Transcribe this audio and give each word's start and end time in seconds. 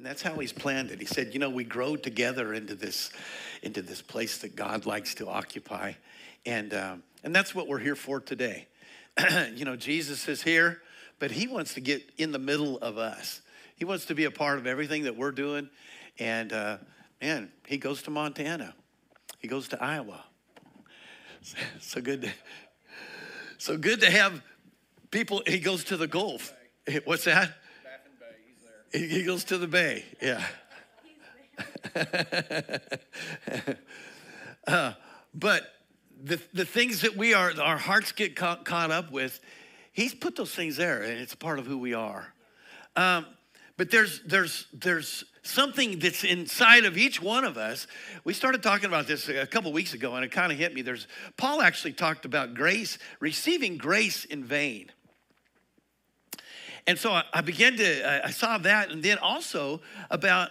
And 0.00 0.06
that's 0.06 0.22
how 0.22 0.36
he's 0.36 0.50
planned 0.50 0.90
it. 0.92 0.98
He 0.98 1.04
said, 1.04 1.34
you 1.34 1.40
know, 1.40 1.50
we 1.50 1.62
grow 1.62 1.94
together 1.94 2.54
into 2.54 2.74
this, 2.74 3.10
into 3.62 3.82
this 3.82 4.00
place 4.00 4.38
that 4.38 4.56
God 4.56 4.86
likes 4.86 5.14
to 5.16 5.28
occupy. 5.28 5.92
And, 6.46 6.72
um, 6.72 7.02
and 7.22 7.36
that's 7.36 7.54
what 7.54 7.68
we're 7.68 7.80
here 7.80 7.94
for 7.94 8.18
today. 8.18 8.66
you 9.54 9.66
know, 9.66 9.76
Jesus 9.76 10.26
is 10.26 10.42
here, 10.42 10.80
but 11.18 11.30
he 11.30 11.46
wants 11.46 11.74
to 11.74 11.82
get 11.82 12.02
in 12.16 12.32
the 12.32 12.38
middle 12.38 12.78
of 12.78 12.96
us. 12.96 13.42
He 13.76 13.84
wants 13.84 14.06
to 14.06 14.14
be 14.14 14.24
a 14.24 14.30
part 14.30 14.56
of 14.56 14.66
everything 14.66 15.02
that 15.02 15.18
we're 15.18 15.32
doing. 15.32 15.68
And 16.18 16.50
uh, 16.54 16.78
man, 17.20 17.52
he 17.66 17.76
goes 17.76 18.00
to 18.04 18.10
Montana. 18.10 18.74
He 19.38 19.48
goes 19.48 19.68
to 19.68 19.84
Iowa. 19.84 20.24
So 21.80 22.00
good 22.00 22.22
to, 22.22 22.30
so 23.58 23.76
good 23.76 24.00
to 24.00 24.10
have 24.10 24.40
people. 25.10 25.42
He 25.46 25.58
goes 25.58 25.84
to 25.84 25.98
the 25.98 26.06
Gulf. 26.06 26.54
What's 27.04 27.24
that? 27.24 27.54
He 28.92 29.22
goes 29.22 29.44
to 29.44 29.58
the 29.58 29.68
bay. 29.68 30.04
Yeah. 30.20 30.44
uh, 34.66 34.92
but 35.34 35.62
the, 36.22 36.40
the 36.52 36.64
things 36.64 37.02
that 37.02 37.16
we 37.16 37.34
are, 37.34 37.52
our 37.60 37.78
hearts 37.78 38.12
get 38.12 38.36
caught, 38.36 38.64
caught 38.64 38.90
up 38.90 39.10
with, 39.10 39.40
he's 39.92 40.14
put 40.14 40.36
those 40.36 40.54
things 40.54 40.76
there 40.76 41.02
and 41.02 41.18
it's 41.18 41.34
part 41.34 41.58
of 41.58 41.66
who 41.66 41.78
we 41.78 41.94
are. 41.94 42.32
Um, 42.96 43.26
but 43.76 43.90
there's, 43.90 44.20
there's, 44.26 44.66
there's 44.72 45.24
something 45.42 45.98
that's 46.00 46.22
inside 46.24 46.84
of 46.84 46.98
each 46.98 47.22
one 47.22 47.44
of 47.44 47.56
us. 47.56 47.86
We 48.24 48.34
started 48.34 48.62
talking 48.62 48.86
about 48.86 49.06
this 49.06 49.28
a 49.28 49.46
couple 49.46 49.72
weeks 49.72 49.94
ago 49.94 50.14
and 50.14 50.24
it 50.24 50.32
kind 50.32 50.52
of 50.52 50.58
hit 50.58 50.74
me. 50.74 50.82
There's, 50.82 51.06
Paul 51.36 51.62
actually 51.62 51.92
talked 51.92 52.24
about 52.24 52.54
grace, 52.54 52.98
receiving 53.20 53.78
grace 53.78 54.24
in 54.24 54.44
vain. 54.44 54.90
And 56.86 56.98
so 56.98 57.12
I, 57.12 57.24
I 57.32 57.40
began 57.40 57.76
to, 57.76 58.26
I 58.26 58.30
saw 58.30 58.58
that, 58.58 58.90
and 58.90 59.02
then 59.02 59.18
also 59.18 59.80
about 60.10 60.50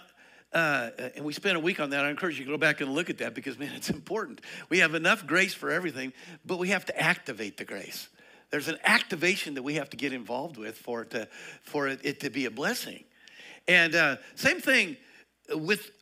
uh, 0.52 0.90
and 1.14 1.24
we 1.24 1.32
spent 1.32 1.56
a 1.56 1.60
week 1.60 1.78
on 1.78 1.90
that. 1.90 2.04
I 2.04 2.10
encourage 2.10 2.38
you 2.38 2.44
to 2.44 2.50
go 2.50 2.58
back 2.58 2.80
and 2.80 2.92
look 2.92 3.08
at 3.08 3.18
that 3.18 3.34
because, 3.34 3.58
man, 3.58 3.72
it's 3.76 3.90
important. 3.90 4.40
We 4.68 4.80
have 4.80 4.94
enough 4.94 5.26
grace 5.26 5.54
for 5.54 5.70
everything, 5.70 6.12
but 6.44 6.58
we 6.58 6.68
have 6.70 6.84
to 6.86 7.00
activate 7.00 7.56
the 7.56 7.64
grace. 7.64 8.08
There's 8.50 8.66
an 8.66 8.78
activation 8.84 9.54
that 9.54 9.62
we 9.62 9.74
have 9.74 9.90
to 9.90 9.96
get 9.96 10.12
involved 10.12 10.56
with 10.56 10.76
for 10.76 11.02
it 11.02 11.10
to, 11.10 11.28
for 11.62 11.86
it, 11.86 12.00
it 12.02 12.20
to 12.20 12.30
be 12.30 12.46
a 12.46 12.50
blessing. 12.50 13.04
And 13.68 13.94
uh, 13.94 14.16
same 14.34 14.60
thing 14.60 14.96
with 15.54 15.92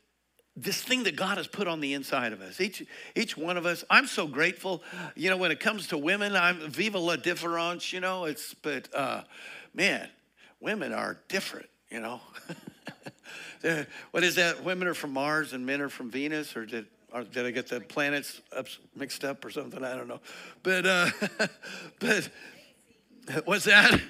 this 0.56 0.82
thing 0.82 1.04
that 1.04 1.14
God 1.14 1.36
has 1.36 1.46
put 1.46 1.68
on 1.68 1.80
the 1.80 1.92
inside 1.92 2.32
of 2.32 2.40
us. 2.40 2.58
Each, 2.58 2.82
each 3.14 3.36
one 3.36 3.58
of 3.58 3.66
us, 3.66 3.84
I'm 3.90 4.06
so 4.06 4.26
grateful. 4.26 4.82
You 5.14 5.28
know, 5.28 5.36
when 5.36 5.50
it 5.50 5.60
comes 5.60 5.88
to 5.88 5.98
women, 5.98 6.34
I'm 6.34 6.70
viva 6.70 6.98
la 6.98 7.16
difference, 7.16 7.92
you 7.92 8.00
know, 8.00 8.24
it's, 8.24 8.54
but 8.54 8.92
uh, 8.94 9.22
man, 9.74 10.08
women 10.60 10.92
are 10.92 11.18
different, 11.28 11.68
you 11.90 12.00
know. 12.00 12.20
what 14.10 14.24
is 14.24 14.36
that? 14.36 14.64
Women 14.64 14.88
are 14.88 14.94
from 14.94 15.12
Mars 15.12 15.52
and 15.52 15.64
men 15.64 15.80
are 15.80 15.88
from 15.88 16.10
Venus, 16.10 16.56
or 16.56 16.66
did 16.66 16.86
or 17.12 17.24
did 17.24 17.46
I 17.46 17.50
get 17.50 17.68
the 17.68 17.80
planets 17.80 18.40
mixed 18.94 19.24
up 19.24 19.44
or 19.44 19.50
something? 19.50 19.82
I 19.82 19.96
don't 19.96 20.08
know. 20.08 20.20
But 20.62 20.86
uh, 20.86 21.10
but 22.00 22.30
what's 23.44 23.64
that? 23.64 24.00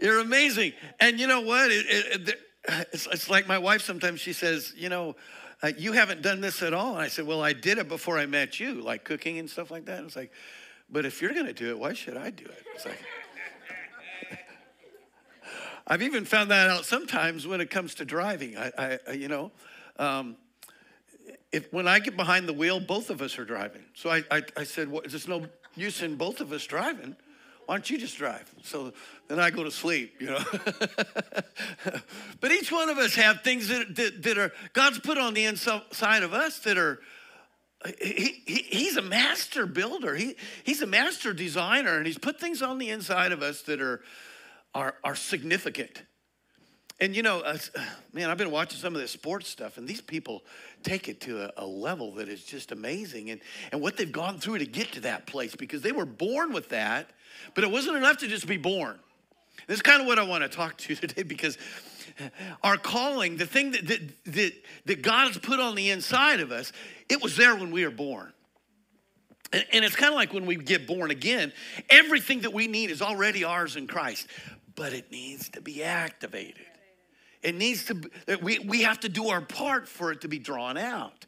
You're 0.00 0.20
amazing, 0.20 0.72
and 1.00 1.18
you 1.18 1.26
know 1.26 1.40
what? 1.40 1.70
It, 1.70 1.86
it, 1.88 2.40
it's, 2.92 3.06
it's 3.06 3.30
like 3.30 3.48
my 3.48 3.58
wife 3.58 3.82
sometimes. 3.82 4.20
She 4.20 4.32
says, 4.32 4.72
you 4.76 4.88
know. 4.88 5.16
Uh, 5.62 5.72
you 5.78 5.92
haven't 5.92 6.20
done 6.20 6.42
this 6.42 6.62
at 6.62 6.74
all. 6.74 6.94
And 6.94 6.98
I 6.98 7.08
said, 7.08 7.26
Well, 7.26 7.40
I 7.40 7.54
did 7.54 7.78
it 7.78 7.88
before 7.88 8.18
I 8.18 8.26
met 8.26 8.60
you, 8.60 8.82
like 8.82 9.02
cooking 9.04 9.38
and 9.38 9.48
stuff 9.48 9.70
like 9.70 9.86
that. 9.86 9.98
And 9.98 10.06
it's 10.08 10.16
like, 10.16 10.30
But 10.90 11.06
if 11.06 11.22
you're 11.22 11.32
going 11.32 11.46
to 11.46 11.54
do 11.54 11.70
it, 11.70 11.78
why 11.78 11.94
should 11.94 12.18
I 12.18 12.28
do 12.28 12.44
it? 12.44 12.64
It's 12.74 12.84
like, 12.84 12.98
I've 15.86 16.02
even 16.02 16.24
found 16.24 16.50
that 16.50 16.70
out 16.70 16.84
sometimes 16.84 17.46
when 17.46 17.60
it 17.60 17.70
comes 17.70 17.96
to 17.96 18.04
driving. 18.04 18.56
I, 18.56 18.98
I 19.06 19.12
you 19.12 19.28
know, 19.28 19.50
um, 19.98 20.36
if 21.52 21.72
when 21.72 21.86
I 21.86 21.98
get 21.98 22.16
behind 22.16 22.48
the 22.48 22.52
wheel, 22.52 22.80
both 22.80 23.10
of 23.10 23.20
us 23.20 23.38
are 23.38 23.44
driving. 23.44 23.82
So 23.94 24.10
I, 24.10 24.24
I, 24.30 24.42
I 24.56 24.64
said, 24.64 24.90
well, 24.90 25.02
there's 25.06 25.28
no 25.28 25.46
use 25.76 26.02
in 26.02 26.16
both 26.16 26.40
of 26.40 26.52
us 26.52 26.64
driving. 26.64 27.16
Why 27.66 27.76
don't 27.76 27.88
you 27.88 27.98
just 27.98 28.18
drive? 28.18 28.52
So 28.62 28.92
then 29.28 29.40
I 29.40 29.50
go 29.50 29.64
to 29.64 29.70
sleep, 29.70 30.20
you 30.20 30.26
know. 30.26 30.44
but 32.40 32.52
each 32.52 32.70
one 32.70 32.90
of 32.90 32.98
us 32.98 33.14
have 33.14 33.42
things 33.42 33.68
that, 33.68 33.94
that, 33.96 34.22
that, 34.22 34.38
are 34.38 34.52
God's 34.72 34.98
put 34.98 35.16
on 35.16 35.34
the 35.34 35.44
inside 35.44 36.22
of 36.22 36.32
us 36.34 36.58
that 36.60 36.78
are. 36.78 37.00
He, 38.00 38.42
he, 38.46 38.54
he's 38.70 38.96
a 38.96 39.02
master 39.02 39.66
builder. 39.66 40.14
He, 40.14 40.36
he's 40.64 40.80
a 40.80 40.86
master 40.86 41.34
designer, 41.34 41.96
and 41.98 42.06
he's 42.06 42.18
put 42.18 42.40
things 42.40 42.62
on 42.62 42.78
the 42.78 42.88
inside 42.88 43.30
of 43.32 43.42
us 43.42 43.62
that 43.62 43.80
are 43.80 44.00
are, 44.74 44.94
are 45.04 45.14
significant. 45.14 46.02
And 47.00 47.14
you 47.16 47.22
know, 47.22 47.40
uh, 47.40 47.58
man, 48.12 48.30
I've 48.30 48.38
been 48.38 48.50
watching 48.50 48.78
some 48.78 48.94
of 48.94 49.00
this 49.00 49.10
sports 49.10 49.48
stuff, 49.48 49.78
and 49.78 49.88
these 49.88 50.00
people 50.00 50.44
take 50.82 51.08
it 51.08 51.20
to 51.22 51.44
a, 51.44 51.64
a, 51.64 51.66
level 51.66 52.12
that 52.12 52.28
is 52.28 52.44
just 52.44 52.70
amazing. 52.70 53.30
And, 53.30 53.40
and 53.72 53.80
what 53.80 53.96
they've 53.96 54.10
gone 54.10 54.38
through 54.38 54.58
to 54.58 54.66
get 54.66 54.92
to 54.92 55.00
that 55.00 55.26
place 55.26 55.56
because 55.56 55.82
they 55.82 55.92
were 55.92 56.06
born 56.06 56.52
with 56.52 56.68
that, 56.68 57.10
but 57.54 57.64
it 57.64 57.70
wasn't 57.70 57.96
enough 57.96 58.18
to 58.18 58.28
just 58.28 58.46
be 58.46 58.58
born. 58.58 58.98
This 59.66 59.76
is 59.76 59.82
kind 59.82 60.00
of 60.00 60.06
what 60.06 60.18
I 60.18 60.22
want 60.22 60.42
to 60.44 60.48
talk 60.48 60.76
to 60.78 60.92
you 60.92 60.96
today 61.00 61.24
because 61.24 61.58
our 62.62 62.76
calling, 62.76 63.38
the 63.38 63.46
thing 63.46 63.72
that, 63.72 63.86
that, 63.88 64.24
that, 64.26 64.52
that 64.86 65.02
God 65.02 65.28
has 65.28 65.38
put 65.38 65.58
on 65.58 65.74
the 65.74 65.90
inside 65.90 66.40
of 66.40 66.52
us, 66.52 66.72
it 67.08 67.20
was 67.22 67.36
there 67.36 67.56
when 67.56 67.72
we 67.72 67.84
were 67.84 67.90
born. 67.90 68.32
And, 69.52 69.64
and 69.72 69.84
it's 69.84 69.96
kind 69.96 70.12
of 70.12 70.16
like 70.16 70.32
when 70.32 70.46
we 70.46 70.56
get 70.56 70.86
born 70.86 71.10
again, 71.10 71.52
everything 71.90 72.42
that 72.42 72.52
we 72.52 72.66
need 72.66 72.90
is 72.90 73.02
already 73.02 73.42
ours 73.42 73.76
in 73.76 73.86
Christ 73.86 74.28
but 74.74 74.92
it 74.92 75.10
needs 75.10 75.48
to 75.50 75.60
be 75.60 75.82
activated. 75.82 76.66
It 77.42 77.54
needs 77.54 77.84
to, 77.86 78.38
we, 78.42 78.58
we 78.60 78.82
have 78.82 79.00
to 79.00 79.08
do 79.08 79.28
our 79.28 79.42
part 79.42 79.86
for 79.86 80.10
it 80.12 80.22
to 80.22 80.28
be 80.28 80.38
drawn 80.38 80.78
out. 80.78 81.26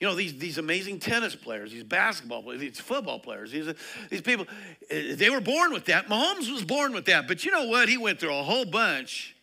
You 0.00 0.06
know, 0.06 0.14
these, 0.14 0.36
these 0.36 0.58
amazing 0.58 0.98
tennis 0.98 1.34
players, 1.34 1.72
these 1.72 1.84
basketball 1.84 2.42
players, 2.42 2.60
these 2.60 2.78
football 2.78 3.18
players, 3.18 3.50
these, 3.52 3.72
these 4.10 4.20
people, 4.20 4.46
eh, 4.90 5.14
they 5.14 5.30
were 5.30 5.40
born 5.40 5.72
with 5.72 5.86
that. 5.86 6.08
Mahomes 6.08 6.52
was 6.52 6.64
born 6.64 6.92
with 6.92 7.06
that. 7.06 7.26
But 7.26 7.44
you 7.44 7.50
know 7.50 7.66
what? 7.66 7.88
He 7.88 7.96
went 7.96 8.20
through 8.20 8.34
a 8.34 8.42
whole 8.42 8.66
bunch 8.66 9.36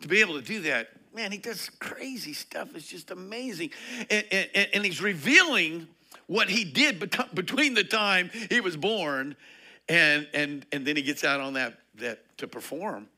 to 0.00 0.08
be 0.08 0.20
able 0.20 0.34
to 0.34 0.42
do 0.42 0.60
that. 0.62 0.88
Man, 1.12 1.32
he 1.32 1.38
does 1.38 1.70
crazy 1.80 2.34
stuff. 2.34 2.68
It's 2.76 2.86
just 2.86 3.10
amazing. 3.10 3.70
And, 4.10 4.24
and, 4.30 4.68
and 4.74 4.84
he's 4.84 5.02
revealing 5.02 5.88
what 6.26 6.48
he 6.48 6.64
did 6.64 7.00
between 7.34 7.74
the 7.74 7.84
time 7.84 8.30
he 8.50 8.60
was 8.60 8.76
born 8.76 9.34
and, 9.88 10.28
and, 10.34 10.66
and 10.72 10.86
then 10.86 10.96
he 10.96 11.02
gets 11.02 11.24
out 11.24 11.40
on 11.40 11.54
that 11.54 11.78
that 11.98 12.38
to 12.38 12.48
perform, 12.48 13.08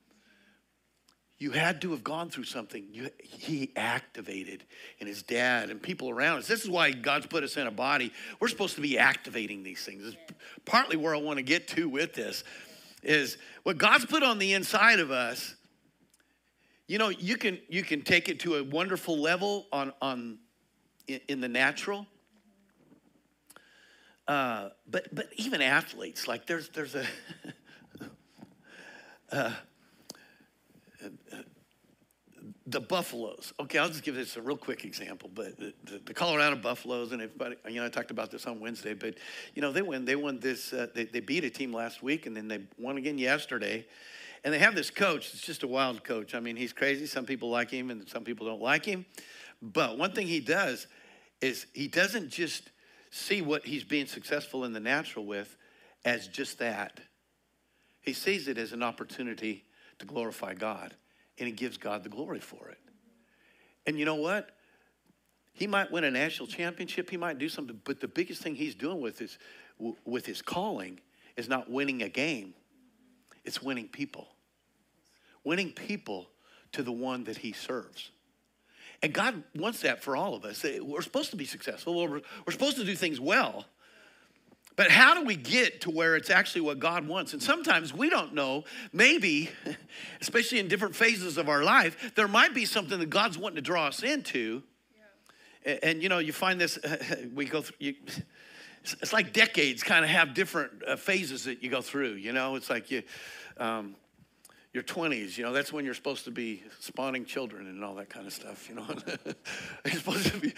you 1.39 1.53
had 1.53 1.81
to 1.83 1.93
have 1.93 2.03
gone 2.03 2.31
through 2.31 2.45
something. 2.45 2.89
You, 2.93 3.11
he 3.23 3.71
activated, 3.77 4.65
and 4.99 5.09
his 5.09 5.23
dad 5.23 5.71
and 5.71 5.81
people 5.81 6.11
around 6.11 6.39
us. 6.39 6.49
This 6.49 6.65
is 6.65 6.71
why 6.71 6.91
God's 6.91 7.27
put 7.27 7.45
us 7.45 7.57
in 7.57 7.69
a 7.69 7.71
body. 7.71 8.13
We're 8.41 8.49
supposed 8.49 8.75
to 8.75 8.81
be 8.81 8.99
activating 8.99 9.63
these 9.63 9.85
things. 9.85 10.05
It's 10.05 10.17
partly 10.65 10.97
where 10.97 11.15
I 11.15 11.19
want 11.19 11.37
to 11.39 11.45
get 11.45 11.69
to 11.69 11.89
with 11.89 12.15
this 12.15 12.43
is 13.05 13.39
what 13.63 13.79
God's 13.79 14.07
put 14.07 14.25
on 14.25 14.39
the 14.39 14.53
inside 14.55 14.99
of 14.99 15.13
us. 15.13 15.55
You 16.89 16.99
know, 16.99 17.11
you 17.11 17.37
can 17.37 17.59
you 17.69 17.83
can 17.83 18.03
take 18.03 18.29
it 18.29 18.41
to 18.41 18.57
a 18.57 18.65
wonderful 18.65 19.19
level 19.19 19.67
on 19.73 19.93
on 20.03 20.39
in, 21.07 21.21
in 21.29 21.41
the 21.41 21.49
natural. 21.49 22.07
Uh, 24.27 24.71
but 24.91 25.15
but 25.15 25.29
even 25.37 25.63
athletes, 25.63 26.27
like 26.27 26.47
there's 26.47 26.69
there's 26.71 26.95
a 26.95 27.05
the 32.67 32.81
buffaloes. 32.81 33.53
Okay, 33.61 33.79
I'll 33.79 33.89
just 33.89 34.03
give 34.03 34.15
this 34.15 34.37
a 34.37 34.43
real 34.43 34.57
quick 34.57 34.85
example. 34.85 35.31
But 35.35 35.59
the, 35.59 35.73
the, 35.85 36.01
the, 36.05 36.15
Colorado 36.15 36.57
Buffaloes, 36.57 37.13
and 37.13 37.23
everybody, 37.23 37.57
you 37.69 37.77
know, 37.77 37.87
I 37.87 37.89
talked 37.89 38.11
about 38.11 38.31
this 38.31 38.47
on 38.47 38.61
Wednesday. 38.61 38.95
But 38.95 39.15
you 39.55 39.63
know, 39.63 39.73
they 39.73 39.83
win. 39.83 40.05
They 40.05 40.17
won 40.17 40.39
this. 40.39 40.73
Uh, 40.73 40.89
they, 40.95 41.05
they 41.05 41.21
beat 41.21 41.45
a 41.45 41.51
team 41.51 41.73
last 41.73 42.03
week, 42.03 42.27
and 42.27 42.37
then 42.37 42.47
they 42.47 42.61
won 42.79 42.99
again 42.99 43.17
yesterday. 43.17 43.87
And 44.45 44.53
they 44.53 44.59
have 44.59 44.75
this 44.75 44.91
coach. 44.91 45.33
It's 45.33 45.41
just 45.41 45.63
a 45.63 45.67
wild 45.67 46.05
coach. 46.05 46.35
I 46.35 46.41
mean, 46.41 46.57
he's 46.57 46.73
crazy. 46.73 47.07
Some 47.07 47.25
people 47.25 47.51
like 47.51 47.71
him, 47.71 47.91
and 47.91 48.07
some 48.09 48.23
people 48.23 48.47
don't 48.47 48.63
like 48.63 48.85
him. 48.85 49.07
But 49.61 49.99
one 49.99 50.13
thing 50.13 50.27
he 50.27 50.41
does 50.41 50.87
is 51.41 51.67
he 51.73 51.89
doesn't 51.89 52.31
just 52.31 52.71
see 53.11 53.43
what 53.43 53.65
he's 53.65 53.85
being 53.85 54.07
successful 54.07 54.65
in 54.65 54.73
the 54.73 54.81
natural 54.81 55.25
with 55.25 55.57
as 56.05 56.29
just 56.29 56.59
that. 56.59 57.01
He 58.01 58.13
sees 58.13 58.49
it 58.49 58.59
as 58.59 58.73
an 58.73 58.83
opportunity 58.83 59.65
to 59.99 60.07
glorify 60.07 60.55
God, 60.55 60.95
and 61.39 61.47
he 61.47 61.53
gives 61.53 61.77
God 61.77 62.03
the 62.03 62.09
glory 62.09 62.41
for 62.41 62.69
it. 62.69 62.79
And 63.87 63.99
you 63.99 64.05
know 64.05 64.17
what? 64.17 64.51
He 65.53 65.67
might 65.67 65.91
win 65.91 66.05
a 66.05 66.11
national 66.11 66.47
championship, 66.47 67.11
he 67.11 67.17
might 67.17 67.39
do 67.39 67.49
something, 67.49 67.81
but 67.85 68.01
the 68.01 68.07
biggest 68.09 68.43
thing 68.43 68.55
he's 68.55 68.77
doing 68.77 69.01
with 69.01 69.19
his, 69.19 69.39
with 70.05 70.25
his 70.25 70.41
calling 70.41 71.01
is 71.37 71.49
not 71.49 71.71
winning 71.71 72.03
a 72.03 72.09
game, 72.09 72.55
it's 73.45 73.63
winning 73.63 73.89
people. 73.89 74.29
Winning 75.45 75.73
people 75.73 76.29
to 76.73 76.83
the 76.83 76.93
one 76.93 77.25
that 77.25 77.39
he 77.39 77.53
serves. 77.53 78.11
And 79.03 79.13
God 79.13 79.43
wants 79.55 79.81
that 79.83 80.03
for 80.03 80.17
all 80.17 80.35
of 80.35 80.45
us. 80.45 80.65
We're 80.81 81.03
supposed 81.03 81.31
to 81.31 81.37
be 81.37 81.45
successful, 81.45 81.95
we're, 81.95 82.21
we're 82.47 82.53
supposed 82.53 82.77
to 82.77 82.85
do 82.85 82.95
things 82.95 83.19
well. 83.21 83.65
But 84.79 84.93
how 84.93 85.13
do 85.15 85.25
we 85.25 85.35
get 85.35 85.81
to 85.81 85.91
where 85.91 86.15
it's 86.15 86.31
actually 86.31 86.61
what 86.61 86.79
God 86.79 87.09
wants? 87.09 87.33
And 87.33 87.43
sometimes 87.43 87.93
we 87.93 88.09
don't 88.09 88.33
know. 88.33 88.63
Maybe, 88.93 89.51
especially 90.21 90.61
in 90.61 90.69
different 90.69 90.95
phases 90.95 91.37
of 91.37 91.49
our 91.49 91.65
life, 91.65 92.13
there 92.15 92.29
might 92.29 92.55
be 92.55 92.65
something 92.65 93.01
that 93.01 93.11
God's 93.11 93.37
wanting 93.37 93.57
to 93.57 93.63
draw 93.63 93.89
us 93.89 94.05
into. 94.05 94.63
Yeah. 94.95 95.73
And, 95.73 95.79
and, 95.83 96.03
you 96.05 96.09
know, 96.09 96.19
you 96.19 96.33
find 96.33 96.61
this, 96.61 96.79
we 97.35 97.47
go 97.47 97.63
through, 97.63 97.77
you, 97.81 97.95
it's 98.85 99.13
like 99.13 99.33
decades 99.33 99.83
kind 99.83 100.05
of 100.05 100.13
have 100.13 100.33
different 100.33 100.71
uh, 100.87 100.95
phases 100.95 101.43
that 101.47 101.61
you 101.61 101.71
go 101.71 101.83
through. 101.83 102.13
You 102.13 102.33
know, 102.33 102.55
it's 102.55 102.71
like 102.71 102.89
you, 102.93 103.03
um, 103.57 103.97
your 104.75 104.83
20s, 104.83 105.39
you 105.39 105.45
know, 105.45 105.53
that's 105.53 105.73
when 105.73 105.85
you're 105.85 105.95
supposed 105.95 106.25
to 106.25 106.31
be 106.31 106.63
spawning 106.79 107.25
children 107.25 107.67
and 107.67 107.83
all 107.83 107.95
that 107.95 108.11
kind 108.11 108.27
of 108.27 108.33
stuff, 108.33 108.69
you 108.69 108.75
know. 108.75 108.87
you're 109.85 109.95
supposed 109.95 110.27
to 110.27 110.39
be, 110.39 110.53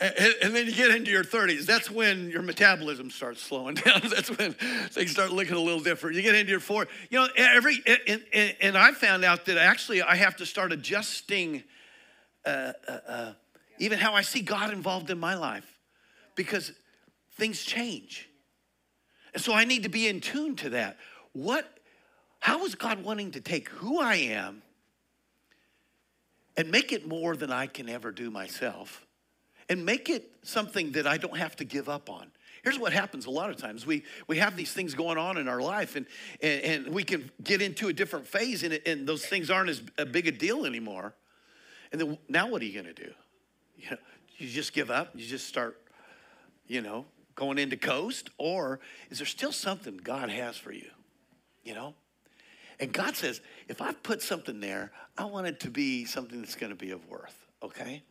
and, 0.00 0.54
then 0.54 0.66
you 0.66 0.74
get 0.74 0.90
into 0.90 1.10
your 1.10 1.22
30s. 1.22 1.64
That's 1.64 1.90
when 1.90 2.28
your 2.28 2.42
metabolism 2.42 3.10
starts 3.10 3.40
slowing 3.40 3.74
down. 3.86 4.00
that's 4.02 4.36
when 4.36 4.52
things 4.52 5.12
start 5.12 5.30
looking 5.30 5.54
a 5.54 5.60
little 5.60 5.80
different. 5.80 6.16
You 6.16 6.22
get 6.22 6.34
into 6.34 6.50
your 6.50 6.60
40s. 6.60 6.88
You 7.10 7.20
know, 7.20 7.28
every, 7.36 7.80
and, 7.86 8.22
and, 8.32 8.56
and, 8.60 8.78
I 8.78 8.92
found 8.92 9.24
out 9.24 9.46
that 9.46 9.58
actually 9.58 10.02
I 10.02 10.16
have 10.16 10.36
to 10.36 10.46
start 10.46 10.72
adjusting 10.72 11.62
uh, 12.44 12.72
uh, 12.88 12.98
uh, 13.06 13.32
even 13.78 13.98
how 14.00 14.14
I 14.14 14.22
see 14.22 14.40
God 14.40 14.72
involved 14.72 15.10
in 15.10 15.18
my 15.18 15.34
life 15.34 15.78
because 16.34 16.72
things 17.36 17.62
change. 17.62 18.28
And 19.34 19.42
so 19.42 19.52
I 19.52 19.64
need 19.64 19.84
to 19.84 19.88
be 19.88 20.08
in 20.08 20.20
tune 20.20 20.56
to 20.56 20.70
that. 20.70 20.96
What 21.32 21.77
how 22.38 22.64
is 22.64 22.74
God 22.74 23.02
wanting 23.02 23.32
to 23.32 23.40
take 23.40 23.68
who 23.68 24.00
I 24.00 24.16
am 24.16 24.62
and 26.56 26.70
make 26.70 26.92
it 26.92 27.06
more 27.06 27.36
than 27.36 27.52
I 27.52 27.66
can 27.66 27.88
ever 27.88 28.10
do 28.10 28.30
myself 28.30 29.06
and 29.68 29.84
make 29.84 30.08
it 30.08 30.30
something 30.42 30.92
that 30.92 31.06
I 31.06 31.18
don't 31.18 31.36
have 31.36 31.56
to 31.56 31.64
give 31.64 31.88
up 31.88 32.08
on? 32.08 32.30
Here's 32.62 32.78
what 32.78 32.92
happens 32.92 33.26
a 33.26 33.30
lot 33.30 33.50
of 33.50 33.56
times. 33.56 33.86
We, 33.86 34.04
we 34.26 34.38
have 34.38 34.56
these 34.56 34.72
things 34.72 34.94
going 34.94 35.16
on 35.16 35.36
in 35.36 35.48
our 35.48 35.60
life, 35.60 35.96
and, 35.96 36.06
and, 36.42 36.86
and 36.86 36.94
we 36.94 37.04
can 37.04 37.30
get 37.42 37.62
into 37.62 37.88
a 37.88 37.92
different 37.92 38.26
phase, 38.26 38.62
and, 38.62 38.80
and 38.84 39.06
those 39.06 39.24
things 39.24 39.50
aren't 39.50 39.70
as 39.70 39.82
a 39.96 40.04
big 40.04 40.26
a 40.26 40.32
deal 40.32 40.66
anymore. 40.66 41.14
And 41.92 42.00
then 42.00 42.18
now 42.28 42.48
what 42.48 42.62
are 42.62 42.64
you 42.64 42.74
going 42.74 42.94
to 42.94 43.04
do? 43.04 43.12
You, 43.76 43.90
know, 43.92 43.96
you 44.36 44.48
just 44.48 44.72
give 44.72 44.90
up? 44.90 45.12
You 45.14 45.26
just 45.26 45.46
start, 45.46 45.80
you 46.66 46.80
know, 46.80 47.06
going 47.34 47.58
into 47.58 47.76
coast? 47.76 48.30
Or 48.38 48.80
is 49.10 49.18
there 49.18 49.26
still 49.26 49.52
something 49.52 49.96
God 49.96 50.28
has 50.28 50.56
for 50.56 50.72
you? 50.72 50.90
You 51.62 51.74
know? 51.74 51.94
And 52.80 52.92
God 52.92 53.16
says, 53.16 53.40
if 53.68 53.82
I 53.82 53.92
put 53.92 54.22
something 54.22 54.60
there, 54.60 54.92
I 55.16 55.24
want 55.24 55.46
it 55.46 55.60
to 55.60 55.70
be 55.70 56.04
something 56.04 56.40
that's 56.40 56.54
going 56.54 56.70
to 56.70 56.76
be 56.76 56.92
of 56.92 57.06
worth, 57.08 57.46
okay? 57.62 58.02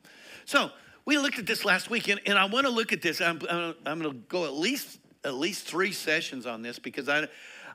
So 0.45 0.71
we 1.05 1.17
looked 1.17 1.39
at 1.39 1.45
this 1.45 1.63
last 1.63 1.89
week, 1.89 2.09
and, 2.09 2.19
and 2.25 2.37
I 2.37 2.45
want 2.45 2.65
to 2.65 2.71
look 2.71 2.91
at 2.91 3.01
this. 3.01 3.21
I'm, 3.21 3.39
I'm, 3.49 3.75
I'm 3.85 4.01
going 4.01 4.11
to 4.11 4.19
go 4.27 4.45
at 4.45 4.53
least 4.53 4.99
at 5.23 5.33
least 5.33 5.67
three 5.67 5.91
sessions 5.91 6.45
on 6.45 6.61
this 6.61 6.79
because 6.79 7.09
I, 7.09 7.27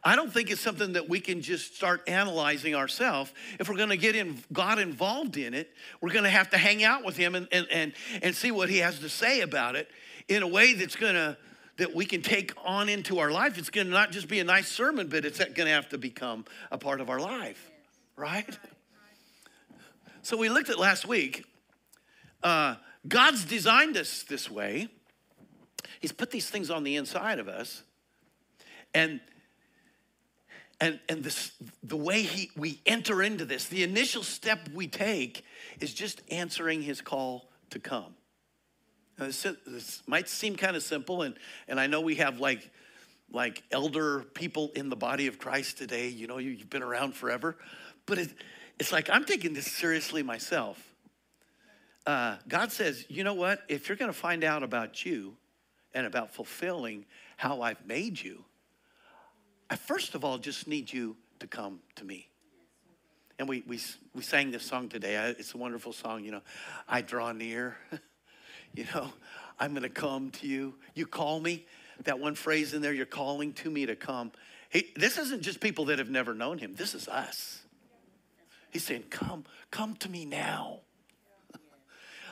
I 0.04 0.16
don't 0.16 0.32
think 0.32 0.50
it's 0.50 0.60
something 0.60 0.94
that 0.94 1.08
we 1.08 1.20
can 1.20 1.42
just 1.42 1.76
start 1.76 2.02
analyzing 2.08 2.74
ourselves. 2.74 3.32
If 3.60 3.68
we're 3.68 3.76
going 3.76 3.90
to 3.90 3.96
get 3.96 4.16
in, 4.16 4.42
God 4.52 4.78
involved 4.78 5.36
in 5.36 5.54
it, 5.54 5.70
we're 6.00 6.12
going 6.12 6.24
to 6.24 6.30
have 6.30 6.50
to 6.50 6.58
hang 6.58 6.82
out 6.82 7.04
with 7.04 7.16
Him 7.16 7.34
and, 7.34 7.46
and, 7.52 7.66
and, 7.70 7.92
and 8.22 8.34
see 8.34 8.50
what 8.50 8.68
He 8.68 8.78
has 8.78 8.98
to 9.00 9.08
say 9.08 9.42
about 9.42 9.76
it 9.76 9.88
in 10.28 10.42
a 10.42 10.48
way 10.48 10.74
that's 10.74 10.96
going 10.96 11.14
to 11.14 11.36
that 11.78 11.94
we 11.94 12.04
can 12.04 12.22
take 12.22 12.52
on 12.64 12.88
into 12.88 13.18
our 13.18 13.30
life. 13.30 13.58
It's 13.58 13.70
going 13.70 13.86
to 13.86 13.92
not 13.92 14.12
just 14.12 14.28
be 14.28 14.40
a 14.40 14.44
nice 14.44 14.68
sermon, 14.68 15.08
but 15.08 15.24
it's 15.24 15.38
going 15.38 15.54
to 15.54 15.68
have 15.68 15.88
to 15.90 15.98
become 15.98 16.44
a 16.70 16.78
part 16.78 17.00
of 17.00 17.08
our 17.08 17.20
life, 17.20 17.70
right? 18.16 18.58
So 20.22 20.36
we 20.36 20.48
looked 20.48 20.68
at 20.68 20.78
last 20.78 21.06
week. 21.06 21.44
Uh, 22.42 22.76
God's 23.06 23.44
designed 23.44 23.96
us 23.96 24.22
this 24.22 24.50
way. 24.50 24.88
He's 26.00 26.12
put 26.12 26.30
these 26.30 26.48
things 26.48 26.70
on 26.70 26.84
the 26.84 26.96
inside 26.96 27.38
of 27.38 27.48
us, 27.48 27.82
and 28.94 29.20
and 30.80 30.98
and 31.08 31.22
this 31.22 31.52
the 31.82 31.96
way 31.96 32.22
he 32.22 32.50
we 32.56 32.80
enter 32.86 33.22
into 33.22 33.44
this, 33.44 33.66
the 33.66 33.82
initial 33.84 34.22
step 34.22 34.68
we 34.74 34.88
take 34.88 35.44
is 35.80 35.94
just 35.94 36.22
answering 36.30 36.82
His 36.82 37.00
call 37.00 37.48
to 37.70 37.78
come. 37.78 38.14
Now, 39.18 39.26
this, 39.26 39.46
this 39.66 40.02
might 40.06 40.28
seem 40.28 40.56
kind 40.56 40.76
of 40.76 40.82
simple, 40.82 41.22
and, 41.22 41.34
and 41.68 41.78
I 41.78 41.86
know 41.86 42.00
we 42.00 42.16
have 42.16 42.40
like, 42.40 42.70
like 43.30 43.62
elder 43.70 44.20
people 44.34 44.70
in 44.74 44.88
the 44.88 44.96
body 44.96 45.26
of 45.26 45.38
Christ 45.38 45.78
today. 45.78 46.08
You 46.08 46.26
know, 46.26 46.38
you, 46.38 46.56
have 46.56 46.70
been 46.70 46.82
around 46.82 47.14
forever. 47.14 47.56
But 48.06 48.18
it, 48.18 48.30
it's 48.78 48.92
like 48.92 49.10
I'm 49.10 49.24
taking 49.24 49.52
this 49.54 49.70
seriously 49.70 50.22
myself. 50.22 50.82
Uh, 52.06 52.36
God 52.48 52.72
says, 52.72 53.04
you 53.08 53.22
know 53.22 53.34
what? 53.34 53.62
If 53.68 53.88
you're 53.88 53.96
going 53.96 54.10
to 54.10 54.18
find 54.18 54.42
out 54.42 54.62
about 54.62 55.04
you 55.04 55.36
and 55.94 56.06
about 56.06 56.34
fulfilling 56.34 57.04
how 57.36 57.62
I've 57.62 57.86
made 57.86 58.20
you, 58.20 58.44
I 59.70 59.76
first 59.76 60.14
of 60.14 60.24
all 60.24 60.38
just 60.38 60.66
need 60.66 60.92
you 60.92 61.16
to 61.38 61.46
come 61.46 61.80
to 61.96 62.04
me. 62.04 62.28
And 63.38 63.48
we, 63.48 63.62
we, 63.66 63.80
we 64.14 64.22
sang 64.22 64.50
this 64.50 64.64
song 64.64 64.88
today. 64.88 65.34
It's 65.38 65.54
a 65.54 65.58
wonderful 65.58 65.92
song, 65.92 66.24
you 66.24 66.32
know. 66.32 66.42
I 66.88 67.02
draw 67.02 67.32
near. 67.32 67.76
You 68.74 68.86
know, 68.94 69.12
I'm 69.58 69.72
going 69.72 69.82
to 69.82 69.88
come 69.88 70.30
to 70.30 70.46
you. 70.46 70.74
You 70.94 71.06
call 71.06 71.40
me. 71.40 71.66
That 72.04 72.18
one 72.18 72.34
phrase 72.34 72.74
in 72.74 72.82
there, 72.82 72.92
you're 72.92 73.06
calling 73.06 73.52
to 73.54 73.70
me 73.70 73.86
to 73.86 73.94
come. 73.94 74.32
He, 74.70 74.90
this 74.96 75.18
isn't 75.18 75.42
just 75.42 75.60
people 75.60 75.84
that 75.86 75.98
have 75.98 76.08
never 76.08 76.34
known 76.34 76.58
him. 76.58 76.74
This 76.74 76.94
is 76.94 77.06
us. 77.06 77.60
He's 78.70 78.82
saying, 78.82 79.04
Come, 79.10 79.44
come 79.70 79.94
to 79.96 80.08
me 80.08 80.24
now. 80.24 80.80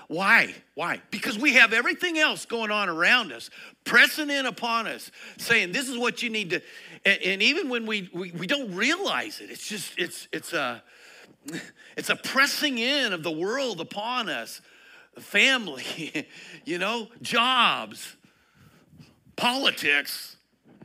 Why? 0.08 0.54
Why? 0.75 1.02
Because 1.10 1.38
we 1.38 1.52
have 1.54 1.72
everything 1.72 2.19
else 2.19 2.46
going 2.46 2.70
on 2.70 2.88
around 2.88 3.31
us, 3.31 3.50
pressing 3.84 4.31
in 4.31 4.46
upon 4.46 4.87
us, 4.87 5.10
saying, 5.37 5.72
This 5.72 5.88
is 5.88 5.98
what 5.98 6.22
you 6.22 6.31
need 6.31 6.50
to. 6.50 6.62
And, 7.04 7.22
and 7.22 7.42
even 7.42 7.69
when 7.69 7.87
we, 7.87 8.10
we, 8.12 8.32
we 8.32 8.46
don't 8.46 8.75
realize 8.75 9.40
it, 9.40 9.50
it's 9.50 9.69
just, 9.69 9.98
it's, 9.98 10.26
it's 10.32 10.52
a. 10.52 10.82
It's 11.96 12.08
a 12.08 12.16
pressing 12.16 12.78
in 12.78 13.12
of 13.12 13.22
the 13.22 13.31
world 13.31 13.81
upon 13.81 14.28
us 14.31 14.62
family, 15.18 16.26
you 16.64 16.78
know, 16.78 17.08
jobs, 17.22 18.16
politics, 19.36 20.36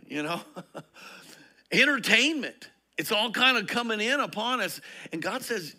you 0.07 0.23
know, 0.23 0.41
entertainment. 1.71 2.69
It's 2.97 3.11
all 3.11 3.31
kind 3.31 3.57
of 3.57 3.67
coming 3.67 3.99
in 3.99 4.19
upon 4.19 4.61
us. 4.61 4.79
And 5.11 5.21
God 5.21 5.43
says, 5.43 5.75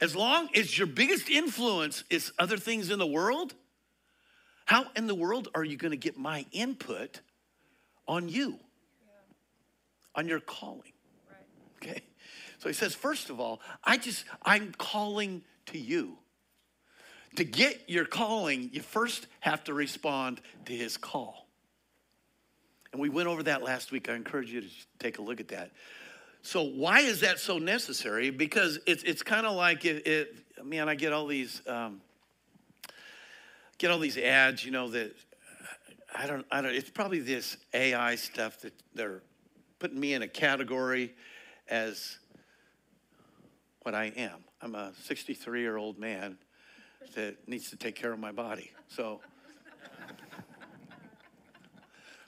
as 0.00 0.14
long 0.14 0.48
as 0.54 0.76
your 0.76 0.86
biggest 0.86 1.28
influence 1.28 2.04
is 2.10 2.32
other 2.38 2.56
things 2.56 2.90
in 2.90 2.98
the 2.98 3.06
world, 3.06 3.54
how 4.64 4.86
in 4.96 5.06
the 5.06 5.14
world 5.14 5.48
are 5.54 5.64
you 5.64 5.76
going 5.76 5.92
to 5.92 5.96
get 5.96 6.18
my 6.18 6.44
input 6.52 7.20
on 8.06 8.28
you, 8.28 8.50
yeah. 8.50 10.14
on 10.14 10.28
your 10.28 10.40
calling? 10.40 10.92
Right. 11.28 11.88
Okay. 11.90 12.02
So 12.58 12.68
he 12.68 12.74
says, 12.74 12.94
first 12.94 13.30
of 13.30 13.40
all, 13.40 13.60
I 13.84 13.96
just, 13.96 14.24
I'm 14.42 14.72
calling 14.76 15.42
to 15.66 15.78
you. 15.78 16.18
To 17.36 17.44
get 17.44 17.88
your 17.88 18.04
calling, 18.04 18.70
you 18.72 18.80
first 18.80 19.26
have 19.40 19.64
to 19.64 19.74
respond 19.74 20.40
to 20.64 20.72
his 20.72 20.96
call. 20.96 21.46
And 22.92 23.00
we 23.00 23.08
went 23.08 23.28
over 23.28 23.42
that 23.44 23.62
last 23.62 23.92
week. 23.92 24.08
I 24.08 24.14
encourage 24.14 24.50
you 24.50 24.62
to 24.62 24.68
take 24.98 25.18
a 25.18 25.22
look 25.22 25.40
at 25.40 25.48
that. 25.48 25.70
So, 26.42 26.62
why 26.62 27.00
is 27.00 27.20
that 27.20 27.38
so 27.38 27.58
necessary? 27.58 28.30
Because 28.30 28.78
it's, 28.86 29.02
it's 29.02 29.22
kind 29.22 29.46
of 29.46 29.54
like 29.54 29.84
it, 29.84 30.06
it, 30.06 30.64
man, 30.64 30.88
I 30.88 30.94
get 30.94 31.12
all 31.12 31.26
these. 31.26 31.62
Um, 31.66 32.00
get 33.78 33.92
all 33.92 33.98
these 33.98 34.18
ads, 34.18 34.64
you 34.64 34.72
know, 34.72 34.88
that 34.90 35.14
I 36.14 36.26
don't, 36.26 36.44
I 36.50 36.60
don't, 36.60 36.74
it's 36.74 36.90
probably 36.90 37.20
this 37.20 37.56
AI 37.72 38.16
stuff 38.16 38.60
that 38.60 38.74
they're 38.94 39.22
putting 39.78 39.98
me 39.98 40.14
in 40.14 40.22
a 40.22 40.28
category 40.28 41.14
as 41.68 42.18
what 43.82 43.94
I 43.94 44.06
am. 44.16 44.44
I'm 44.60 44.74
a 44.74 44.92
63 45.04 45.60
year 45.60 45.76
old 45.76 45.98
man 45.98 46.36
that 47.14 47.48
needs 47.48 47.70
to 47.70 47.76
take 47.76 47.94
care 47.94 48.12
of 48.12 48.18
my 48.18 48.32
body. 48.32 48.70
So, 48.88 49.20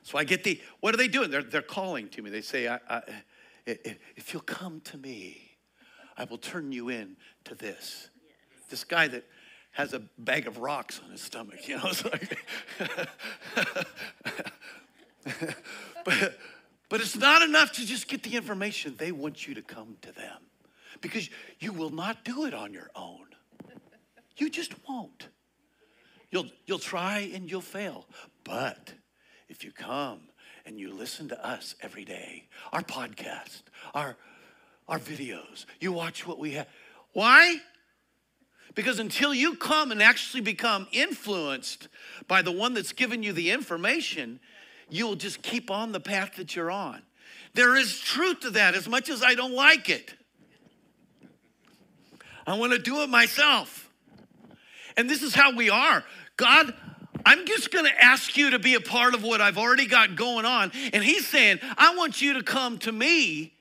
so 0.03 0.19
I 0.19 0.25
get 0.25 0.45
the, 0.45 0.61
what 0.81 0.95
are 0.95 0.99
they 0.99 1.09
doing? 1.09 1.31
They're, 1.31 1.43
they're 1.43 1.63
calling 1.63 2.09
to 2.11 2.23
me. 2.23 2.31
They 2.31 2.41
say, 2.41 2.69
I, 2.69 2.79
I, 2.89 3.03
if 3.67 4.33
you'll 4.33 4.43
come 4.43 4.81
to 4.83 4.99
me, 4.99 5.57
I 6.17 6.25
will 6.25 6.39
turn 6.39 6.73
you 6.73 6.89
in 6.89 7.17
to 7.45 7.55
this. 7.55 8.11
This 8.69 8.85
guy 8.85 9.09
that 9.09 9.25
has 9.73 9.95
a 9.95 10.01
bag 10.19 10.47
of 10.47 10.59
rocks 10.59 11.01
on 11.05 11.11
his 11.11 11.21
stomach, 11.21 11.69
you 11.69 11.77
know, 11.77 11.87
it's 11.87 12.05
like, 12.05 12.39
but, 16.05 16.39
but 16.89 17.01
it's 17.01 17.17
not 17.17 17.43
enough 17.43 17.73
to 17.73 17.87
just 17.87 18.09
get 18.09 18.23
the 18.23 18.37
information. 18.37 18.95
They 18.99 19.13
want 19.13 19.47
you 19.47 19.55
to 19.55 19.63
come 19.63 19.97
to 20.03 20.13
them 20.13 20.39
because 21.01 21.31
you 21.59 21.73
will 21.73 21.91
not 21.91 22.25
do 22.25 22.47
it 22.47 22.55
on 22.55 22.73
your 22.73 22.91
own. 22.95 23.27
You 24.37 24.51
just 24.51 24.75
won't. 24.89 25.29
You'll, 26.31 26.47
you'll 26.67 26.79
try 26.79 27.31
and 27.35 27.51
you'll 27.51 27.61
fail. 27.61 28.07
But 28.45 28.95
if 29.49 29.65
you 29.65 29.73
come 29.73 30.21
and 30.65 30.79
you 30.79 30.93
listen 30.93 31.29
to 31.29 31.47
us 31.47 31.75
every 31.83 32.05
day, 32.05 32.49
our 32.73 32.83
podcast, 32.83 33.63
our, 33.95 34.17
our 34.89 34.99
videos, 34.99 35.67
you 35.81 35.93
watch 35.93 36.27
what 36.27 36.39
we 36.39 36.53
have. 36.53 36.69
Why? 37.13 37.57
Because 38.75 39.01
until 39.01 39.35
you 39.35 39.57
come 39.57 39.91
and 39.91 40.03
actually 40.03 40.43
become 40.43 40.87
influenced 40.93 41.89
by 42.29 42.43
the 42.43 42.53
one 42.53 42.75
that's 42.75 42.93
given 42.93 43.23
you 43.23 43.33
the 43.33 43.51
information, 43.51 44.39
you'll 44.89 45.17
just 45.17 45.43
keep 45.43 45.71
on 45.71 45.93
the 45.93 46.01
path 46.01 46.37
that 46.37 46.55
you're 46.55 46.71
on. 46.71 47.03
There 47.55 47.77
is 47.77 47.99
truth 47.99 48.41
to 48.41 48.51
that 48.51 48.75
as 48.77 48.89
much 48.89 49.09
as 49.09 49.23
I 49.25 49.35
don't 49.35 49.55
like 49.55 49.89
it. 49.89 50.15
I 52.47 52.57
want 52.57 52.73
to 52.73 52.79
do 52.79 53.03
it 53.03 53.09
myself. 53.09 53.90
And 54.97 55.09
this 55.09 55.23
is 55.23 55.35
how 55.35 55.55
we 55.55 55.71
are. 55.71 56.05
God, 56.37 56.75
I'm 57.25 57.47
just 57.47 57.71
going 57.71 57.85
to 57.85 58.03
ask 58.05 58.37
you 58.37 58.51
to 58.51 58.59
be 58.59 58.75
a 58.75 58.81
part 58.81 59.15
of 59.15 59.23
what 59.23 59.41
I've 59.41 59.59
already 59.59 59.87
got 59.87 60.17
going 60.17 60.45
on. 60.45 60.73
And 60.93 61.03
He's 61.03 61.27
saying, 61.27 61.61
I 61.77 61.95
want 61.97 62.23
you 62.23 62.35
to 62.35 62.43
come 62.43 62.79
to 62.79 62.93
me 62.93 63.53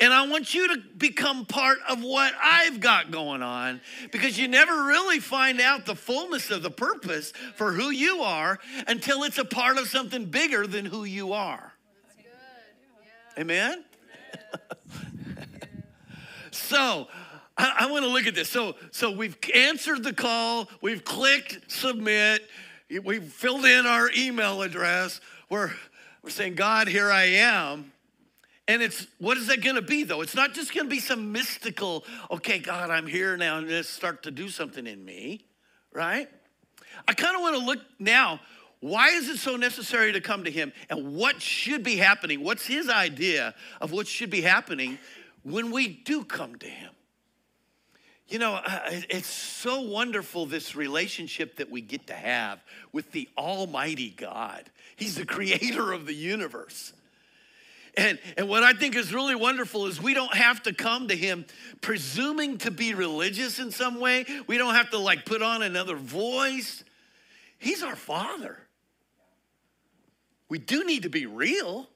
and 0.00 0.14
I 0.14 0.26
want 0.26 0.54
you 0.54 0.68
to 0.68 0.80
become 0.96 1.44
part 1.44 1.78
of 1.86 2.02
what 2.02 2.32
I've 2.42 2.80
got 2.80 3.10
going 3.10 3.42
on 3.42 3.82
because 4.10 4.38
you 4.38 4.48
never 4.48 4.72
really 4.84 5.20
find 5.20 5.60
out 5.60 5.84
the 5.84 5.94
fullness 5.94 6.50
of 6.50 6.62
the 6.62 6.70
purpose 6.70 7.32
for 7.54 7.72
who 7.72 7.90
you 7.90 8.22
are 8.22 8.58
until 8.88 9.24
it's 9.24 9.36
a 9.36 9.44
part 9.44 9.76
of 9.76 9.88
something 9.88 10.24
bigger 10.24 10.66
than 10.66 10.86
who 10.86 11.04
you 11.04 11.34
are. 11.34 11.74
Yeah. 12.18 13.42
Amen? 13.42 13.84
so, 16.50 17.08
I, 17.60 17.84
I 17.84 17.90
want 17.90 18.04
to 18.04 18.10
look 18.10 18.26
at 18.26 18.34
this. 18.34 18.48
So, 18.48 18.74
so 18.90 19.10
we've 19.10 19.36
answered 19.54 20.02
the 20.02 20.14
call, 20.14 20.68
we've 20.80 21.04
clicked 21.04 21.70
submit, 21.70 22.48
we've 23.04 23.24
filled 23.24 23.66
in 23.66 23.86
our 23.86 24.10
email 24.16 24.62
address. 24.62 25.20
We're, 25.50 25.70
we're 26.22 26.30
saying, 26.30 26.54
God, 26.54 26.88
here 26.88 27.10
I 27.10 27.24
am. 27.24 27.92
And 28.66 28.82
it's 28.82 29.06
what 29.18 29.36
is 29.36 29.48
that 29.48 29.62
going 29.62 29.76
to 29.76 29.82
be 29.82 30.04
though? 30.04 30.22
It's 30.22 30.34
not 30.34 30.54
just 30.54 30.72
going 30.72 30.86
to 30.86 30.90
be 30.90 31.00
some 31.00 31.32
mystical, 31.32 32.04
okay, 32.30 32.58
God, 32.58 32.88
I'm 32.88 33.06
here 33.06 33.36
now 33.36 33.58
and 33.58 33.68
let's 33.68 33.88
start 33.88 34.22
to 34.22 34.30
do 34.30 34.48
something 34.48 34.86
in 34.86 35.04
me, 35.04 35.44
right? 35.92 36.28
I 37.06 37.12
kind 37.12 37.34
of 37.34 37.42
want 37.42 37.56
to 37.56 37.64
look 37.64 37.80
now, 37.98 38.40
why 38.78 39.08
is 39.08 39.28
it 39.28 39.38
so 39.38 39.56
necessary 39.56 40.12
to 40.12 40.20
come 40.20 40.44
to 40.44 40.50
him 40.50 40.72
and 40.88 41.14
what 41.14 41.42
should 41.42 41.82
be 41.82 41.96
happening? 41.96 42.42
What's 42.42 42.66
his 42.66 42.88
idea 42.88 43.54
of 43.80 43.92
what 43.92 44.06
should 44.06 44.30
be 44.30 44.40
happening 44.40 44.98
when 45.42 45.70
we 45.72 45.88
do 45.88 46.24
come 46.24 46.56
to 46.56 46.66
him? 46.66 46.92
You 48.30 48.38
know, 48.38 48.54
uh, 48.54 48.80
it's 49.10 49.26
so 49.26 49.80
wonderful 49.80 50.46
this 50.46 50.76
relationship 50.76 51.56
that 51.56 51.68
we 51.68 51.80
get 51.80 52.06
to 52.06 52.14
have 52.14 52.62
with 52.92 53.10
the 53.10 53.28
Almighty 53.36 54.10
God. 54.10 54.70
He's 54.94 55.16
the 55.16 55.26
creator 55.26 55.92
of 55.92 56.06
the 56.06 56.14
universe. 56.14 56.92
And, 57.96 58.20
and 58.36 58.48
what 58.48 58.62
I 58.62 58.72
think 58.72 58.94
is 58.94 59.12
really 59.12 59.34
wonderful 59.34 59.86
is 59.86 60.00
we 60.00 60.14
don't 60.14 60.32
have 60.32 60.62
to 60.62 60.72
come 60.72 61.08
to 61.08 61.16
him 61.16 61.44
presuming 61.80 62.58
to 62.58 62.70
be 62.70 62.94
religious 62.94 63.58
in 63.58 63.72
some 63.72 63.98
way. 63.98 64.24
We 64.46 64.58
don't 64.58 64.76
have 64.76 64.90
to 64.90 64.98
like 64.98 65.24
put 65.24 65.42
on 65.42 65.62
another 65.62 65.96
voice. 65.96 66.84
He's 67.58 67.82
our 67.82 67.96
father. 67.96 68.58
We 70.48 70.58
do 70.58 70.84
need 70.84 71.02
to 71.02 71.10
be 71.10 71.26
real, 71.26 71.88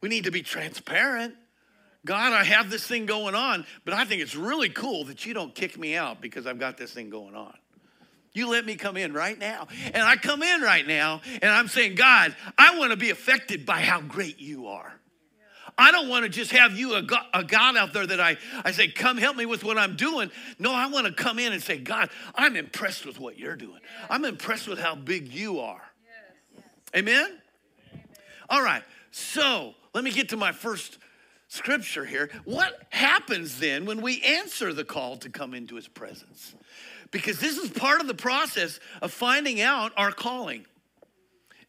we 0.00 0.08
need 0.08 0.24
to 0.24 0.30
be 0.30 0.42
transparent. 0.42 1.34
God, 2.04 2.32
I 2.32 2.42
have 2.44 2.70
this 2.70 2.86
thing 2.86 3.06
going 3.06 3.34
on, 3.34 3.64
but 3.84 3.94
I 3.94 4.04
think 4.04 4.22
it's 4.22 4.34
really 4.34 4.68
cool 4.68 5.04
that 5.04 5.24
you 5.24 5.34
don't 5.34 5.54
kick 5.54 5.78
me 5.78 5.94
out 5.94 6.20
because 6.20 6.46
I've 6.46 6.58
got 6.58 6.76
this 6.76 6.92
thing 6.92 7.10
going 7.10 7.36
on. 7.36 7.54
You 8.32 8.48
let 8.48 8.64
me 8.64 8.76
come 8.76 8.96
in 8.96 9.12
right 9.12 9.38
now. 9.38 9.68
And 9.92 10.02
I 10.02 10.16
come 10.16 10.42
in 10.42 10.62
right 10.62 10.86
now 10.86 11.20
and 11.42 11.50
I'm 11.50 11.68
saying, 11.68 11.94
God, 11.94 12.34
I 12.56 12.78
want 12.78 12.90
to 12.90 12.96
be 12.96 13.10
affected 13.10 13.66
by 13.66 13.80
how 13.80 14.00
great 14.00 14.40
you 14.40 14.68
are. 14.68 14.92
I 15.78 15.90
don't 15.90 16.08
want 16.08 16.24
to 16.24 16.28
just 16.28 16.50
have 16.52 16.78
you, 16.78 16.94
a 16.94 17.02
God, 17.02 17.24
a 17.32 17.44
God, 17.44 17.76
out 17.76 17.92
there 17.92 18.06
that 18.06 18.20
I, 18.20 18.36
I 18.64 18.72
say, 18.72 18.88
come 18.88 19.16
help 19.16 19.36
me 19.36 19.46
with 19.46 19.64
what 19.64 19.78
I'm 19.78 19.96
doing. 19.96 20.30
No, 20.58 20.72
I 20.72 20.86
want 20.88 21.06
to 21.06 21.12
come 21.12 21.38
in 21.38 21.52
and 21.52 21.62
say, 21.62 21.78
God, 21.78 22.10
I'm 22.34 22.56
impressed 22.56 23.06
with 23.06 23.18
what 23.18 23.38
you're 23.38 23.56
doing. 23.56 23.80
I'm 24.10 24.24
impressed 24.24 24.68
with 24.68 24.78
how 24.78 24.94
big 24.94 25.28
you 25.28 25.60
are. 25.60 25.82
Amen? 26.94 27.38
All 28.50 28.62
right, 28.62 28.82
so 29.12 29.74
let 29.94 30.04
me 30.04 30.10
get 30.10 30.28
to 30.30 30.36
my 30.36 30.52
first 30.52 30.98
scripture 31.52 32.06
here. 32.06 32.30
What 32.44 32.80
happens 32.88 33.58
then 33.58 33.84
when 33.84 34.00
we 34.00 34.22
answer 34.22 34.72
the 34.72 34.84
call 34.84 35.18
to 35.18 35.28
come 35.28 35.52
into 35.52 35.76
his 35.76 35.86
presence? 35.86 36.54
Because 37.10 37.40
this 37.40 37.58
is 37.58 37.68
part 37.68 38.00
of 38.00 38.06
the 38.06 38.14
process 38.14 38.80
of 39.02 39.12
finding 39.12 39.60
out 39.60 39.92
our 39.98 40.12
calling. 40.12 40.64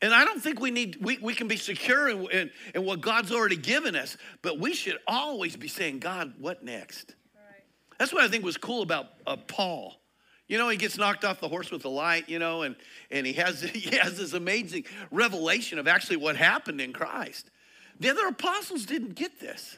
And 0.01 0.13
I 0.13 0.23
don't 0.23 0.41
think 0.41 0.61
we 0.61 0.71
need, 0.71 0.97
we, 1.01 1.17
we 1.17 1.35
can 1.35 1.49
be 1.49 1.57
secure 1.57 2.07
in, 2.07 2.29
in, 2.31 2.51
in 2.73 2.85
what 2.85 3.01
God's 3.01 3.33
already 3.33 3.57
given 3.57 3.95
us, 3.95 4.15
but 4.41 4.57
we 4.57 4.73
should 4.73 4.97
always 5.05 5.57
be 5.57 5.67
saying, 5.67 5.99
God, 5.99 6.33
what 6.39 6.63
next? 6.63 7.15
Right. 7.35 7.63
That's 7.99 8.13
what 8.13 8.23
I 8.23 8.29
think 8.29 8.45
was 8.45 8.57
cool 8.57 8.83
about 8.83 9.07
uh, 9.27 9.35
Paul. 9.35 9.95
You 10.47 10.57
know, 10.57 10.69
he 10.69 10.77
gets 10.77 10.97
knocked 10.97 11.25
off 11.25 11.41
the 11.41 11.49
horse 11.49 11.71
with 11.71 11.81
the 11.81 11.89
light, 11.89 12.29
you 12.29 12.39
know, 12.39 12.61
and, 12.61 12.75
and 13.11 13.25
he, 13.25 13.33
has, 13.33 13.61
he 13.73 13.97
has 13.97 14.17
this 14.17 14.31
amazing 14.31 14.85
revelation 15.11 15.77
of 15.77 15.89
actually 15.89 16.17
what 16.17 16.37
happened 16.37 16.79
in 16.79 16.93
Christ. 16.93 17.49
The 18.03 18.10
other 18.10 18.27
apostles 18.27 18.86
didn't 18.86 19.15
get 19.15 19.39
this. 19.39 19.77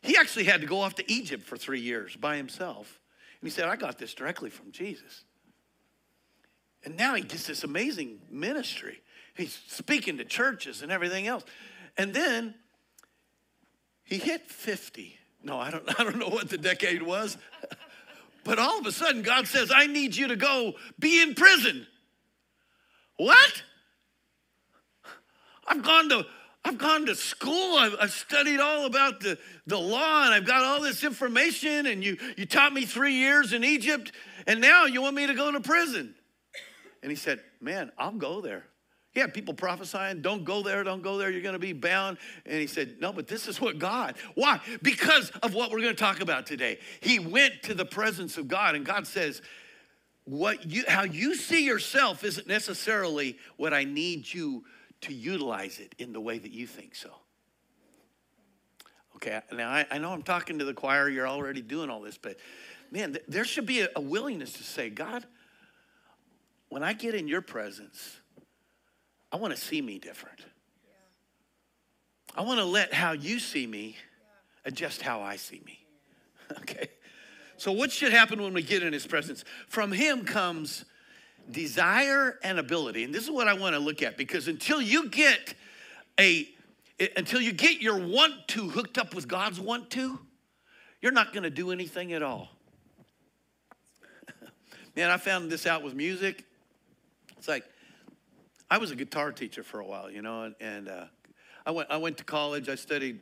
He 0.00 0.16
actually 0.16 0.44
had 0.44 0.60
to 0.60 0.68
go 0.68 0.80
off 0.80 0.94
to 0.94 1.12
Egypt 1.12 1.42
for 1.42 1.56
three 1.56 1.80
years 1.80 2.14
by 2.14 2.36
himself. 2.36 3.00
And 3.40 3.50
he 3.50 3.52
said, 3.52 3.64
I 3.64 3.74
got 3.74 3.98
this 3.98 4.14
directly 4.14 4.48
from 4.48 4.70
Jesus. 4.70 5.24
And 6.84 6.96
now 6.96 7.16
he 7.16 7.22
gets 7.22 7.48
this 7.48 7.64
amazing 7.64 8.20
ministry. 8.30 9.02
He's 9.34 9.58
speaking 9.66 10.18
to 10.18 10.24
churches 10.24 10.82
and 10.82 10.92
everything 10.92 11.26
else. 11.26 11.42
And 11.96 12.14
then 12.14 12.54
he 14.04 14.18
hit 14.18 14.48
50. 14.48 15.18
No, 15.42 15.58
I 15.58 15.72
don't, 15.72 15.82
I 16.00 16.04
don't 16.04 16.18
know 16.18 16.28
what 16.28 16.50
the 16.50 16.58
decade 16.58 17.02
was. 17.02 17.36
but 18.44 18.60
all 18.60 18.78
of 18.78 18.86
a 18.86 18.92
sudden, 18.92 19.22
God 19.22 19.48
says, 19.48 19.72
I 19.74 19.88
need 19.88 20.14
you 20.14 20.28
to 20.28 20.36
go 20.36 20.74
be 20.96 21.20
in 21.20 21.34
prison. 21.34 21.88
What? 23.16 23.64
I've 25.66 25.82
gone 25.82 26.08
to 26.10 26.24
I've 26.64 26.78
gone 26.78 27.06
to 27.06 27.14
school. 27.14 27.76
I've, 27.76 27.96
I've, 28.00 28.10
studied 28.10 28.60
all 28.60 28.84
about 28.84 29.20
the, 29.20 29.38
the 29.66 29.78
law 29.78 30.24
and 30.24 30.34
I've 30.34 30.46
got 30.46 30.64
all 30.64 30.82
this 30.82 31.04
information. 31.04 31.86
And 31.86 32.02
you, 32.02 32.18
you 32.36 32.46
taught 32.46 32.72
me 32.72 32.84
three 32.84 33.14
years 33.14 33.52
in 33.52 33.64
Egypt. 33.64 34.12
And 34.46 34.60
now 34.60 34.84
you 34.84 35.00
want 35.00 35.16
me 35.16 35.26
to 35.26 35.34
go 35.34 35.50
to 35.52 35.60
prison. 35.60 36.14
And 37.02 37.10
he 37.10 37.16
said, 37.16 37.40
Man, 37.60 37.90
I'll 37.98 38.12
go 38.12 38.40
there. 38.40 38.64
He 39.12 39.20
had 39.20 39.34
people 39.34 39.54
prophesying, 39.54 40.20
don't 40.20 40.44
go 40.44 40.62
there, 40.62 40.84
don't 40.84 41.02
go 41.02 41.16
there, 41.16 41.30
you're 41.30 41.40
to 41.54 41.58
be 41.58 41.72
bound. 41.72 42.18
And 42.44 42.60
he 42.60 42.66
said, 42.66 42.96
No, 43.00 43.12
but 43.12 43.26
this 43.26 43.48
is 43.48 43.60
what 43.60 43.78
God. 43.78 44.16
Why? 44.34 44.60
Because 44.82 45.30
of 45.42 45.54
what 45.54 45.70
we're 45.70 45.80
to 45.80 45.94
talk 45.94 46.20
about 46.20 46.46
today. 46.46 46.78
He 47.00 47.18
went 47.18 47.62
to 47.64 47.74
the 47.74 47.84
presence 47.84 48.36
of 48.36 48.48
God, 48.48 48.74
and 48.74 48.84
God 48.84 49.06
says, 49.06 49.42
what 50.28 50.70
you, 50.70 50.84
how 50.86 51.04
you 51.04 51.34
see 51.34 51.64
yourself 51.64 52.22
isn't 52.22 52.46
necessarily 52.46 53.38
what 53.56 53.72
I 53.72 53.84
need 53.84 54.30
you 54.30 54.64
to 55.02 55.12
utilize 55.12 55.78
it 55.78 55.94
in 55.98 56.12
the 56.12 56.20
way 56.20 56.38
that 56.38 56.50
you 56.50 56.66
think 56.66 56.94
so. 56.94 57.10
Okay, 59.16 59.40
now 59.52 59.68
I, 59.68 59.86
I 59.90 59.98
know 59.98 60.12
I'm 60.12 60.22
talking 60.22 60.58
to 60.60 60.64
the 60.64 60.74
choir, 60.74 61.08
you're 61.08 61.26
already 61.26 61.60
doing 61.60 61.90
all 61.90 62.00
this, 62.00 62.16
but 62.16 62.36
man, 62.90 63.14
th- 63.14 63.24
there 63.26 63.44
should 63.44 63.66
be 63.66 63.80
a, 63.80 63.88
a 63.96 64.00
willingness 64.00 64.52
to 64.54 64.62
say, 64.62 64.90
God, 64.90 65.26
when 66.68 66.82
I 66.82 66.92
get 66.92 67.14
in 67.14 67.26
your 67.26 67.40
presence, 67.40 68.16
I 69.32 69.36
want 69.36 69.54
to 69.54 69.60
see 69.60 69.82
me 69.82 69.98
different. 69.98 70.40
I 72.36 72.42
want 72.42 72.60
to 72.60 72.64
let 72.64 72.94
how 72.94 73.12
you 73.12 73.38
see 73.40 73.66
me 73.66 73.96
adjust 74.64 75.02
how 75.02 75.20
I 75.22 75.36
see 75.36 75.62
me. 75.64 75.80
Okay? 76.60 76.88
So, 77.58 77.72
what 77.72 77.90
should 77.90 78.12
happen 78.12 78.40
when 78.40 78.54
we 78.54 78.62
get 78.62 78.82
in 78.82 78.92
his 78.92 79.06
presence? 79.06 79.44
From 79.66 79.92
him 79.92 80.24
comes 80.24 80.84
desire 81.50 82.38
and 82.42 82.58
ability. 82.58 83.04
And 83.04 83.14
this 83.14 83.24
is 83.24 83.30
what 83.30 83.48
I 83.48 83.54
want 83.54 83.74
to 83.74 83.80
look 83.80 84.02
at 84.02 84.16
because 84.16 84.48
until 84.48 84.80
you 84.80 85.08
get 85.08 85.54
a 86.18 86.48
until 87.16 87.40
you 87.40 87.52
get 87.52 87.80
your 87.80 87.96
want 87.96 88.48
to 88.48 88.68
hooked 88.68 88.98
up 88.98 89.14
with 89.14 89.28
God's 89.28 89.60
want 89.60 89.90
to, 89.90 90.18
you're 91.00 91.12
not 91.12 91.32
going 91.32 91.44
to 91.44 91.50
do 91.50 91.70
anything 91.70 92.12
at 92.12 92.22
all. 92.22 92.48
Man, 94.96 95.08
I 95.08 95.16
found 95.16 95.50
this 95.50 95.64
out 95.64 95.84
with 95.84 95.94
music. 95.94 96.44
It's 97.36 97.46
like 97.46 97.64
I 98.68 98.78
was 98.78 98.90
a 98.90 98.96
guitar 98.96 99.30
teacher 99.30 99.62
for 99.62 99.78
a 99.78 99.86
while, 99.86 100.10
you 100.10 100.22
know, 100.22 100.42
and, 100.42 100.54
and 100.60 100.88
uh, 100.88 101.04
I, 101.64 101.70
went, 101.70 101.90
I 101.90 101.96
went 101.98 102.18
to 102.18 102.24
college. 102.24 102.68
I 102.68 102.74
studied 102.74 103.20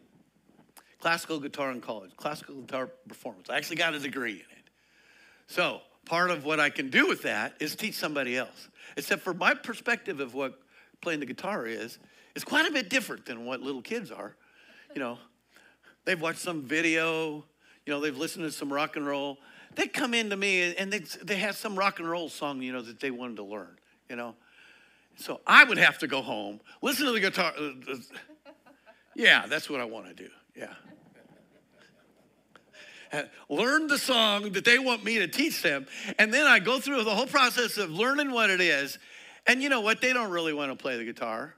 classical 0.99 1.39
guitar 1.39 1.71
in 1.71 1.81
college, 1.83 2.17
classical 2.17 2.55
guitar 2.57 2.87
performance. 3.07 3.51
I 3.51 3.57
actually 3.57 3.77
got 3.77 3.95
a 3.95 3.99
degree 3.99 4.33
in 4.33 4.39
it. 4.39 4.71
So 5.47 5.83
part 6.07 6.31
of 6.31 6.45
what 6.45 6.59
I 6.59 6.71
can 6.71 6.89
do 6.89 7.07
with 7.07 7.23
that 7.23 7.55
is 7.61 7.77
teach 7.77 7.95
somebody 7.95 8.37
else. 8.37 8.69
Except 8.97 9.23
for 9.23 9.35
my 9.35 9.53
perspective 9.53 10.21
of 10.21 10.33
what 10.33 10.59
playing 11.03 11.21
the 11.21 11.27
guitar 11.27 11.67
is, 11.67 11.99
it's 12.35 12.45
quite 12.45 12.69
a 12.69 12.73
bit 12.73 12.89
different 12.89 13.27
than 13.27 13.45
what 13.45 13.61
little 13.61 13.83
kids 13.83 14.11
are. 14.11 14.37
You 14.95 15.01
know, 15.01 15.19
they've 16.05 16.21
watched 16.21 16.39
some 16.39 16.63
video, 16.63 17.45
you 17.85 17.93
know, 17.93 18.01
they've 18.01 18.17
listened 18.17 18.45
to 18.45 18.53
some 18.53 18.73
rock 18.73 18.97
and 18.97 19.07
roll. 19.07 19.39
They 19.75 19.87
come 19.87 20.15
into 20.15 20.37
me 20.37 20.75
and 20.77 20.91
they, 20.91 21.01
they 21.23 21.37
have 21.37 21.57
some 21.57 21.77
rock 21.77 21.99
and 21.99 22.09
roll 22.09 22.31
song, 22.31 22.63
you 22.63 22.73
know, 22.73 22.81
that 22.81 23.01
they 23.01 23.11
wanted 23.11 23.37
to 23.37 23.45
learn, 23.45 23.77
you 24.09 24.17
know. 24.17 24.35
So 25.17 25.41
I 25.47 25.65
would 25.65 25.79
have 25.79 25.99
to 25.99 26.07
go 26.07 26.23
home, 26.23 26.61
listen 26.83 27.07
to 27.07 27.13
the 27.13 27.21
guitar. 27.21 27.53
Uh, 27.59 27.71
uh, 27.91 27.97
yeah, 29.15 29.47
that's 29.47 29.69
what 29.69 29.81
I 29.81 29.85
want 29.85 30.07
to 30.07 30.15
do. 30.15 30.29
Yeah. 30.55 30.75
Learn 33.49 33.87
the 33.87 33.99
song 33.99 34.53
that 34.53 34.65
they 34.65 34.79
want 34.79 35.05
me 35.05 35.19
to 35.19 35.29
teach 35.29 35.63
them. 35.63 35.87
And 36.19 36.33
then 36.33 36.47
I 36.47 36.59
go 36.59 36.81
through 36.81 37.05
the 37.05 37.15
whole 37.15 37.27
process 37.27 37.77
of 37.79 37.91
learning 37.91 38.31
what 38.31 38.51
it 38.51 38.61
is. 38.61 38.99
And 39.47 39.63
you 39.63 39.69
know 39.69 39.81
what? 39.81 40.01
They 40.01 40.13
don't 40.13 40.31
really 40.31 40.53
want 40.53 40.73
to 40.73 40.77
play 40.77 40.97
the 40.97 41.05
guitar. 41.05 41.55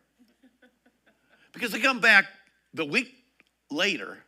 Because 1.53 1.73
they 1.73 1.81
come 1.81 2.01
back 2.01 2.27
the 2.75 2.85
week 2.85 3.13
later 3.71 4.19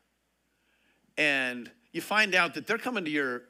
and 1.16 1.70
you 1.92 2.00
find 2.00 2.34
out 2.34 2.54
that 2.54 2.66
they're 2.66 2.78
coming 2.78 3.04
to 3.04 3.10
your 3.10 3.42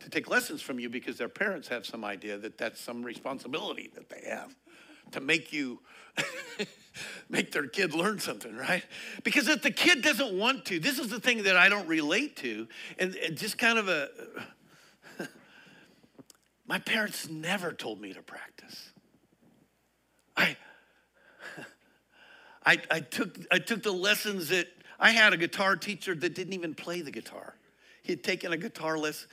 to 0.00 0.10
take 0.10 0.28
lessons 0.28 0.60
from 0.62 0.78
you 0.78 0.88
because 0.88 1.16
their 1.16 1.28
parents 1.28 1.68
have 1.68 1.86
some 1.86 2.04
idea 2.04 2.36
that 2.38 2.58
that's 2.58 2.80
some 2.80 3.02
responsibility 3.02 3.90
that 3.94 4.08
they 4.08 4.28
have 4.28 4.54
to 5.10 5.20
make 5.20 5.52
you 5.52 5.80
make 7.28 7.52
their 7.52 7.66
kid 7.66 7.94
learn 7.94 8.18
something 8.18 8.56
right 8.56 8.84
because 9.22 9.48
if 9.48 9.62
the 9.62 9.70
kid 9.70 10.02
doesn't 10.02 10.36
want 10.36 10.64
to 10.64 10.78
this 10.78 10.98
is 10.98 11.08
the 11.08 11.20
thing 11.20 11.42
that 11.42 11.56
i 11.56 11.68
don't 11.68 11.86
relate 11.86 12.36
to 12.36 12.66
and, 12.98 13.14
and 13.16 13.36
just 13.36 13.58
kind 13.58 13.78
of 13.78 13.88
a 13.88 14.08
my 16.66 16.78
parents 16.78 17.28
never 17.28 17.72
told 17.72 18.00
me 18.00 18.12
to 18.12 18.22
practice 18.22 18.92
i 20.36 20.56
I, 22.66 22.82
I, 22.90 22.98
took, 22.98 23.38
I 23.52 23.60
took 23.60 23.84
the 23.84 23.92
lessons 23.92 24.48
that 24.48 24.66
I 24.98 25.10
had 25.10 25.32
a 25.32 25.36
guitar 25.36 25.76
teacher 25.76 26.14
that 26.14 26.34
didn't 26.34 26.52
even 26.52 26.74
play 26.74 27.00
the 27.00 27.10
guitar. 27.10 27.54
He 28.02 28.12
had 28.12 28.24
taken 28.24 28.52
a 28.52 28.56
guitar, 28.56 28.98
less, 28.98 29.26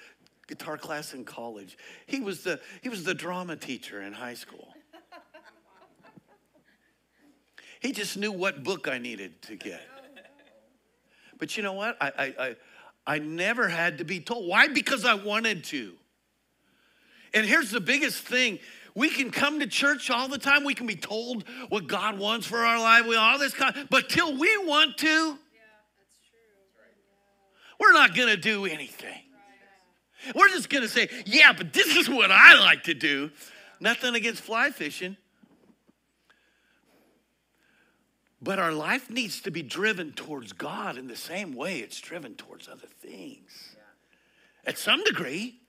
guitar 0.48 0.78
class 0.78 1.14
in 1.14 1.26
college. 1.26 1.78
He 2.06 2.20
was, 2.20 2.44
the, 2.44 2.60
he 2.82 2.90
was 2.90 3.04
the 3.04 3.14
drama 3.14 3.56
teacher 3.56 4.02
in 4.02 4.14
high 4.14 4.34
school. 4.34 4.74
He 7.84 7.92
just 7.92 8.16
knew 8.16 8.32
what 8.32 8.64
book 8.64 8.88
I 8.88 8.98
needed 8.98 9.42
to 9.44 9.56
get. 9.58 9.82
But 11.38 11.58
you 11.58 11.64
know 11.64 11.74
what? 11.74 11.98
I, 12.00 12.12
I, 12.18 12.26
I, 12.40 12.56
I 13.06 13.20
never 13.20 13.68
had 13.68 13.98
to 13.98 14.06
be 14.06 14.22
told. 14.22 14.48
Why? 14.48 14.70
Because 14.70 15.04
I 15.04 15.16
wanted 15.16 15.66
to. 15.66 15.92
And 17.34 17.46
here's 17.46 17.72
the 17.72 17.82
biggest 17.82 18.24
thing 18.24 18.60
we 18.96 19.10
can 19.10 19.32
come 19.32 19.60
to 19.60 19.68
church 19.68 20.10
all 20.10 20.30
the 20.30 20.38
time. 20.38 20.64
We 20.64 20.76
can 20.76 20.88
be 20.88 20.96
told 20.96 21.44
what 21.68 21.88
God 21.88 22.18
wants 22.18 22.48
for 22.48 22.60
our 22.60 22.80
life. 22.80 23.06
We 23.06 23.18
all 23.18 23.38
this 23.38 23.54
kind, 23.54 23.76
but 23.90 24.08
till 24.08 24.38
we 24.38 24.58
want 24.60 24.98
to, 25.00 25.08
yeah, 25.08 25.36
we're 27.80 27.92
not 27.92 28.16
going 28.16 28.30
to 28.30 28.38
do 28.38 28.66
anything. 28.66 29.20
We're 30.34 30.50
just 30.50 30.70
going 30.70 30.84
to 30.84 30.88
say, 30.88 31.10
yeah, 31.26 31.52
but 31.52 31.74
this 31.74 31.98
is 31.98 32.08
what 32.08 32.32
I 32.32 32.58
like 32.60 32.84
to 32.84 32.94
do. 32.94 33.30
Nothing 33.82 34.16
against 34.16 34.42
fly 34.42 34.70
fishing. 34.70 35.18
But 38.44 38.60
our 38.60 38.74
life 38.74 39.10
needs 39.10 39.42
to 39.42 39.52
be 39.52 39.62
driven 39.62 40.12
towards 40.12 40.52
God 40.52 40.98
in 40.98 41.08
the 41.08 41.16
same 41.16 41.54
way 41.54 41.80
it's 41.80 42.00
driven 42.00 42.36
towards 42.36 42.68
other 42.68 42.88
things. 43.02 43.76
Yeah. 43.76 44.70
At 44.70 44.78
some 44.78 45.04
degree 45.04 45.62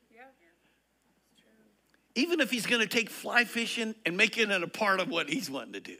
even 2.14 2.40
if 2.40 2.50
he's 2.50 2.66
going 2.66 2.81
to 2.81 2.87
take 2.88 3.11
fly 3.11 3.45
fishing 3.45 3.95
and 4.07 4.16
make 4.16 4.38
it 4.38 4.50
a 4.50 4.66
part 4.69 5.00
of 5.00 5.11
what 5.11 5.28
he's 5.28 5.50
wanting 5.50 5.73
to 5.75 5.81
do. 5.81 5.97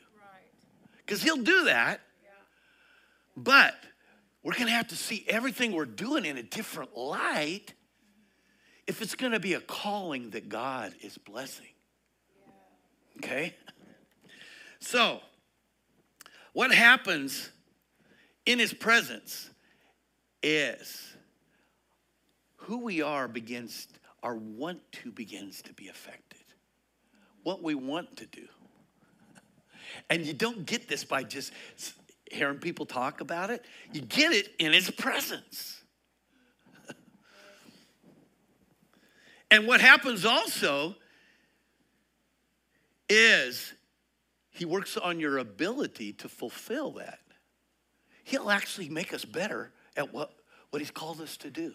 Because 0.99 1.23
he'll 1.23 1.43
do 1.43 1.65
that. 1.65 2.01
Yeah. 2.23 2.31
But 3.37 3.75
we're 4.43 4.55
going 4.55 4.67
to 4.67 4.73
have 4.73 4.89
to 4.89 4.97
see 4.97 5.25
everything 5.29 5.73
we're 5.73 5.85
doing 5.85 6.25
in 6.25 6.37
a 6.37 6.43
different 6.43 6.97
light 6.97 7.67
mm-hmm. 7.67 8.85
if 8.87 9.03
it's 9.03 9.15
going 9.15 9.33
to 9.33 9.41
be 9.41 9.55
a 9.55 9.61
calling 9.61 10.31
that 10.31 10.49
God 10.49 10.95
is 11.03 11.19
blessing. 11.19 11.67
Yeah. 12.39 13.19
Okay? 13.19 13.55
So, 14.79 15.21
what 16.55 16.73
happens 16.73 17.51
in 18.47 18.59
his 18.59 18.73
presence 18.73 19.51
is 20.43 21.15
who 22.57 22.79
we 22.79 23.03
are 23.03 23.29
begins 23.29 23.89
our 24.23 24.37
want 24.37 24.81
to 24.91 25.13
begins 25.13 25.61
to 25.63 25.75
be 25.75 25.89
affected. 25.89 26.41
What 27.43 27.63
we 27.63 27.75
want 27.75 28.17
to 28.17 28.27
do. 28.27 28.47
And 30.09 30.25
you 30.25 30.33
don't 30.33 30.65
get 30.65 30.89
this 30.89 31.05
by 31.05 31.25
just 31.25 31.53
hearing 32.31 32.59
people 32.59 32.87
talk 32.87 33.21
about 33.21 33.51
it, 33.51 33.65
you 33.93 34.01
get 34.01 34.33
it 34.33 34.49
in 34.59 34.73
his 34.73 34.91
presence. 34.91 35.83
and 39.51 39.67
what 39.67 39.83
happens 39.83 40.25
also 40.25 40.95
is 43.11 43.75
he 44.55 44.65
works 44.65 44.97
on 44.97 45.19
your 45.19 45.39
ability 45.39 46.13
to 46.15 46.29
fulfill 46.29 46.93
that. 46.93 47.19
He'll 48.23 48.51
actually 48.51 48.89
make 48.89 49.13
us 49.13 49.25
better 49.25 49.73
at 49.97 50.15
what, 50.15 50.33
what 50.71 50.81
he's 50.81 50.93
called 50.93 51.21
us 51.21 51.37
to 51.39 51.51
do. 51.51 51.75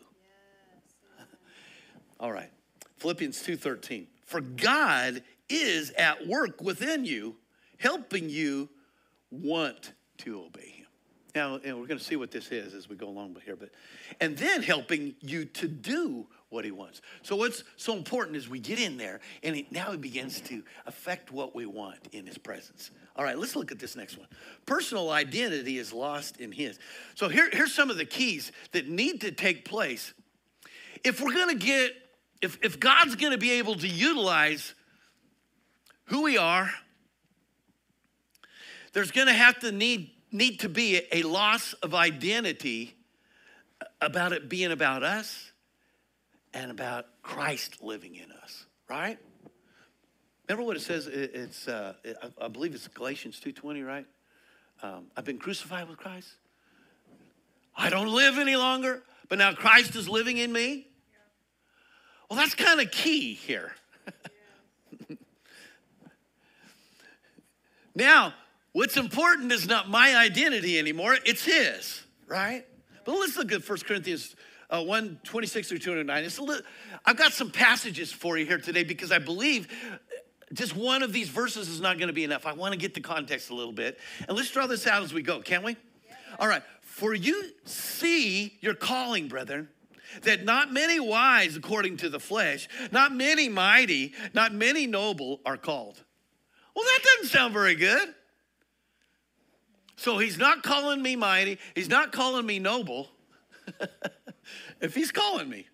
All 2.22 2.32
right. 2.32 2.50
Philippians 2.98 3.44
2:13. 3.44 4.08
For 4.26 4.42
God 4.42 5.24
is 5.50 5.92
at 5.92 6.26
work 6.26 6.62
within 6.62 7.04
you, 7.04 7.36
helping 7.78 8.30
you 8.30 8.70
want 9.30 9.94
to 10.20 10.42
obey. 10.42 10.79
Now, 11.36 11.60
and 11.64 11.80
we're 11.80 11.86
going 11.86 12.00
to 12.00 12.04
see 12.04 12.16
what 12.16 12.32
this 12.32 12.52
is 12.52 12.74
as 12.74 12.90
we 12.90 12.96
go 12.96 13.08
along 13.08 13.38
here, 13.46 13.56
but 13.56 13.70
and 14.20 14.38
then 14.38 14.64
helping 14.64 15.14
you 15.22 15.46
to 15.46 15.68
do 15.68 16.26
what 16.50 16.66
he 16.66 16.72
wants. 16.72 17.02
So 17.22 17.36
what's 17.36 17.64
so 17.76 17.96
important 17.96 18.36
is 18.36 18.50
we 18.50 18.60
get 18.60 18.80
in 18.80 18.98
there 18.98 19.20
and 19.44 19.56
it, 19.56 19.72
now 19.72 19.92
he 19.92 19.98
begins 19.98 20.42
to 20.42 20.64
affect 20.88 21.32
what 21.32 21.54
we 21.54 21.68
want 21.68 22.00
in 22.12 22.26
his 22.26 22.40
presence. 22.40 22.90
All 23.16 23.24
right, 23.24 23.38
let's 23.38 23.56
look 23.56 23.72
at 23.72 23.78
this 23.78 23.96
next 23.96 24.18
one. 24.18 24.28
Personal 24.66 25.12
identity 25.12 25.78
is 25.78 25.94
lost 25.94 26.38
in 26.38 26.52
his. 26.52 26.80
So 27.14 27.30
here, 27.30 27.50
here's 27.52 27.74
some 27.74 27.92
of 27.92 27.98
the 27.98 28.06
keys 28.06 28.52
that 28.72 28.88
need 28.88 29.22
to 29.22 29.32
take 29.32 29.66
place. 29.66 30.14
If 31.04 31.22
we're 31.22 31.34
going 31.34 31.60
to 31.60 31.66
get 31.66 31.94
if, 32.42 32.58
if 32.62 32.80
God's 32.80 33.16
going 33.16 33.34
to 33.34 33.38
be 33.38 33.52
able 33.52 33.76
to 33.76 33.88
utilize 33.88 34.74
who 36.06 36.24
we 36.24 36.38
are, 36.38 36.70
there's 38.94 39.12
going 39.12 39.28
to 39.28 39.34
have 39.34 39.60
to 39.60 39.72
need, 39.72 40.12
need 40.32 40.60
to 40.62 40.70
be 40.70 41.02
a 41.12 41.24
loss 41.24 41.74
of 41.74 41.94
identity 41.94 42.96
about 44.02 44.34
it 44.34 44.50
being 44.50 44.72
about 44.72 45.04
us 45.04 45.52
and 46.54 46.72
about 46.72 47.06
Christ 47.22 47.82
living 47.84 48.16
in 48.16 48.32
us, 48.32 48.66
right? 48.90 49.18
Remember 50.48 50.66
what 50.66 50.78
it 50.78 50.82
says? 50.82 51.08
It's 51.08 51.68
uh, 51.68 51.94
I 52.42 52.48
believe 52.48 52.74
it's 52.74 52.88
Galatians 52.88 53.40
two 53.40 53.52
twenty, 53.52 53.84
right? 53.84 54.06
Um, 54.82 55.06
I've 55.16 55.26
been 55.26 55.38
crucified 55.38 55.88
with 55.88 55.98
Christ. 55.98 56.30
I 57.76 57.90
don't 57.90 58.08
live 58.08 58.38
any 58.38 58.56
longer, 58.56 59.04
but 59.28 59.38
now 59.38 59.54
Christ 59.54 59.96
is 59.96 60.10
living 60.10 60.38
in 60.38 60.52
me. 60.52 60.88
Well, 62.30 62.38
that's 62.38 62.56
kind 62.56 62.80
of 62.80 62.92
key 62.92 63.34
here. 63.34 63.74
now, 67.96 68.34
what's 68.80 68.96
important 68.96 69.52
is 69.52 69.68
not 69.68 69.90
my 69.90 70.16
identity 70.16 70.80
anymore, 70.80 71.18
it's 71.26 71.44
his, 71.44 72.02
right? 72.28 72.66
But 73.04 73.12
let's 73.20 73.36
look 73.36 73.52
at 73.52 73.68
1 73.68 73.80
Corinthians 73.80 74.38
uh, 74.70 74.82
1 74.82 75.20
26 75.24 75.68
through 75.68 75.80
209. 75.80 76.24
It's 76.24 76.38
a 76.38 76.44
little, 76.44 76.66
I've 77.06 77.18
got 77.18 77.34
some 77.34 77.52
passages 77.52 78.12
for 78.12 78.38
you 78.38 78.46
here 78.46 78.58
today 78.58 78.84
because 78.84 79.12
I 79.12 79.20
believe 79.20 79.68
just 80.54 80.78
one 80.78 81.04
of 81.04 81.12
these 81.12 81.28
verses 81.28 81.68
is 81.68 81.82
not 81.82 81.98
going 81.98 82.08
to 82.08 82.14
be 82.14 82.24
enough. 82.24 82.46
I 82.46 82.54
want 82.54 82.72
to 82.72 82.80
get 82.80 82.94
the 82.94 83.02
context 83.02 83.50
a 83.50 83.54
little 83.54 83.74
bit. 83.74 84.00
And 84.28 84.38
let's 84.38 84.50
draw 84.50 84.66
this 84.66 84.88
out 84.88 85.04
as 85.04 85.14
we 85.14 85.24
go, 85.24 85.42
can't 85.42 85.64
we? 85.64 85.76
Yeah. 86.08 86.16
All 86.40 86.48
right. 86.48 86.64
For 86.82 87.14
you 87.14 87.52
see 87.66 88.58
your 88.62 88.76
calling, 88.76 89.28
brethren 89.28 89.68
that 90.24 90.44
not 90.44 90.72
many 90.72 91.00
wise 91.00 91.56
according 91.56 91.98
to 91.98 92.10
the 92.10 92.20
flesh, 92.20 92.68
not 92.92 93.14
many 93.14 93.50
mighty, 93.50 94.14
not 94.34 94.54
many 94.54 94.88
noble 94.88 95.42
are 95.46 95.58
called. 95.58 96.02
Well, 96.76 96.86
that 96.86 97.00
doesn't 97.04 97.30
sound 97.30 97.54
very 97.54 97.76
good. 97.76 98.16
So 100.00 100.18
he's 100.18 100.38
not 100.38 100.64
calling 100.64 101.02
me 101.02 101.18
mighty, 101.18 101.60
he's 101.76 101.90
not 101.90 102.14
calling 102.14 102.46
me 102.46 102.58
noble. 102.58 103.10
if 104.82 104.96
he's 104.96 105.12
calling 105.12 105.50
me. 105.50 105.68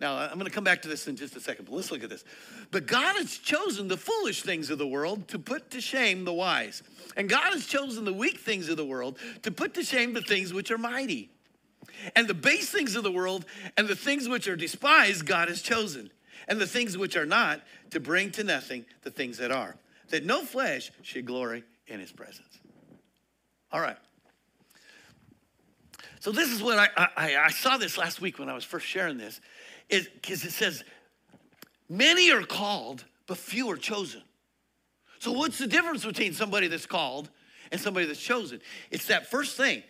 Now, 0.00 0.16
I'm 0.18 0.34
going 0.34 0.46
to 0.46 0.52
come 0.52 0.62
back 0.62 0.82
to 0.82 0.88
this 0.88 1.08
in 1.08 1.16
just 1.16 1.34
a 1.34 1.40
second, 1.40 1.64
but 1.64 1.74
let's 1.74 1.90
look 1.90 2.04
at 2.04 2.08
this. 2.08 2.24
But 2.70 2.86
God 2.86 3.16
has 3.16 3.38
chosen 3.38 3.88
the 3.88 3.96
foolish 3.96 4.42
things 4.42 4.70
of 4.70 4.78
the 4.78 4.86
world 4.86 5.26
to 5.28 5.38
put 5.38 5.72
to 5.72 5.80
shame 5.80 6.24
the 6.24 6.32
wise. 6.32 6.84
And 7.16 7.28
God 7.28 7.52
has 7.52 7.66
chosen 7.66 8.04
the 8.04 8.12
weak 8.12 8.38
things 8.38 8.68
of 8.68 8.76
the 8.76 8.84
world 8.84 9.18
to 9.42 9.50
put 9.50 9.74
to 9.74 9.82
shame 9.82 10.12
the 10.12 10.22
things 10.22 10.54
which 10.54 10.70
are 10.70 10.78
mighty 10.78 11.30
and 12.14 12.28
the 12.28 12.34
base 12.34 12.70
things 12.70 12.94
of 12.94 13.02
the 13.02 13.12
world 13.12 13.44
and 13.76 13.88
the 13.88 13.96
things 13.96 14.28
which 14.28 14.46
are 14.46 14.56
despised, 14.56 15.26
God 15.26 15.48
has 15.48 15.60
chosen. 15.60 16.10
And 16.46 16.60
the 16.60 16.66
things 16.68 16.96
which 16.96 17.16
are 17.16 17.26
not, 17.26 17.62
to 17.90 17.98
bring 17.98 18.30
to 18.32 18.44
nothing 18.44 18.84
the 19.02 19.10
things 19.10 19.38
that 19.38 19.50
are, 19.50 19.76
that 20.10 20.24
no 20.24 20.44
flesh 20.44 20.92
should 21.02 21.26
glory 21.26 21.64
in 21.88 21.98
his 21.98 22.12
presence. 22.12 22.61
All 23.72 23.80
right. 23.80 23.96
So 26.20 26.30
this 26.30 26.50
is 26.50 26.62
what 26.62 26.78
I, 26.78 27.08
I, 27.16 27.36
I 27.36 27.50
saw 27.50 27.78
this 27.78 27.98
last 27.98 28.20
week 28.20 28.38
when 28.38 28.48
I 28.48 28.54
was 28.54 28.64
first 28.64 28.86
sharing 28.86 29.18
this, 29.18 29.40
is 29.88 30.08
because 30.08 30.44
it 30.44 30.52
says, 30.52 30.84
many 31.88 32.30
are 32.30 32.44
called, 32.44 33.04
but 33.26 33.38
few 33.38 33.68
are 33.70 33.76
chosen. 33.76 34.22
So 35.18 35.32
what's 35.32 35.58
the 35.58 35.66
difference 35.66 36.04
between 36.04 36.32
somebody 36.32 36.68
that's 36.68 36.86
called 36.86 37.30
and 37.72 37.80
somebody 37.80 38.06
that's 38.06 38.22
chosen? 38.22 38.60
It's 38.90 39.06
that 39.06 39.30
first 39.30 39.56
thing. 39.56 39.82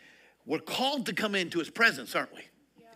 We're 0.47 0.59
called 0.59 1.07
to 1.07 1.13
come 1.13 1.35
into 1.35 1.59
his 1.59 1.71
presence, 1.71 2.15
aren't 2.15 2.35
we? 2.35 2.43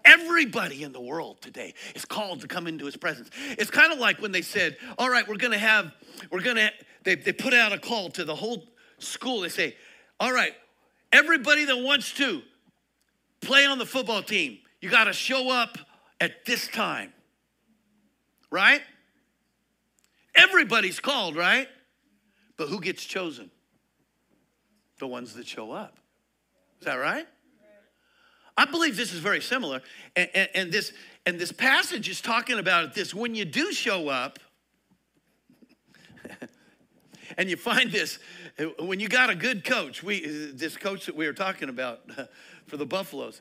Everybody 0.04 0.82
in 0.82 0.92
the 0.92 1.00
world 1.00 1.42
today 1.42 1.74
is 1.94 2.04
called 2.04 2.40
to 2.40 2.46
come 2.46 2.66
into 2.66 2.86
his 2.86 2.96
presence. 2.96 3.28
It's 3.58 3.70
kind 3.70 3.92
of 3.92 3.98
like 3.98 4.20
when 4.20 4.32
they 4.32 4.42
said, 4.42 4.76
All 4.98 5.10
right, 5.10 5.26
we're 5.26 5.36
gonna 5.36 5.58
have, 5.58 5.92
we're 6.30 6.42
gonna, 6.42 6.70
they, 7.02 7.16
they 7.16 7.32
put 7.32 7.52
out 7.52 7.72
a 7.72 7.78
call 7.78 8.10
to 8.10 8.24
the 8.24 8.34
whole 8.34 8.64
school. 8.98 9.40
They 9.40 9.48
say, 9.48 9.76
All 10.20 10.32
right, 10.32 10.54
Everybody 11.12 11.64
that 11.66 11.76
wants 11.78 12.12
to 12.14 12.42
play 13.40 13.66
on 13.66 13.78
the 13.78 13.86
football 13.86 14.22
team, 14.22 14.58
you 14.80 14.90
got 14.90 15.04
to 15.04 15.12
show 15.12 15.50
up 15.50 15.78
at 16.20 16.44
this 16.44 16.68
time. 16.68 17.12
Right? 18.50 18.82
Everybody's 20.34 21.00
called, 21.00 21.36
right? 21.36 21.68
But 22.56 22.68
who 22.68 22.80
gets 22.80 23.04
chosen? 23.04 23.50
The 24.98 25.06
ones 25.06 25.34
that 25.34 25.46
show 25.46 25.72
up. 25.72 25.98
Is 26.80 26.86
that 26.86 26.94
right? 26.94 27.26
I 28.56 28.64
believe 28.64 28.96
this 28.96 29.12
is 29.12 29.20
very 29.20 29.42
similar. 29.42 29.82
And, 30.14 30.30
and, 30.34 30.48
and, 30.54 30.72
this, 30.72 30.92
and 31.26 31.38
this 31.38 31.52
passage 31.52 32.08
is 32.08 32.20
talking 32.20 32.58
about 32.58 32.94
this. 32.94 33.14
When 33.14 33.34
you 33.34 33.44
do 33.44 33.72
show 33.72 34.08
up, 34.08 34.38
and 37.36 37.48
you 37.48 37.56
find 37.56 37.90
this, 37.90 38.18
when 38.78 39.00
you 39.00 39.08
got 39.08 39.30
a 39.30 39.34
good 39.34 39.64
coach, 39.64 40.02
we, 40.02 40.50
this 40.52 40.76
coach 40.76 41.06
that 41.06 41.16
we 41.16 41.26
were 41.26 41.32
talking 41.32 41.68
about 41.68 42.00
for 42.66 42.76
the 42.76 42.86
Buffaloes, 42.86 43.40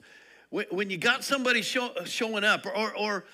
when 0.50 0.90
you 0.90 0.98
got 0.98 1.24
somebody 1.24 1.62
show, 1.62 1.92
showing 2.06 2.44
up, 2.44 2.66
or, 2.66 2.96
or, 2.96 3.26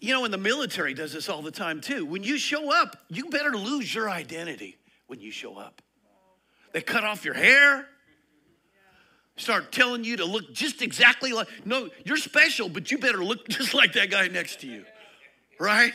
you 0.00 0.12
know, 0.12 0.24
in 0.24 0.30
the 0.30 0.38
military 0.38 0.94
does 0.94 1.12
this 1.12 1.28
all 1.28 1.42
the 1.42 1.50
time 1.50 1.80
too. 1.80 2.04
When 2.04 2.22
you 2.22 2.38
show 2.38 2.72
up, 2.72 2.96
you 3.08 3.26
better 3.26 3.52
lose 3.56 3.94
your 3.94 4.10
identity 4.10 4.76
when 5.06 5.20
you 5.20 5.30
show 5.30 5.56
up. 5.56 5.82
They 6.72 6.80
cut 6.80 7.04
off 7.04 7.24
your 7.24 7.34
hair, 7.34 7.86
start 9.36 9.72
telling 9.72 10.04
you 10.04 10.16
to 10.18 10.24
look 10.24 10.52
just 10.52 10.82
exactly 10.82 11.32
like, 11.32 11.48
no, 11.64 11.88
you're 12.04 12.16
special, 12.16 12.68
but 12.68 12.90
you 12.90 12.98
better 12.98 13.22
look 13.22 13.48
just 13.48 13.74
like 13.74 13.92
that 13.94 14.10
guy 14.10 14.28
next 14.28 14.60
to 14.60 14.66
you, 14.66 14.84
right? 15.58 15.92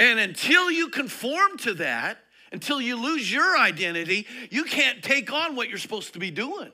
And 0.00 0.18
until 0.18 0.70
you 0.70 0.88
conform 0.88 1.58
to 1.58 1.74
that, 1.74 2.18
until 2.52 2.80
you 2.80 2.96
lose 2.96 3.30
your 3.30 3.58
identity, 3.58 4.26
you 4.50 4.64
can't 4.64 5.02
take 5.02 5.32
on 5.32 5.56
what 5.56 5.68
you're 5.68 5.78
supposed 5.78 6.12
to 6.14 6.18
be 6.18 6.30
doing. 6.30 6.72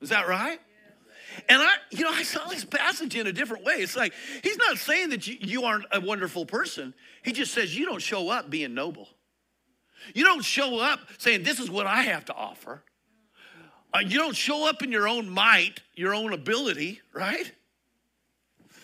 Is 0.00 0.10
that 0.10 0.28
right? 0.28 0.58
And 1.48 1.62
I, 1.62 1.74
you 1.90 2.04
know, 2.04 2.10
I 2.10 2.22
saw 2.22 2.48
this 2.48 2.64
passage 2.64 3.16
in 3.16 3.26
a 3.26 3.32
different 3.32 3.64
way. 3.64 3.74
It's 3.74 3.96
like 3.96 4.12
he's 4.42 4.56
not 4.56 4.78
saying 4.78 5.10
that 5.10 5.26
you, 5.26 5.36
you 5.40 5.64
aren't 5.64 5.84
a 5.92 6.00
wonderful 6.00 6.46
person. 6.46 6.94
He 7.22 7.32
just 7.32 7.52
says 7.52 7.76
you 7.76 7.86
don't 7.86 8.02
show 8.02 8.28
up 8.30 8.50
being 8.50 8.74
noble. 8.74 9.08
You 10.14 10.24
don't 10.24 10.44
show 10.44 10.78
up 10.78 11.00
saying 11.18 11.42
this 11.42 11.60
is 11.60 11.70
what 11.70 11.86
I 11.86 12.02
have 12.02 12.24
to 12.26 12.34
offer. 12.34 12.82
Uh, 13.92 14.00
you 14.00 14.18
don't 14.18 14.36
show 14.36 14.68
up 14.68 14.82
in 14.82 14.92
your 14.92 15.08
own 15.08 15.28
might, 15.28 15.80
your 15.94 16.14
own 16.14 16.32
ability, 16.32 17.00
right? 17.12 17.50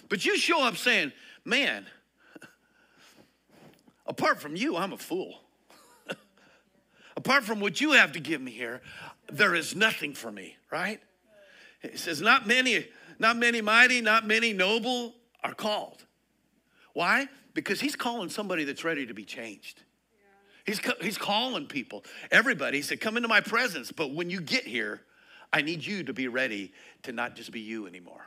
But 0.08 0.24
you 0.24 0.36
show 0.36 0.62
up 0.62 0.76
saying, 0.76 1.12
man, 1.44 1.86
apart 4.06 4.40
from 4.40 4.56
you, 4.56 4.76
I'm 4.76 4.92
a 4.92 4.98
fool. 4.98 5.40
apart 7.16 7.44
from 7.44 7.60
what 7.60 7.80
you 7.80 7.92
have 7.92 8.12
to 8.12 8.20
give 8.20 8.40
me 8.40 8.52
here, 8.52 8.80
there 9.30 9.54
is 9.54 9.74
nothing 9.74 10.14
for 10.14 10.30
me, 10.30 10.56
right? 10.70 11.00
He 11.80 11.96
says, 11.96 12.20
not 12.20 12.46
many, 12.46 12.86
not 13.18 13.36
many 13.36 13.60
mighty, 13.60 14.00
not 14.00 14.26
many 14.26 14.52
noble 14.52 15.14
are 15.42 15.54
called. 15.54 16.04
Why? 16.92 17.28
Because 17.54 17.80
he's 17.80 17.96
calling 17.96 18.28
somebody 18.28 18.64
that's 18.64 18.84
ready 18.84 19.06
to 19.06 19.14
be 19.14 19.24
changed. 19.24 19.82
He's, 20.64 20.80
he's 21.00 21.18
calling 21.18 21.66
people, 21.66 22.04
everybody. 22.32 22.78
He 22.78 22.82
said, 22.82 23.00
Come 23.00 23.16
into 23.16 23.28
my 23.28 23.40
presence. 23.40 23.92
But 23.92 24.12
when 24.12 24.30
you 24.30 24.40
get 24.40 24.64
here, 24.64 25.02
I 25.52 25.62
need 25.62 25.86
you 25.86 26.02
to 26.02 26.12
be 26.12 26.26
ready 26.26 26.72
to 27.04 27.12
not 27.12 27.36
just 27.36 27.52
be 27.52 27.60
you 27.60 27.86
anymore. 27.86 28.26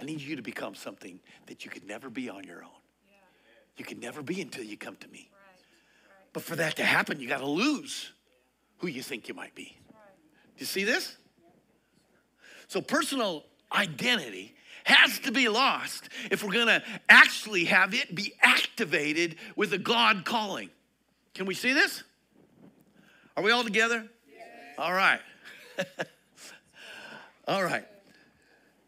I 0.00 0.04
need 0.04 0.20
you 0.20 0.34
to 0.36 0.42
become 0.42 0.74
something 0.74 1.20
that 1.46 1.64
you 1.64 1.70
could 1.70 1.86
never 1.86 2.10
be 2.10 2.28
on 2.28 2.44
your 2.44 2.64
own. 2.64 2.79
You 3.80 3.86
can 3.86 3.98
never 3.98 4.20
be 4.20 4.42
until 4.42 4.62
you 4.62 4.76
come 4.76 4.96
to 4.96 5.08
me. 5.08 5.30
But 6.34 6.42
for 6.42 6.54
that 6.56 6.76
to 6.76 6.84
happen, 6.84 7.18
you 7.18 7.26
got 7.26 7.38
to 7.38 7.46
lose 7.46 8.12
who 8.76 8.88
you 8.88 9.00
think 9.02 9.26
you 9.26 9.32
might 9.32 9.54
be. 9.54 9.74
Do 9.88 10.58
you 10.58 10.66
see 10.66 10.84
this? 10.84 11.16
So, 12.68 12.82
personal 12.82 13.42
identity 13.72 14.54
has 14.84 15.18
to 15.20 15.32
be 15.32 15.48
lost 15.48 16.10
if 16.30 16.44
we're 16.44 16.52
going 16.52 16.66
to 16.66 16.82
actually 17.08 17.64
have 17.64 17.94
it 17.94 18.14
be 18.14 18.34
activated 18.42 19.36
with 19.56 19.72
a 19.72 19.78
God 19.78 20.26
calling. 20.26 20.68
Can 21.32 21.46
we 21.46 21.54
see 21.54 21.72
this? 21.72 22.02
Are 23.34 23.42
we 23.42 23.50
all 23.50 23.64
together? 23.64 24.06
Yes. 24.30 24.46
All 24.76 24.92
right. 24.92 25.20
all 27.48 27.64
right. 27.64 27.86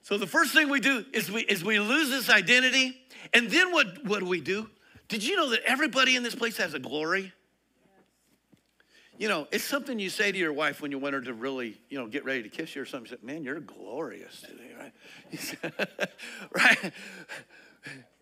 So 0.02 0.18
the 0.18 0.26
first 0.26 0.52
thing 0.52 0.68
we 0.68 0.80
do 0.80 1.06
is 1.14 1.30
we 1.30 1.40
is 1.40 1.64
we 1.64 1.80
lose 1.80 2.10
this 2.10 2.28
identity, 2.28 3.00
and 3.32 3.50
then 3.50 3.72
what 3.72 4.04
what 4.04 4.20
do 4.20 4.26
we 4.26 4.42
do? 4.42 4.68
Did 5.08 5.24
you 5.24 5.36
know 5.36 5.50
that 5.50 5.60
everybody 5.64 6.16
in 6.16 6.22
this 6.22 6.34
place 6.34 6.56
has 6.56 6.74
a 6.74 6.78
glory? 6.78 7.32
You 9.18 9.28
know, 9.28 9.46
it's 9.52 9.64
something 9.64 9.98
you 9.98 10.10
say 10.10 10.32
to 10.32 10.38
your 10.38 10.52
wife 10.52 10.80
when 10.80 10.90
you 10.90 10.98
want 10.98 11.14
her 11.14 11.20
to 11.20 11.34
really, 11.34 11.78
you 11.88 11.98
know, 11.98 12.06
get 12.06 12.24
ready 12.24 12.42
to 12.42 12.48
kiss 12.48 12.74
you 12.74 12.82
or 12.82 12.86
something. 12.86 13.10
Say, 13.10 13.18
Man, 13.22 13.44
you're 13.44 13.60
glorious 13.60 14.40
today, 14.40 14.72
right? 14.78 14.92
right? 16.52 16.92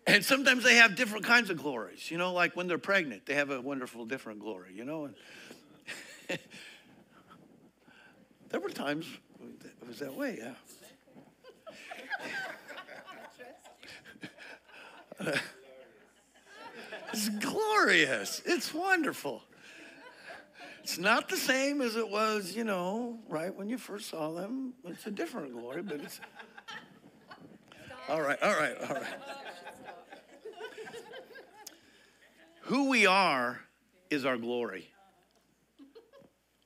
And 0.05 0.25
sometimes 0.25 0.63
they 0.63 0.75
have 0.75 0.95
different 0.95 1.25
kinds 1.25 1.49
of 1.49 1.57
glories, 1.57 2.11
you 2.11 2.17
know, 2.17 2.33
like 2.33 2.55
when 2.55 2.67
they're 2.67 2.77
pregnant, 2.77 3.25
they 3.25 3.35
have 3.35 3.49
a 3.49 3.61
wonderful 3.61 4.05
different 4.05 4.39
glory, 4.39 4.73
you 4.75 4.83
know. 4.83 5.05
And 5.05 5.15
there 8.49 8.59
were 8.59 8.69
times 8.69 9.05
it 9.63 9.87
was 9.87 9.99
that 9.99 10.13
way, 10.13 10.39
yeah. 15.19 15.33
it's 17.13 17.29
glorious. 17.29 18.41
It's 18.45 18.73
wonderful. 18.73 19.43
It's 20.83 20.97
not 20.97 21.29
the 21.29 21.37
same 21.37 21.81
as 21.81 21.95
it 21.95 22.09
was, 22.09 22.55
you 22.55 22.63
know, 22.63 23.19
right 23.29 23.55
when 23.55 23.69
you 23.69 23.77
first 23.77 24.09
saw 24.09 24.31
them. 24.31 24.73
It's 24.85 25.05
a 25.05 25.11
different 25.11 25.53
glory, 25.53 25.83
but 25.83 26.01
it's. 26.01 26.19
All 28.09 28.21
right, 28.21 28.41
all 28.41 28.53
right, 28.53 28.75
all 28.89 28.95
right. 28.95 29.03
Who 32.61 32.89
we 32.89 33.05
are 33.05 33.61
is 34.09 34.25
our 34.25 34.37
glory. 34.37 34.89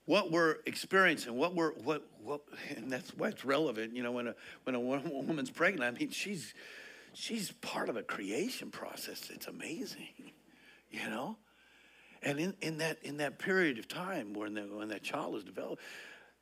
What 0.06 0.32
we're 0.32 0.58
experiencing, 0.66 1.36
what 1.36 1.56
we're 1.56 1.74
what 1.74 2.08
what, 2.24 2.42
and 2.76 2.92
that's 2.92 3.10
why 3.18 3.30
it's 3.30 3.44
relevant. 3.44 3.96
You 3.96 4.04
know, 4.04 4.12
when 4.12 4.28
a 4.28 4.36
when 4.64 4.76
a 4.76 4.80
woman's 4.80 5.50
pregnant, 5.50 5.84
I 5.84 6.00
mean, 6.00 6.12
she's 6.12 6.54
she's 7.16 7.52
part 7.52 7.90
of 7.90 7.98
a 7.98 8.04
creation 8.04 8.70
process. 8.70 9.30
It's 9.34 9.48
amazing, 9.48 10.32
you 10.92 11.10
know. 11.10 11.38
And 12.22 12.40
in, 12.40 12.54
in 12.62 12.78
that 12.80 12.98
in 13.04 13.18
that 13.18 13.40
period 13.40 13.80
of 13.80 13.88
time 13.88 14.34
when 14.34 14.56
the, 14.56 14.62
when 14.62 14.90
that 14.90 15.04
child 15.04 15.36
is 15.36 15.44
developed, 15.44 15.82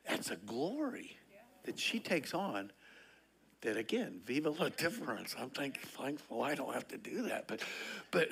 that's 0.08 0.30
a 0.30 0.36
glory 0.36 1.16
that 1.64 1.78
she 1.78 1.98
takes 1.98 2.34
on. 2.34 2.72
That 3.62 3.76
again, 3.78 4.20
viva 4.26 4.50
la 4.50 4.68
difference. 4.68 5.34
I'm 5.38 5.48
thinking, 5.48 5.82
well, 6.28 6.42
I 6.42 6.54
don't 6.54 6.74
have 6.74 6.86
to 6.88 6.98
do 6.98 7.22
that, 7.28 7.48
but 7.48 7.60
but 8.10 8.28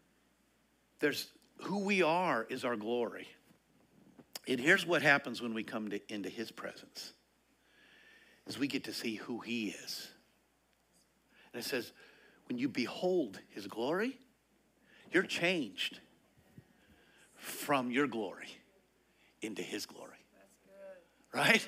there's 1.00 1.28
who 1.62 1.84
we 1.84 2.02
are 2.02 2.46
is 2.48 2.64
our 2.64 2.76
glory. 2.76 3.28
And 4.48 4.60
here's 4.60 4.86
what 4.86 5.02
happens 5.02 5.42
when 5.42 5.54
we 5.54 5.64
come 5.64 5.90
to, 5.90 6.00
into 6.12 6.28
his 6.28 6.52
presence 6.52 7.12
is 8.46 8.58
we 8.58 8.68
get 8.68 8.84
to 8.84 8.92
see 8.92 9.16
who 9.16 9.40
he 9.40 9.70
is. 9.70 10.08
And 11.56 11.64
it 11.64 11.68
says, 11.68 11.90
when 12.50 12.58
you 12.58 12.68
behold 12.68 13.40
his 13.48 13.66
glory, 13.66 14.18
you're 15.10 15.22
changed 15.22 16.00
from 17.34 17.90
your 17.90 18.06
glory 18.06 18.48
into 19.40 19.62
his 19.62 19.86
glory. 19.86 20.18
Right? 21.32 21.66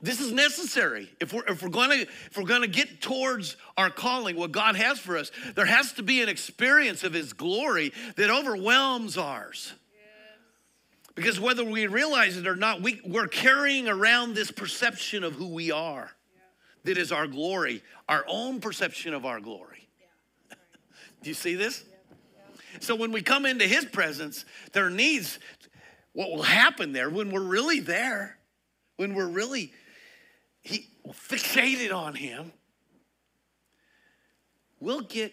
This 0.00 0.18
is 0.18 0.32
necessary. 0.32 1.10
If 1.20 1.34
we're, 1.34 1.44
if 1.44 1.62
we're 1.62 1.68
to 1.68 1.92
if 2.00 2.38
we're 2.38 2.46
to 2.46 2.66
get 2.66 3.02
towards 3.02 3.58
our 3.76 3.90
calling, 3.90 4.34
what 4.34 4.52
God 4.52 4.76
has 4.76 4.98
for 4.98 5.18
us, 5.18 5.30
there 5.54 5.66
has 5.66 5.92
to 5.94 6.02
be 6.02 6.22
an 6.22 6.30
experience 6.30 7.04
of 7.04 7.12
His 7.12 7.34
glory 7.34 7.92
that 8.16 8.30
overwhelms 8.30 9.18
ours. 9.18 9.74
Because 11.14 11.38
whether 11.38 11.64
we 11.64 11.86
realize 11.86 12.38
it 12.38 12.46
or 12.46 12.56
not, 12.56 12.80
we, 12.80 13.00
we're 13.04 13.28
carrying 13.28 13.88
around 13.88 14.34
this 14.34 14.50
perception 14.50 15.22
of 15.22 15.34
who 15.34 15.48
we 15.48 15.70
are. 15.70 16.10
That 16.84 16.98
is 16.98 17.12
our 17.12 17.26
glory, 17.26 17.82
our 18.08 18.24
own 18.28 18.60
perception 18.60 19.14
of 19.14 19.24
our 19.24 19.40
glory. 19.40 19.88
Do 21.22 21.30
you 21.30 21.34
see 21.34 21.54
this? 21.54 21.84
So 22.80 22.94
when 22.94 23.12
we 23.12 23.22
come 23.22 23.46
into 23.46 23.66
His 23.66 23.84
presence, 23.84 24.44
there 24.72 24.90
needs 24.90 25.38
what 26.12 26.30
will 26.30 26.42
happen 26.42 26.92
there 26.92 27.10
when 27.10 27.30
we're 27.30 27.40
really 27.40 27.80
there, 27.80 28.38
when 28.96 29.14
we're 29.14 29.28
really 29.28 29.72
he, 30.62 30.88
fixated 31.08 31.94
on 31.94 32.14
Him, 32.14 32.52
we'll 34.80 35.02
get 35.02 35.32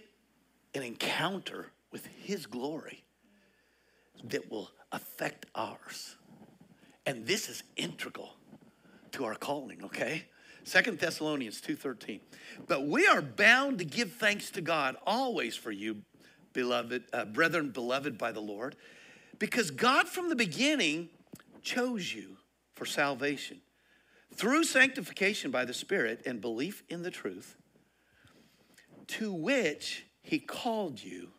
an 0.74 0.84
encounter 0.84 1.72
with 1.92 2.06
His 2.06 2.46
glory 2.46 3.04
that 4.26 4.50
will 4.52 4.72
affect 4.92 5.46
ours. 5.56 6.16
And 7.06 7.26
this 7.26 7.50
is 7.50 7.64
integral 7.76 8.36
to 9.12 9.26
our 9.26 9.36
calling, 9.36 9.84
okay? 9.86 10.26
Second 10.64 11.00
Thessalonians 11.00 11.62
2:13. 11.62 12.22
But 12.68 12.88
we 12.88 13.08
are 13.08 13.22
bound 13.22 13.80
to 13.80 13.86
give 13.86 14.14
thanks 14.14 14.52
to 14.52 14.62
God 14.62 14.96
always 15.06 15.56
for 15.56 15.72
you, 15.72 16.04
beloved, 16.54 17.04
uh, 17.14 17.26
brethren 17.26 17.72
beloved 17.72 18.18
by 18.18 18.32
the 18.32 18.42
Lord, 18.42 18.76
because 19.40 19.72
God 19.72 20.08
from 20.08 20.30
the 20.30 20.36
beginning 20.36 21.10
chose 21.62 22.14
you 22.14 22.38
for 22.74 22.86
salvation 22.86 23.62
through 24.34 24.64
sanctification 24.64 25.52
by 25.52 25.66
the 25.66 25.74
Spirit 25.74 26.22
and 26.26 26.42
belief 26.42 26.84
in 26.90 27.04
the 27.04 27.12
truth, 27.12 27.58
to 29.08 29.34
which 29.34 30.06
he 30.22 30.40
called 30.40 31.04
you 31.04 31.30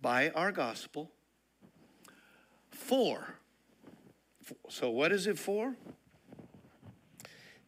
by 0.00 0.30
our 0.30 0.50
gospel 0.50 1.10
for. 2.70 3.36
So, 4.68 4.90
what 4.90 5.12
is 5.12 5.26
it 5.26 5.38
for? 5.38 5.76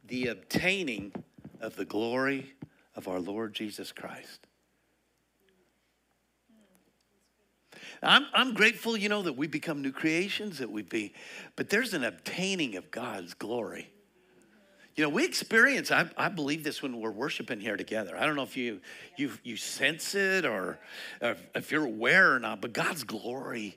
The 0.07 0.29
obtaining 0.29 1.13
of 1.61 1.77
the 1.77 1.85
glory 1.85 2.53
of 2.95 3.09
our 3.09 3.21
Lord 3.21 3.55
Jesus 3.55 3.93
Christ. 3.93 4.47
I'm, 8.03 8.27
I'm 8.35 8.55
grateful, 8.55 8.97
you 8.97 9.09
know, 9.09 9.23
that 9.23 9.37
we 9.37 9.47
become 9.47 9.81
new 9.83 9.93
creations, 9.93 10.59
that 10.59 10.71
we 10.71 10.83
be, 10.83 11.15
but 11.57 11.71
there's 11.71 11.95
an 11.95 12.05
obtaining 12.05 12.77
of 12.77 12.91
God's 12.91 13.35
glory. 13.35 13.91
You 14.97 15.03
know, 15.03 15.09
we 15.09 15.25
experience, 15.25 15.91
I, 15.91 16.09
I 16.17 16.29
believe 16.29 16.63
this 16.63 16.81
when 16.81 17.01
we're 17.01 17.11
worshiping 17.11 17.59
here 17.59 17.77
together. 17.77 18.17
I 18.17 18.27
don't 18.27 18.37
know 18.37 18.45
if 18.45 18.57
you 18.57 18.81
you 19.17 19.33
you 19.43 19.57
sense 19.57 20.15
it 20.15 20.45
or, 20.45 20.79
or 21.21 21.37
if 21.57 21.73
you're 21.73 21.85
aware 21.85 22.33
or 22.33 22.39
not, 22.39 22.61
but 22.61 22.73
God's 22.73 23.03
glory 23.03 23.77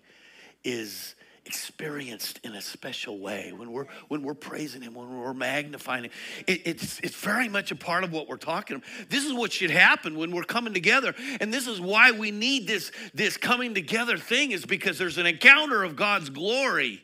is 0.63 1.15
experienced 1.47 2.39
in 2.43 2.53
a 2.53 2.61
special 2.61 3.19
way 3.19 3.53
when 3.55 3.71
we're 3.71 3.87
when 4.09 4.21
we're 4.21 4.33
praising 4.33 4.81
him 4.81 4.93
when 4.93 5.17
we're 5.17 5.33
magnifying 5.33 6.03
him. 6.03 6.11
It, 6.45 6.61
it's 6.65 6.99
it's 6.99 7.15
very 7.15 7.47
much 7.47 7.71
a 7.71 7.75
part 7.75 8.03
of 8.03 8.11
what 8.11 8.27
we're 8.27 8.37
talking 8.37 8.77
about. 8.77 8.87
This 9.09 9.25
is 9.25 9.33
what 9.33 9.53
should 9.53 9.71
happen 9.71 10.17
when 10.17 10.31
we're 10.31 10.43
coming 10.43 10.73
together 10.73 11.15
and 11.39 11.53
this 11.53 11.65
is 11.65 11.79
why 11.79 12.11
we 12.11 12.31
need 12.31 12.67
this 12.67 12.91
this 13.13 13.37
coming 13.37 13.73
together 13.73 14.17
thing 14.17 14.51
is 14.51 14.65
because 14.65 14.97
there's 14.97 15.17
an 15.17 15.25
encounter 15.25 15.83
of 15.83 15.95
god's 15.95 16.29
glory 16.29 17.01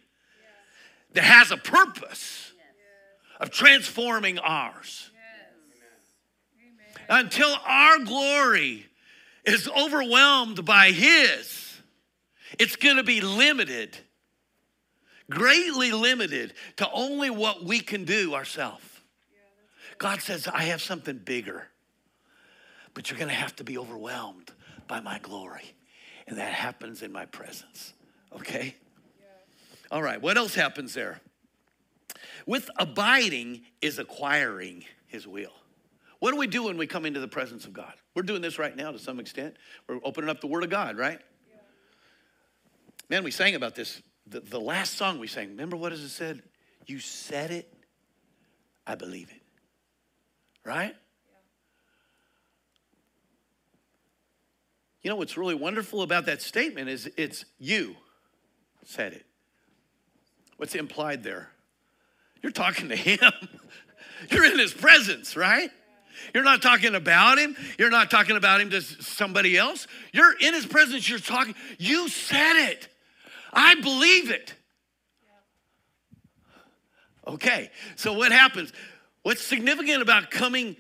that 1.14 1.24
has 1.24 1.52
a 1.52 1.58
purpose 1.58 2.52
of 3.40 3.50
transforming 3.50 4.40
ours. 4.40 5.10
Until 7.10 7.56
our 7.66 8.00
glory 8.00 8.86
is 9.46 9.70
overwhelmed 9.70 10.66
by 10.66 10.92
his 10.92 11.64
it's 12.60 12.76
going 12.76 12.98
to 12.98 13.04
be 13.04 13.22
limited 13.22 13.98
greatly 15.30 15.92
limited 15.92 16.54
to 16.78 16.90
only 16.92 17.30
what 17.30 17.64
we 17.64 17.80
can 17.80 18.06
do 18.06 18.34
ourselves. 18.34 18.84
God 19.98 20.22
says, 20.22 20.48
I 20.48 20.64
have 20.64 20.82
something 20.82 21.18
bigger, 21.18 21.68
but 22.94 23.10
you're 23.10 23.20
going 23.20 23.30
to 23.30 23.36
have 23.36 23.56
to 23.58 23.64
be 23.64 23.78
overwhelmed 23.78 24.52
by 24.88 25.00
my 25.00 25.20
glory. 25.20 25.76
And 26.28 26.38
that 26.38 26.54
happens 26.54 27.02
in 27.02 27.12
my 27.12 27.26
presence. 27.26 27.94
Okay? 28.36 28.76
All 29.92 30.02
right, 30.02 30.22
what 30.22 30.38
else 30.38 30.56
happens 30.56 30.94
there? 30.94 31.22
With 32.46 32.70
abiding 32.78 33.62
is 33.82 34.00
acquiring 34.00 34.86
his 35.08 35.28
will. 35.28 35.54
What 36.20 36.32
do 36.32 36.38
we 36.38 36.48
do 36.48 36.64
when 36.64 36.78
we 36.78 36.88
come 36.88 37.06
into 37.06 37.20
the 37.20 37.28
presence 37.28 37.66
of 37.66 37.74
God? 37.74 37.94
We're 38.16 38.24
doing 38.24 38.42
this 38.42 38.58
right 38.58 38.76
now 38.76 38.92
to 38.92 39.00
some 39.00 39.20
extent. 39.20 39.56
We're 39.88 40.00
opening 40.04 40.30
up 40.30 40.42
the 40.42 40.48
Word 40.48 40.64
of 40.64 40.70
God, 40.70 40.98
right? 40.98 41.20
Man, 43.10 43.24
we 43.24 43.32
sang 43.32 43.56
about 43.56 43.76
this 43.76 44.02
the, 44.28 44.40
the 44.40 44.60
last 44.60 44.96
song 44.96 45.20
we 45.20 45.28
sang, 45.28 45.50
remember 45.50 45.78
what 45.78 45.92
it 45.92 45.98
said? 45.98 46.42
You 46.86 47.00
said 47.00 47.52
it, 47.52 47.72
I 48.86 48.96
believe 48.96 49.30
it. 49.32 49.42
Right? 50.66 50.96
You 55.02 55.10
know 55.10 55.18
what's 55.18 55.38
really 55.38 55.56
wonderful 55.56 56.02
about 56.02 56.26
that 56.28 56.42
statement 56.42 56.88
is 56.90 57.12
it's 57.18 57.44
you 57.60 57.96
said 58.86 59.14
it. 59.14 59.26
What's 60.58 60.76
implied 60.76 61.24
there? 61.24 61.50
You're 62.42 62.54
talking 62.54 62.90
to 62.90 62.96
him. 62.96 63.20
You're 64.32 64.46
in 64.46 64.58
his 64.58 64.74
presence, 64.74 65.36
right? 65.36 65.70
You're 66.34 66.44
not 66.44 66.62
talking 66.62 66.96
about 66.96 67.38
him. 67.38 67.56
You're 67.78 67.90
not 67.90 68.10
talking 68.10 68.38
about 68.38 68.62
him 68.62 68.70
to 68.70 68.82
somebody 68.82 69.58
else. 69.58 69.88
You're 70.14 70.34
in 70.40 70.54
his 70.54 70.66
presence. 70.66 71.10
You're 71.10 71.20
talking. 71.20 71.56
You 71.78 72.08
said 72.08 72.70
it. 72.70 72.88
I 73.54 73.76
believe 73.76 74.32
it. 74.32 74.54
Okay, 77.26 77.70
so 77.96 78.14
what 78.14 78.32
happens? 78.32 78.74
What's 79.22 79.42
significant 79.42 80.02
about 80.02 80.30
coming 80.30 80.76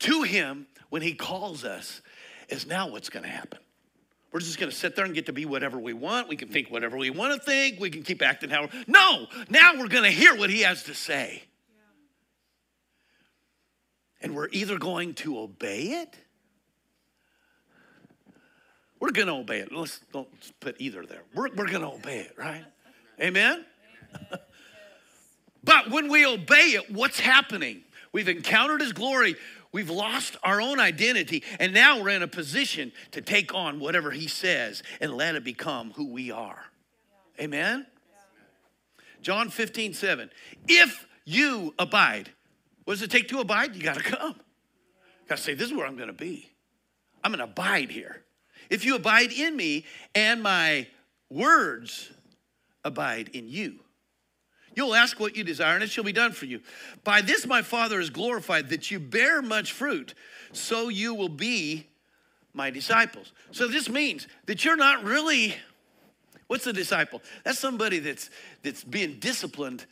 to 0.00 0.22
Him 0.22 0.66
when 0.90 1.00
He 1.00 1.14
calls 1.14 1.64
us 1.64 2.02
is 2.48 2.66
now 2.66 2.88
what's 2.88 3.08
going 3.08 3.22
to 3.22 3.30
happen. 3.30 3.58
We're 4.32 4.40
just 4.40 4.58
going 4.58 4.70
to 4.70 4.76
sit 4.76 4.94
there 4.94 5.04
and 5.04 5.14
get 5.14 5.26
to 5.26 5.32
be 5.32 5.44
whatever 5.44 5.78
we 5.78 5.92
want. 5.92 6.28
We 6.28 6.36
can 6.36 6.48
think 6.48 6.70
whatever 6.70 6.96
we 6.96 7.10
want 7.10 7.34
to 7.34 7.44
think. 7.44 7.80
We 7.80 7.90
can 7.90 8.02
keep 8.02 8.22
acting 8.22 8.50
how. 8.50 8.68
No, 8.86 9.26
now 9.48 9.72
we're 9.76 9.88
going 9.88 10.04
to 10.04 10.10
hear 10.10 10.36
what 10.36 10.50
He 10.50 10.60
has 10.60 10.84
to 10.84 10.94
say. 10.94 11.44
And 14.20 14.36
we're 14.36 14.48
either 14.52 14.78
going 14.78 15.14
to 15.14 15.38
obey 15.38 16.02
it 16.02 16.14
we're 19.00 19.12
going 19.12 19.28
to 19.28 19.34
obey 19.34 19.60
it. 19.60 19.72
Let's 19.72 20.00
don't 20.12 20.28
put 20.60 20.76
either 20.78 21.04
there. 21.06 21.22
We're, 21.34 21.48
we're 21.54 21.68
going 21.68 21.80
to 21.80 21.92
obey 21.92 22.18
it, 22.20 22.34
right? 22.36 22.64
Amen? 23.20 23.64
but 25.64 25.90
when 25.90 26.08
we 26.08 26.26
obey 26.26 26.74
it, 26.74 26.90
what's 26.90 27.18
happening? 27.18 27.82
We've 28.12 28.28
encountered 28.28 28.82
His 28.82 28.92
glory. 28.92 29.36
We've 29.72 29.90
lost 29.90 30.36
our 30.42 30.60
own 30.60 30.80
identity, 30.80 31.44
and 31.58 31.72
now 31.72 32.02
we're 32.02 32.10
in 32.10 32.22
a 32.22 32.28
position 32.28 32.92
to 33.12 33.22
take 33.22 33.54
on 33.54 33.80
whatever 33.80 34.10
He 34.10 34.28
says 34.28 34.82
and 35.00 35.14
let 35.14 35.34
it 35.34 35.44
become 35.44 35.92
who 35.92 36.12
we 36.12 36.30
are. 36.30 36.64
Amen? 37.40 37.86
John 39.22 39.48
15, 39.50 39.94
7. 39.94 40.30
If 40.66 41.06
you 41.24 41.74
abide, 41.78 42.30
what 42.84 42.94
does 42.94 43.02
it 43.02 43.10
take 43.10 43.28
to 43.28 43.38
abide? 43.40 43.76
You 43.76 43.82
got 43.82 43.96
to 43.96 44.02
come. 44.02 44.34
Got 45.28 45.38
to 45.38 45.42
say, 45.42 45.54
this 45.54 45.68
is 45.68 45.76
where 45.76 45.86
I'm 45.86 45.96
going 45.96 46.08
to 46.08 46.12
be. 46.12 46.50
I'm 47.22 47.32
going 47.32 47.38
to 47.38 47.44
abide 47.44 47.90
here. 47.90 48.24
If 48.70 48.84
you 48.84 48.94
abide 48.94 49.32
in 49.32 49.56
me 49.56 49.84
and 50.14 50.42
my 50.42 50.86
words 51.28 52.10
abide 52.84 53.30
in 53.32 53.48
you, 53.48 53.80
you'll 54.74 54.94
ask 54.94 55.18
what 55.18 55.36
you 55.36 55.42
desire 55.42 55.74
and 55.74 55.82
it 55.82 55.90
shall 55.90 56.04
be 56.04 56.12
done 56.12 56.32
for 56.32 56.46
you. 56.46 56.60
By 57.02 57.20
this 57.20 57.46
my 57.46 57.62
Father 57.62 58.00
is 58.00 58.08
glorified 58.08 58.68
that 58.70 58.90
you 58.90 59.00
bear 59.00 59.42
much 59.42 59.72
fruit, 59.72 60.14
so 60.52 60.88
you 60.88 61.14
will 61.14 61.28
be 61.28 61.88
my 62.54 62.70
disciples. 62.70 63.32
So 63.50 63.66
this 63.66 63.88
means 63.88 64.28
that 64.46 64.64
you're 64.64 64.76
not 64.76 65.04
really 65.04 65.56
what's 66.46 66.66
a 66.66 66.72
disciple? 66.72 67.22
That's 67.44 67.58
somebody 67.58 67.98
that's 67.98 68.30
that's 68.62 68.84
being 68.84 69.18
disciplined 69.18 69.84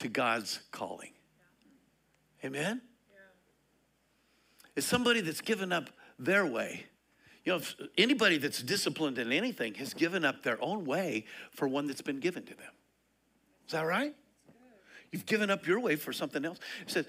to 0.00 0.08
God's 0.08 0.60
calling. 0.70 1.10
Amen. 2.44 2.82
It's 4.76 4.86
somebody 4.86 5.20
that's 5.20 5.40
given 5.40 5.72
up 5.72 5.90
their 6.18 6.46
way 6.46 6.86
you 7.50 7.58
know, 7.58 7.64
anybody 7.98 8.38
that's 8.38 8.62
disciplined 8.62 9.18
in 9.18 9.32
anything 9.32 9.74
has 9.74 9.92
given 9.92 10.24
up 10.24 10.44
their 10.44 10.62
own 10.62 10.84
way 10.84 11.24
for 11.50 11.66
one 11.66 11.88
that's 11.88 12.00
been 12.00 12.20
given 12.20 12.44
to 12.44 12.54
them. 12.54 12.72
Is 13.66 13.72
that 13.72 13.82
right? 13.82 14.14
You've 15.10 15.26
given 15.26 15.50
up 15.50 15.66
your 15.66 15.80
way 15.80 15.96
for 15.96 16.12
something 16.12 16.44
else. 16.44 16.58
He 16.86 16.92
said, 16.92 17.06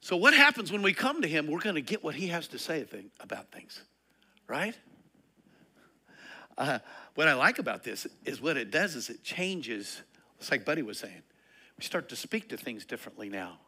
so 0.00 0.14
what 0.16 0.34
happens 0.34 0.70
when 0.70 0.82
we 0.82 0.92
come 0.92 1.22
to 1.22 1.28
him? 1.28 1.46
We're 1.46 1.60
going 1.60 1.76
to 1.76 1.80
get 1.80 2.04
what 2.04 2.14
he 2.14 2.26
has 2.28 2.48
to 2.48 2.58
say 2.58 2.86
about 3.20 3.50
things, 3.50 3.82
right? 4.46 4.76
Uh, 6.58 6.80
what 7.14 7.26
I 7.26 7.32
like 7.32 7.58
about 7.58 7.82
this 7.82 8.06
is 8.26 8.42
what 8.42 8.58
it 8.58 8.70
does 8.70 8.94
is 8.94 9.08
it 9.08 9.24
changes. 9.24 10.02
It's 10.38 10.50
like 10.50 10.66
Buddy 10.66 10.82
was 10.82 10.98
saying. 10.98 11.22
We 11.78 11.84
start 11.84 12.10
to 12.10 12.16
speak 12.16 12.50
to 12.50 12.58
things 12.58 12.84
differently 12.84 13.30
now 13.30 13.58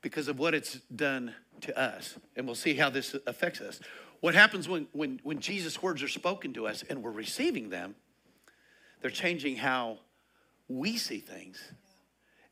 because 0.00 0.26
of 0.26 0.40
what 0.40 0.52
it's 0.52 0.80
done 0.96 1.32
to 1.60 1.78
us. 1.78 2.18
And 2.34 2.44
we'll 2.44 2.56
see 2.56 2.74
how 2.74 2.90
this 2.90 3.14
affects 3.26 3.60
us. 3.60 3.78
What 4.22 4.36
happens 4.36 4.68
when, 4.68 4.86
when, 4.92 5.18
when 5.24 5.40
Jesus' 5.40 5.82
words 5.82 6.00
are 6.00 6.08
spoken 6.08 6.52
to 6.52 6.68
us 6.68 6.84
and 6.88 7.02
we're 7.02 7.10
receiving 7.10 7.70
them? 7.70 7.96
They're 9.00 9.10
changing 9.10 9.56
how 9.56 9.98
we 10.68 10.96
see 10.96 11.18
things. 11.18 11.60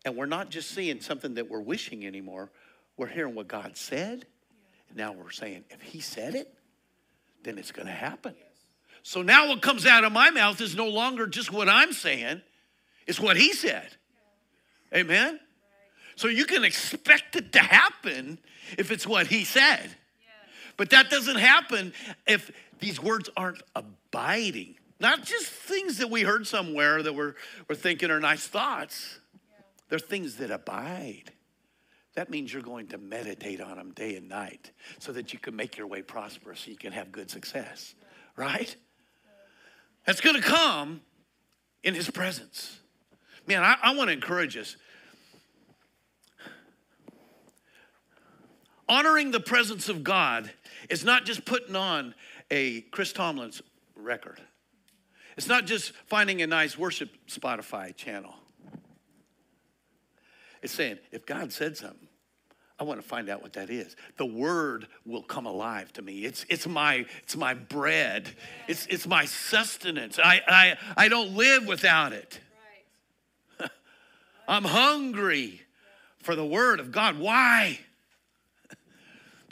And 0.05 0.17
we're 0.17 0.27
not 0.27 0.51
just 0.51 0.73
seeing 0.73 1.01
something 1.01 1.35
that 1.35 1.49
we're 1.49 1.61
wishing 1.61 2.05
anymore. 2.05 2.51
We're 2.97 3.07
hearing 3.07 3.37
what 3.37 3.47
God 3.47 3.77
said. 3.77 4.27
And 4.89 4.99
now 4.99 5.13
we're 5.13 5.31
saying, 5.31 5.63
if 5.71 5.81
He 5.81 6.01
said 6.01 6.35
it, 6.35 6.53
then 7.45 7.57
it's 7.57 7.71
going 7.71 7.87
to 7.87 7.93
happen. 7.93 8.35
So 9.05 9.23
now 9.23 9.47
what 9.47 9.63
comes 9.63 9.87
out 9.87 10.03
of 10.03 10.11
my 10.11 10.31
mouth 10.31 10.61
is 10.61 10.75
no 10.75 10.89
longer 10.89 11.29
just 11.29 11.53
what 11.53 11.69
I'm 11.69 11.93
saying, 11.93 12.43
it's 13.07 13.21
what 13.21 13.37
He 13.37 13.53
said. 13.53 13.91
Amen? 14.93 15.39
So 16.17 16.27
you 16.27 16.47
can 16.47 16.65
expect 16.65 17.37
it 17.37 17.53
to 17.53 17.61
happen 17.61 18.41
if 18.77 18.91
it's 18.91 19.07
what 19.07 19.29
He 19.29 19.45
said. 19.45 19.95
But 20.81 20.89
that 20.89 21.11
doesn't 21.11 21.37
happen 21.37 21.93
if 22.27 22.51
these 22.79 23.03
words 23.03 23.29
aren't 23.37 23.61
abiding. 23.77 24.77
Not 24.99 25.23
just 25.27 25.45
things 25.45 25.99
that 25.99 26.09
we 26.09 26.23
heard 26.23 26.47
somewhere 26.47 27.03
that 27.03 27.15
we're, 27.15 27.35
we're 27.69 27.75
thinking 27.75 28.11
are 28.11 28.19
nice 28.19 28.47
thoughts. 28.47 29.19
They're 29.91 29.99
things 29.99 30.37
that 30.37 30.51
abide. 30.51 31.33
That 32.15 32.31
means 32.31 32.51
you're 32.51 32.63
going 32.63 32.87
to 32.87 32.97
meditate 32.97 33.61
on 33.61 33.77
them 33.77 33.93
day 33.93 34.17
and 34.17 34.27
night 34.27 34.71
so 34.99 35.13
that 35.13 35.35
you 35.35 35.39
can 35.39 35.55
make 35.55 35.77
your 35.77 35.87
way 35.87 36.01
prosperous, 36.01 36.61
so 36.61 36.71
you 36.71 36.79
can 36.79 36.93
have 36.93 37.13
good 37.13 37.31
success, 37.31 37.95
right? 38.35 38.75
That's 40.07 40.23
going 40.23 40.37
to 40.37 40.43
come 40.43 41.03
in 41.83 41.95
his 41.95 42.09
presence. 42.09 42.81
man, 43.47 43.63
I, 43.63 43.77
I 43.83 43.95
want 43.95 44.09
to 44.09 44.15
encourage 44.15 44.57
us. 44.57 44.79
Honoring 48.89 49.31
the 49.31 49.41
presence 49.41 49.91
of 49.91 50.03
God 50.03 50.51
is 50.91 51.05
not 51.05 51.25
just 51.25 51.45
putting 51.45 51.77
on 51.77 52.15
a 52.51 52.83
Chris 52.83 53.13
Tomlin's 53.13 53.63
record. 53.97 54.41
It's 55.37 55.49
not 55.49 55.65
just 55.65 55.93
finding 56.07 56.43
a 56.43 56.47
nice 56.47 56.77
worship 56.77 57.11
Spotify 57.29 57.95
channel. 57.97 58.35
It's 60.63 60.75
saying, 60.75 60.99
if 61.13 61.25
God 61.25 61.53
said 61.53 61.77
something, 61.77 62.09
I 62.79 62.85
want 62.85 63.01
to 63.01 63.07
find 63.07 63.29
out 63.29 63.43
what 63.43 63.53
that 63.55 63.71
is. 63.71 63.95
The 64.17 64.27
word 64.27 64.89
will 65.07 65.23
come 65.23 65.47
alive 65.47 65.93
to 65.95 66.03
me. 66.03 66.25
It's, 66.25 66.45
it's, 66.49 66.67
my, 66.67 67.07
it's 67.23 67.37
my 67.37 67.55
bread. 67.55 68.31
It's, 68.69 68.87
it's 68.87 69.07
my 69.07 69.27
sustenance. 69.27 70.19
I, 70.19 70.41
I, 70.47 70.77
I 70.97 71.09
don't 71.09 71.37
live 71.37 71.67
without 71.67 72.13
it. 72.13 72.41
I'm 74.49 74.65
hungry 74.65 75.61
for 76.23 76.35
the 76.35 76.45
word 76.45 76.81
of 76.81 76.91
God. 76.91 77.19
Why? 77.19 77.79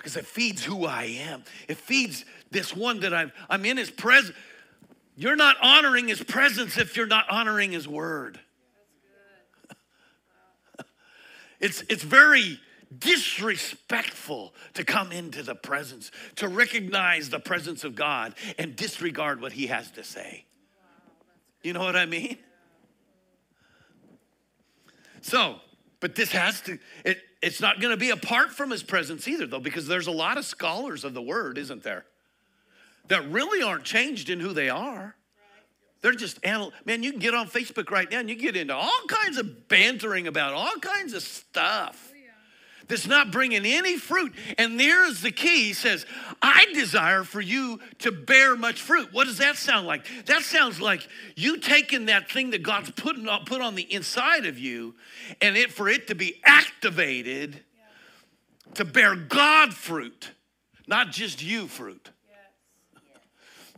Because 0.08 0.16
it 0.16 0.26
feeds 0.26 0.64
who 0.64 0.86
I 0.86 1.04
am. 1.28 1.44
It 1.68 1.76
feeds 1.76 2.24
this 2.50 2.74
one 2.74 3.00
that 3.00 3.12
I'm, 3.12 3.30
I'm 3.50 3.66
in 3.66 3.76
his 3.76 3.90
presence. 3.90 4.34
You're 5.16 5.36
not 5.36 5.56
honoring 5.60 6.08
his 6.08 6.22
presence 6.22 6.78
if 6.78 6.96
you're 6.96 7.06
not 7.06 7.26
honoring 7.28 7.72
his 7.72 7.86
word. 7.86 8.40
it's, 11.60 11.82
it's 11.90 12.02
very 12.02 12.58
disrespectful 12.98 14.54
to 14.74 14.82
come 14.82 15.12
into 15.12 15.42
the 15.42 15.54
presence, 15.54 16.10
to 16.36 16.48
recognize 16.48 17.28
the 17.28 17.40
presence 17.40 17.84
of 17.84 17.94
God 17.94 18.34
and 18.58 18.74
disregard 18.74 19.42
what 19.42 19.52
he 19.52 19.66
has 19.66 19.90
to 19.90 20.04
say. 20.04 20.46
You 21.62 21.74
know 21.74 21.80
what 21.80 21.96
I 21.96 22.06
mean? 22.06 22.38
So, 25.20 25.56
but 26.00 26.14
this 26.14 26.30
has 26.32 26.60
to, 26.62 26.78
it, 27.04 27.18
it's 27.42 27.60
not 27.60 27.80
going 27.80 27.90
to 27.92 27.96
be 27.96 28.10
apart 28.10 28.50
from 28.50 28.70
his 28.70 28.82
presence 28.82 29.26
either, 29.26 29.46
though, 29.46 29.60
because 29.60 29.86
there's 29.86 30.06
a 30.06 30.12
lot 30.12 30.38
of 30.38 30.44
scholars 30.44 31.04
of 31.04 31.14
the 31.14 31.22
word, 31.22 31.58
isn't 31.58 31.82
there? 31.82 32.04
That 33.08 33.28
really 33.30 33.62
aren't 33.62 33.84
changed 33.84 34.30
in 34.30 34.40
who 34.40 34.52
they 34.52 34.68
are. 34.68 35.16
They're 36.00 36.12
just, 36.12 36.44
man, 36.44 37.02
you 37.02 37.10
can 37.10 37.20
get 37.20 37.34
on 37.34 37.48
Facebook 37.48 37.90
right 37.90 38.08
now 38.08 38.20
and 38.20 38.30
you 38.30 38.36
get 38.36 38.56
into 38.56 38.74
all 38.74 39.00
kinds 39.08 39.36
of 39.36 39.68
bantering 39.68 40.28
about 40.28 40.52
all 40.52 40.76
kinds 40.80 41.12
of 41.12 41.22
stuff 41.22 42.12
that's 42.88 43.06
not 43.06 43.30
bringing 43.30 43.64
any 43.64 43.96
fruit. 43.96 44.34
And 44.56 44.78
there's 44.80 45.20
the 45.20 45.30
key. 45.30 45.64
He 45.64 45.72
says, 45.72 46.06
I 46.42 46.66
desire 46.74 47.22
for 47.22 47.40
you 47.40 47.80
to 48.00 48.10
bear 48.10 48.56
much 48.56 48.80
fruit. 48.80 49.12
What 49.12 49.26
does 49.26 49.38
that 49.38 49.56
sound 49.56 49.86
like? 49.86 50.06
That 50.26 50.42
sounds 50.42 50.80
like 50.80 51.06
you 51.36 51.58
taking 51.58 52.06
that 52.06 52.30
thing 52.30 52.50
that 52.50 52.62
God's 52.62 52.90
putting 52.90 53.28
on, 53.28 53.44
put 53.44 53.60
on 53.60 53.74
the 53.74 53.92
inside 53.92 54.46
of 54.46 54.58
you 54.58 54.94
and 55.40 55.56
it 55.56 55.70
for 55.70 55.88
it 55.88 56.08
to 56.08 56.14
be 56.14 56.40
activated 56.44 57.54
yeah. 57.54 58.74
to 58.74 58.84
bear 58.84 59.14
God 59.14 59.74
fruit, 59.74 60.32
not 60.86 61.10
just 61.10 61.42
you 61.42 61.68
fruit. 61.68 62.10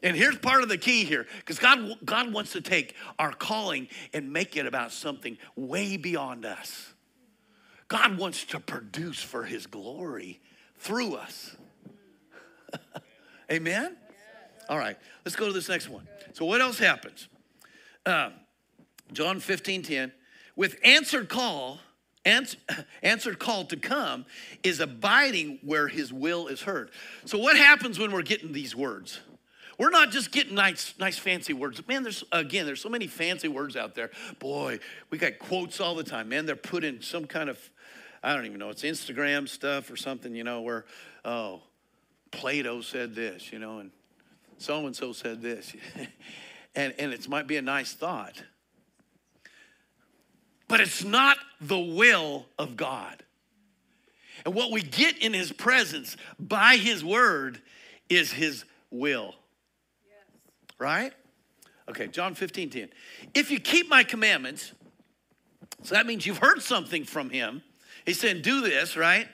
And 0.03 0.17
here's 0.17 0.39
part 0.39 0.63
of 0.63 0.71
the 0.71 0.79
key 0.79 1.05
here, 1.05 1.27
because 1.41 1.59
God, 1.59 1.95
God 2.05 2.33
wants 2.33 2.53
to 2.53 2.63
take 2.63 2.95
our 3.19 3.33
calling 3.33 3.87
and 4.15 4.33
make 4.33 4.57
it 4.57 4.65
about 4.65 4.93
something 4.93 5.37
way 5.57 5.99
beyond 5.99 6.47
us. 6.47 6.90
God 7.91 8.17
wants 8.17 8.45
to 8.47 8.61
produce 8.61 9.21
for 9.21 9.43
his 9.43 9.67
glory 9.67 10.41
through 10.79 11.17
us. 11.17 11.57
Amen? 13.53 13.97
All 14.69 14.79
right, 14.79 14.97
let's 15.25 15.35
go 15.35 15.49
to 15.49 15.53
this 15.53 15.69
next 15.69 15.89
one. 15.89 16.07
So, 16.33 16.45
what 16.45 16.61
else 16.61 16.79
happens? 16.79 17.29
Uh, 18.07 18.31
John 19.13 19.41
15 19.41 19.83
10. 19.83 20.13
With 20.55 20.79
answered 20.85 21.29
call, 21.29 21.81
answer, 22.25 22.59
answered 23.03 23.41
call 23.41 23.65
to 23.65 23.77
come 23.77 24.25
is 24.63 24.79
abiding 24.79 25.59
where 25.63 25.89
his 25.89 26.13
will 26.13 26.47
is 26.47 26.63
heard. 26.63 26.91
So, 27.25 27.39
what 27.39 27.57
happens 27.57 27.99
when 27.99 28.13
we're 28.13 28.23
getting 28.23 28.53
these 28.53 28.77
words? 28.77 29.19
We're 29.81 29.91
not 29.91 30.11
just 30.11 30.31
getting 30.31 30.55
nice, 30.55 30.95
nice 30.99 31.19
fancy 31.19 31.55
words. 31.55 31.83
Man, 31.89 32.05
there's 32.05 32.23
again, 32.31 32.67
there's 32.67 32.83
so 32.83 32.91
many 32.91 33.09
fancy 33.09 33.49
words 33.49 33.77
out 33.77 33.97
there. 33.97 34.11
Boy, 34.39 34.79
we 35.09 35.19
got 35.19 35.41
quotes 35.41 35.81
all 35.81 35.97
the 35.97 36.05
time. 36.05 36.29
Man, 36.29 36.47
they're 36.47 36.55
put 36.55 36.85
in 36.85 37.03
some 37.03 37.25
kind 37.25 37.49
of 37.49 37.59
I 38.23 38.35
don't 38.35 38.47
even 38.47 38.59
know, 38.59 38.69
it's 38.69 38.83
Instagram 38.83 39.49
stuff 39.49 39.91
or 39.91 39.97
something, 39.97 40.35
you 40.35 40.45
know, 40.45 40.61
where, 40.61 40.85
oh, 41.25 41.63
Plato 42.31 42.81
said 42.83 43.15
this, 43.15 43.53
you 43.53 43.59
know, 43.59 43.79
and 43.79 43.91
so 44.59 44.87
and 44.87 44.95
so 44.95 45.13
said 45.13 45.41
this. 45.41 45.75
and, 46.75 46.95
and 46.99 47.13
it 47.13 47.29
might 47.29 47.47
be 47.47 47.57
a 47.57 47.63
nice 47.63 47.95
thought, 47.95 48.43
but 50.69 50.81
it's 50.81 51.03
not 51.03 51.39
the 51.61 51.79
will 51.79 52.47
of 52.59 52.77
God. 52.77 53.23
And 54.45 54.55
what 54.55 54.71
we 54.71 54.83
get 54.83 55.19
in 55.19 55.33
his 55.33 55.53
presence 55.53 56.17
by 56.39 56.77
his 56.77 57.05
word 57.05 57.61
is 58.09 58.33
his 58.33 58.65
will. 58.91 59.35
Yes. 60.07 60.19
Right? 60.79 61.13
Okay, 61.89 62.07
John 62.07 62.35
15, 62.35 62.71
10. 62.71 62.89
If 63.35 63.51
you 63.51 63.61
keep 63.61 63.89
my 63.89 64.05
commandments, 64.05 64.73
so 65.83 65.95
that 65.95 66.07
means 66.07 66.25
you've 66.25 66.39
heard 66.39 66.63
something 66.63 67.05
from 67.05 67.31
him 67.31 67.63
He's 68.05 68.19
saying, 68.19 68.43
do 68.43 68.63
this, 68.63 68.97
right? 68.97 69.29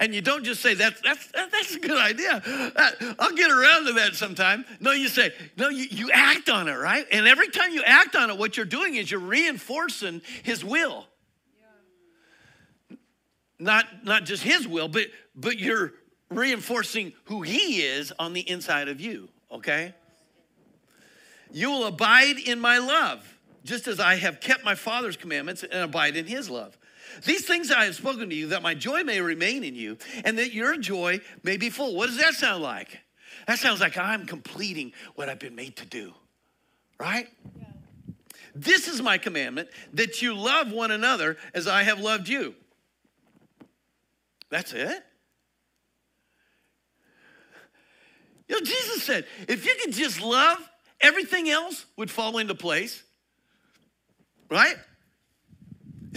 And 0.00 0.14
you 0.14 0.20
don't 0.20 0.44
just 0.44 0.62
say, 0.62 0.74
that's, 0.74 1.00
that's, 1.00 1.28
that's 1.32 1.74
a 1.74 1.80
good 1.80 1.98
idea. 1.98 2.40
Uh, 2.76 3.14
I'll 3.18 3.34
get 3.34 3.50
around 3.50 3.86
to 3.86 3.92
that 3.94 4.14
sometime. 4.14 4.64
No, 4.78 4.92
you 4.92 5.08
say, 5.08 5.32
no, 5.56 5.70
you, 5.70 5.86
you 5.90 6.10
act 6.12 6.48
on 6.48 6.68
it, 6.68 6.76
right? 6.76 7.04
And 7.10 7.26
every 7.26 7.48
time 7.48 7.72
you 7.72 7.82
act 7.84 8.14
on 8.14 8.30
it, 8.30 8.38
what 8.38 8.56
you're 8.56 8.64
doing 8.64 8.94
is 8.94 9.10
you're 9.10 9.18
reinforcing 9.18 10.22
his 10.44 10.64
will. 10.64 11.06
Not, 13.58 13.86
not 14.04 14.24
just 14.24 14.44
his 14.44 14.68
will, 14.68 14.86
but, 14.86 15.06
but 15.34 15.58
you're 15.58 15.94
reinforcing 16.30 17.12
who 17.24 17.42
he 17.42 17.82
is 17.82 18.12
on 18.20 18.34
the 18.34 18.48
inside 18.48 18.86
of 18.86 19.00
you, 19.00 19.28
okay? 19.50 19.94
You 21.50 21.70
will 21.70 21.86
abide 21.86 22.38
in 22.38 22.60
my 22.60 22.78
love, 22.78 23.36
just 23.64 23.88
as 23.88 23.98
I 23.98 24.14
have 24.14 24.40
kept 24.40 24.64
my 24.64 24.76
Father's 24.76 25.16
commandments 25.16 25.64
and 25.64 25.82
abide 25.82 26.16
in 26.16 26.26
his 26.26 26.48
love. 26.48 26.77
These 27.24 27.46
things 27.46 27.70
I 27.70 27.84
have 27.84 27.94
spoken 27.94 28.28
to 28.30 28.34
you, 28.34 28.48
that 28.48 28.62
my 28.62 28.74
joy 28.74 29.02
may 29.02 29.20
remain 29.20 29.64
in 29.64 29.74
you, 29.74 29.98
and 30.24 30.38
that 30.38 30.52
your 30.52 30.76
joy 30.76 31.20
may 31.42 31.56
be 31.56 31.70
full. 31.70 31.94
What 31.94 32.06
does 32.06 32.18
that 32.18 32.34
sound 32.34 32.62
like? 32.62 33.00
That 33.46 33.58
sounds 33.58 33.80
like 33.80 33.96
I'm 33.96 34.26
completing 34.26 34.92
what 35.14 35.28
I've 35.28 35.38
been 35.38 35.54
made 35.54 35.76
to 35.76 35.86
do, 35.86 36.12
right? 36.98 37.28
Yeah. 37.58 37.64
This 38.54 38.88
is 38.88 39.00
my 39.00 39.18
commandment 39.18 39.68
that 39.92 40.20
you 40.20 40.34
love 40.34 40.72
one 40.72 40.90
another 40.90 41.36
as 41.54 41.66
I 41.66 41.82
have 41.84 42.00
loved 42.00 42.28
you. 42.28 42.54
That's 44.50 44.72
it. 44.72 45.04
You 48.48 48.56
know, 48.56 48.60
Jesus 48.60 49.02
said, 49.02 49.26
if 49.46 49.66
you 49.66 49.74
could 49.82 49.92
just 49.92 50.20
love, 50.20 50.58
everything 51.00 51.48
else 51.50 51.84
would 51.96 52.10
fall 52.10 52.38
into 52.38 52.54
place, 52.54 53.02
right? 54.50 54.76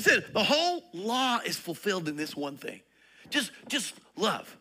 He 0.01 0.09
said 0.09 0.33
the 0.33 0.43
whole 0.43 0.81
law 0.93 1.41
is 1.45 1.57
fulfilled 1.57 2.09
in 2.09 2.15
this 2.15 2.35
one 2.35 2.57
thing. 2.57 2.81
Just, 3.29 3.51
just 3.67 3.93
love. 4.15 4.57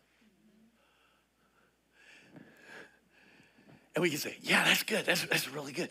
And 3.95 4.03
we 4.03 4.11
can 4.11 4.19
say, 4.19 4.37
yeah, 4.43 4.65
that's 4.65 4.83
good. 4.83 5.07
That's, 5.07 5.25
that's 5.25 5.49
really 5.49 5.73
good. 5.73 5.89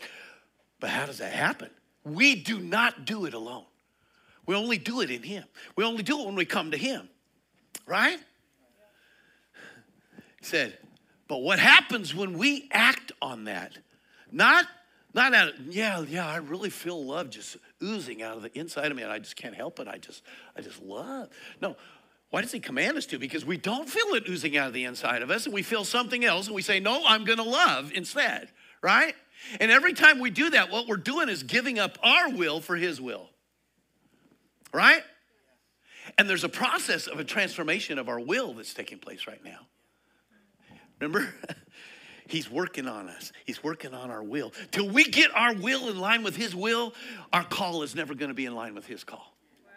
But 0.78 0.90
how 0.90 1.04
does 1.04 1.18
that 1.18 1.32
happen? 1.32 1.68
We 2.04 2.36
do 2.36 2.60
not 2.60 3.04
do 3.04 3.24
it 3.24 3.34
alone. 3.34 3.64
We 4.46 4.54
only 4.54 4.78
do 4.78 5.00
it 5.00 5.10
in 5.10 5.24
Him. 5.24 5.42
We 5.74 5.82
only 5.82 6.04
do 6.04 6.20
it 6.20 6.26
when 6.26 6.36
we 6.36 6.44
come 6.44 6.70
to 6.70 6.78
Him. 6.78 7.08
Right? 7.86 8.20
He 10.38 10.46
said, 10.46 10.78
but 11.26 11.38
what 11.38 11.58
happens 11.58 12.14
when 12.14 12.38
we 12.38 12.68
act 12.70 13.10
on 13.20 13.44
that? 13.44 13.76
Not 14.30 14.66
not 15.12 15.34
out 15.34 15.48
of, 15.48 15.74
yeah, 15.74 16.00
yeah, 16.02 16.26
I 16.26 16.36
really 16.36 16.70
feel 16.70 17.04
love 17.04 17.30
just 17.30 17.56
oozing 17.82 18.22
out 18.22 18.36
of 18.36 18.42
the 18.42 18.58
inside 18.58 18.90
of 18.90 18.96
me 18.96 19.02
and 19.02 19.12
I 19.12 19.18
just 19.18 19.36
can't 19.36 19.54
help 19.54 19.80
it. 19.80 19.88
I 19.88 19.98
just, 19.98 20.22
I 20.56 20.60
just 20.60 20.82
love. 20.82 21.28
No, 21.60 21.76
why 22.30 22.42
does 22.42 22.52
he 22.52 22.60
command 22.60 22.96
us 22.96 23.06
to? 23.06 23.18
Because 23.18 23.44
we 23.44 23.56
don't 23.56 23.88
feel 23.88 24.14
it 24.14 24.28
oozing 24.28 24.56
out 24.56 24.68
of 24.68 24.72
the 24.72 24.84
inside 24.84 25.22
of 25.22 25.30
us 25.30 25.46
and 25.46 25.54
we 25.54 25.62
feel 25.62 25.84
something 25.84 26.24
else 26.24 26.46
and 26.46 26.54
we 26.54 26.62
say, 26.62 26.78
no, 26.78 27.02
I'm 27.06 27.24
to 27.26 27.42
love 27.42 27.92
instead, 27.92 28.48
right? 28.82 29.14
And 29.58 29.70
every 29.70 29.94
time 29.94 30.20
we 30.20 30.30
do 30.30 30.50
that, 30.50 30.70
what 30.70 30.86
we're 30.86 30.96
doing 30.96 31.28
is 31.28 31.42
giving 31.42 31.78
up 31.78 31.98
our 32.02 32.30
will 32.30 32.60
for 32.60 32.76
his 32.76 33.00
will, 33.00 33.30
right? 34.72 35.02
And 36.18 36.28
there's 36.28 36.44
a 36.44 36.48
process 36.48 37.06
of 37.06 37.18
a 37.18 37.24
transformation 37.24 37.98
of 37.98 38.08
our 38.08 38.20
will 38.20 38.54
that's 38.54 38.74
taking 38.74 38.98
place 38.98 39.26
right 39.26 39.42
now. 39.44 39.66
Remember? 41.00 41.32
He's 42.30 42.50
working 42.50 42.86
on 42.86 43.08
us. 43.08 43.32
He's 43.44 43.62
working 43.62 43.94
on 43.94 44.10
our 44.10 44.22
will. 44.22 44.52
Till 44.70 44.88
we 44.88 45.04
get 45.04 45.30
our 45.34 45.54
will 45.54 45.88
in 45.88 45.98
line 45.98 46.22
with 46.22 46.36
His 46.36 46.54
will, 46.54 46.94
our 47.32 47.44
call 47.44 47.82
is 47.82 47.94
never 47.94 48.14
going 48.14 48.28
to 48.28 48.34
be 48.34 48.46
in 48.46 48.54
line 48.54 48.74
with 48.74 48.86
His 48.86 49.04
call. 49.04 49.34
Wow. 49.64 49.72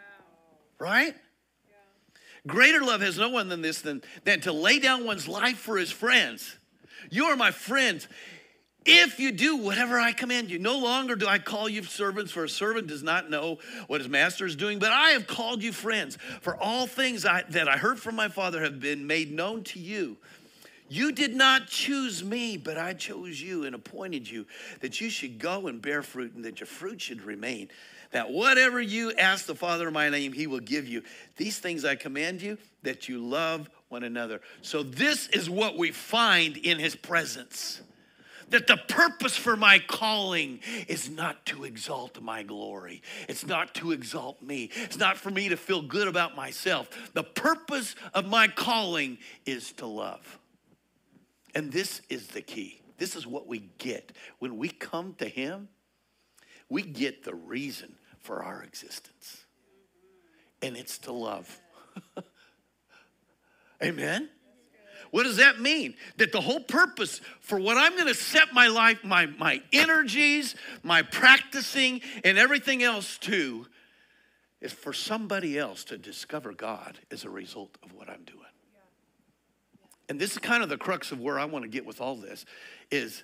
Right? 0.80 1.16
Yeah. 1.16 2.22
Greater 2.47 2.82
love 2.82 3.01
has 3.01 3.18
no 3.18 3.30
one 3.30 3.49
than 3.49 3.62
this 3.62 3.82
than, 3.82 4.01
than 4.24 4.41
to 4.41 4.54
lay 4.54 4.80
down 4.80 5.06
one's 5.06 5.28
life 5.28 5.58
for 5.58 5.78
his 5.78 5.91
friends. 5.91 6.58
You 7.10 7.26
are 7.26 7.36
my 7.36 7.51
friends 7.51 8.08
if 8.86 9.20
you 9.20 9.32
do 9.32 9.58
whatever 9.58 9.99
I 9.99 10.12
command 10.12 10.49
you, 10.49 10.60
no 10.60 10.78
longer 10.78 11.16
do 11.16 11.26
I 11.26 11.39
call 11.39 11.70
you 11.70 11.84
servants, 11.84 12.32
for 12.32 12.43
a 12.43 12.49
servant 12.49 12.88
does 12.88 13.04
not 13.04 13.30
know 13.30 13.60
what 13.88 14.01
his 14.01 14.10
master 14.10 14.45
is 14.45 14.56
doing, 14.56 14.80
but 14.80 14.91
I 14.91 15.12
have 15.12 15.26
called 15.26 15.64
you 15.64 15.72
friends. 15.72 16.18
For 16.41 16.56
all 16.58 16.86
things 16.86 17.26
I, 17.26 17.43
that 17.49 17.70
I 17.70 17.78
heard 17.78 17.99
from 17.99 18.16
my 18.16 18.28
Father 18.28 18.62
have 18.62 18.80
been 18.80 19.08
made 19.08 19.32
known 19.32 19.64
to 19.66 19.80
you. 19.80 20.18
You 20.89 21.11
did 21.11 21.36
not 21.36 21.67
choose 21.67 22.23
me, 22.23 22.57
but 22.57 22.77
I 22.77 22.93
chose 22.93 23.41
you 23.41 23.65
and 23.65 23.73
appointed 23.73 24.29
you 24.29 24.45
that 24.81 25.01
you 25.01 25.09
should 25.09 25.39
go 25.39 25.67
and 25.67 25.81
bear 25.81 26.03
fruit 26.03 26.34
and 26.34 26.45
that 26.45 26.59
your 26.59 26.67
fruit 26.67 27.01
should 27.01 27.23
remain. 27.23 27.69
That 28.11 28.29
whatever 28.29 28.79
you 28.79 29.11
ask 29.13 29.45
the 29.45 29.55
Father 29.55 29.88
in 29.88 29.93
my 29.93 30.09
name, 30.09 30.34
he 30.34 30.45
will 30.45 30.59
give 30.59 30.88
you. 30.88 31.01
These 31.36 31.59
things 31.59 31.84
I 31.84 31.95
command 31.95 32.41
you 32.41 32.57
that 32.84 33.09
you 33.09 33.17
love 33.17 33.69
one 33.89 34.03
another. 34.03 34.41
So, 34.61 34.84
this 34.84 35.27
is 35.29 35.49
what 35.49 35.77
we 35.77 35.91
find 35.91 36.57
in 36.57 36.77
his 36.77 36.95
presence 36.95 37.81
that 38.49 38.67
the 38.67 38.77
purpose 38.77 39.36
for 39.36 39.57
my 39.57 39.79
calling 39.79 40.59
is 40.88 41.09
not 41.09 41.43
to 41.47 41.63
exalt 41.63 42.21
my 42.21 42.43
glory. 42.43 43.01
It's 43.27 43.47
not 43.47 43.73
to 43.75 43.91
exalt 43.93 44.43
me. 44.43 44.69
It's 44.75 44.97
not 44.97 45.17
for 45.17 45.31
me 45.31 45.49
to 45.49 45.57
feel 45.57 45.81
good 45.81 46.07
about 46.07 46.36
myself. 46.36 46.88
The 47.13 47.23
purpose 47.23 47.95
of 48.13 48.27
my 48.27 48.47
calling 48.47 49.17
is 49.47 49.71
to 49.73 49.88
love. 49.88 50.39
And 51.56 51.72
this 51.72 52.01
is 52.10 52.28
the 52.28 52.41
key. 52.41 52.82
This 52.97 53.16
is 53.16 53.28
what 53.28 53.47
we 53.47 53.70
get. 53.78 54.12
When 54.39 54.58
we 54.58 54.70
come 54.70 55.16
to 55.16 55.28
Him, 55.28 55.68
we 56.70 56.82
get 56.82 57.24
the 57.24 57.36
reason 57.36 57.95
for 58.20 58.43
our 58.43 58.64
existence, 58.64 59.43
and 60.62 60.78
it's 60.78 60.97
to 60.99 61.12
love. 61.12 61.60
Amen? 63.84 64.30
What 65.12 65.24
does 65.24 65.38
that 65.38 65.60
mean? 65.60 65.93
That 66.18 66.32
the 66.32 66.41
whole 66.41 66.62
purpose 66.62 67.22
for 67.39 67.60
what 67.60 67.78
I'm 67.78 67.93
going 67.93 68.08
to 68.08 68.16
set 68.16 68.54
my 68.54 68.68
life, 68.68 69.04
my, 69.04 69.28
my 69.28 69.62
energies, 69.72 70.56
my 70.82 71.04
practicing, 71.04 72.01
and 72.24 72.39
everything 72.39 72.82
else 72.82 73.20
to 73.20 73.68
is 74.60 74.72
for 74.72 74.93
somebody 74.93 75.60
else 75.60 75.84
to 75.84 75.97
discover 75.99 76.54
God 76.54 76.97
as 77.12 77.26
a 77.26 77.30
result 77.30 77.78
of 77.84 77.93
what 77.93 78.10
I'm 78.10 78.24
doing. 78.24 78.43
And 80.10 80.20
this 80.20 80.34
is 80.34 80.38
kind 80.39 80.64
of 80.64 80.70
the 80.70 80.78
crux 80.78 81.12
of 81.12 81.20
where 81.20 81.39
I 81.39 81.45
want 81.45 81.64
to 81.64 81.70
get 81.70 81.86
with 81.86 82.01
all 82.01 82.16
this 82.16 82.45
is 82.91 83.24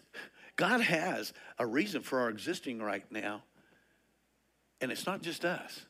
God 0.56 0.82
has 0.82 1.34
a 1.58 1.66
reason 1.66 2.02
for 2.02 2.20
our 2.20 2.30
existing 2.30 2.82
right 2.82 3.10
now. 3.12 3.44
And 4.82 4.92
it's 4.92 5.06
not 5.06 5.22
just 5.22 5.44
us. 5.44 5.86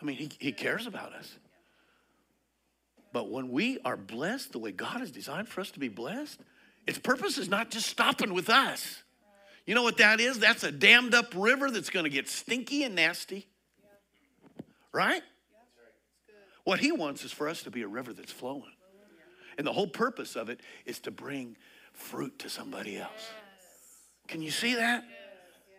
I 0.00 0.04
mean, 0.04 0.16
he, 0.16 0.30
he 0.38 0.52
cares 0.52 0.86
about 0.86 1.12
us. 1.12 1.38
But 3.12 3.30
when 3.30 3.50
we 3.50 3.78
are 3.84 3.96
blessed 3.96 4.52
the 4.52 4.58
way 4.58 4.72
God 4.72 5.00
has 5.00 5.10
designed 5.10 5.48
for 5.48 5.60
us 5.60 5.70
to 5.72 5.80
be 5.80 5.88
blessed, 5.88 6.38
its 6.86 6.98
purpose 6.98 7.38
is 7.38 7.48
not 7.48 7.70
just 7.70 7.86
stopping 7.86 8.34
with 8.34 8.50
us. 8.50 9.02
You 9.66 9.74
know 9.74 9.82
what 9.82 9.98
that 9.98 10.20
is? 10.20 10.38
That's 10.38 10.64
a 10.64 10.72
dammed 10.72 11.14
up 11.14 11.34
river 11.34 11.70
that's 11.70 11.90
going 11.90 12.04
to 12.04 12.10
get 12.10 12.28
stinky 12.28 12.84
and 12.84 12.94
nasty. 12.94 13.46
Right? 14.92 15.22
What 16.64 16.80
he 16.80 16.92
wants 16.92 17.24
is 17.24 17.32
for 17.32 17.48
us 17.48 17.62
to 17.64 17.70
be 17.70 17.82
a 17.82 17.88
river 17.88 18.12
that's 18.12 18.32
flowing. 18.32 18.72
And 19.58 19.66
the 19.66 19.72
whole 19.72 19.88
purpose 19.88 20.36
of 20.36 20.48
it 20.48 20.60
is 20.86 21.00
to 21.00 21.10
bring 21.10 21.56
fruit 21.92 22.38
to 22.38 22.48
somebody 22.48 22.96
else. 22.96 23.28
Can 24.28 24.40
you 24.40 24.52
see 24.52 24.76
that? 24.76 25.04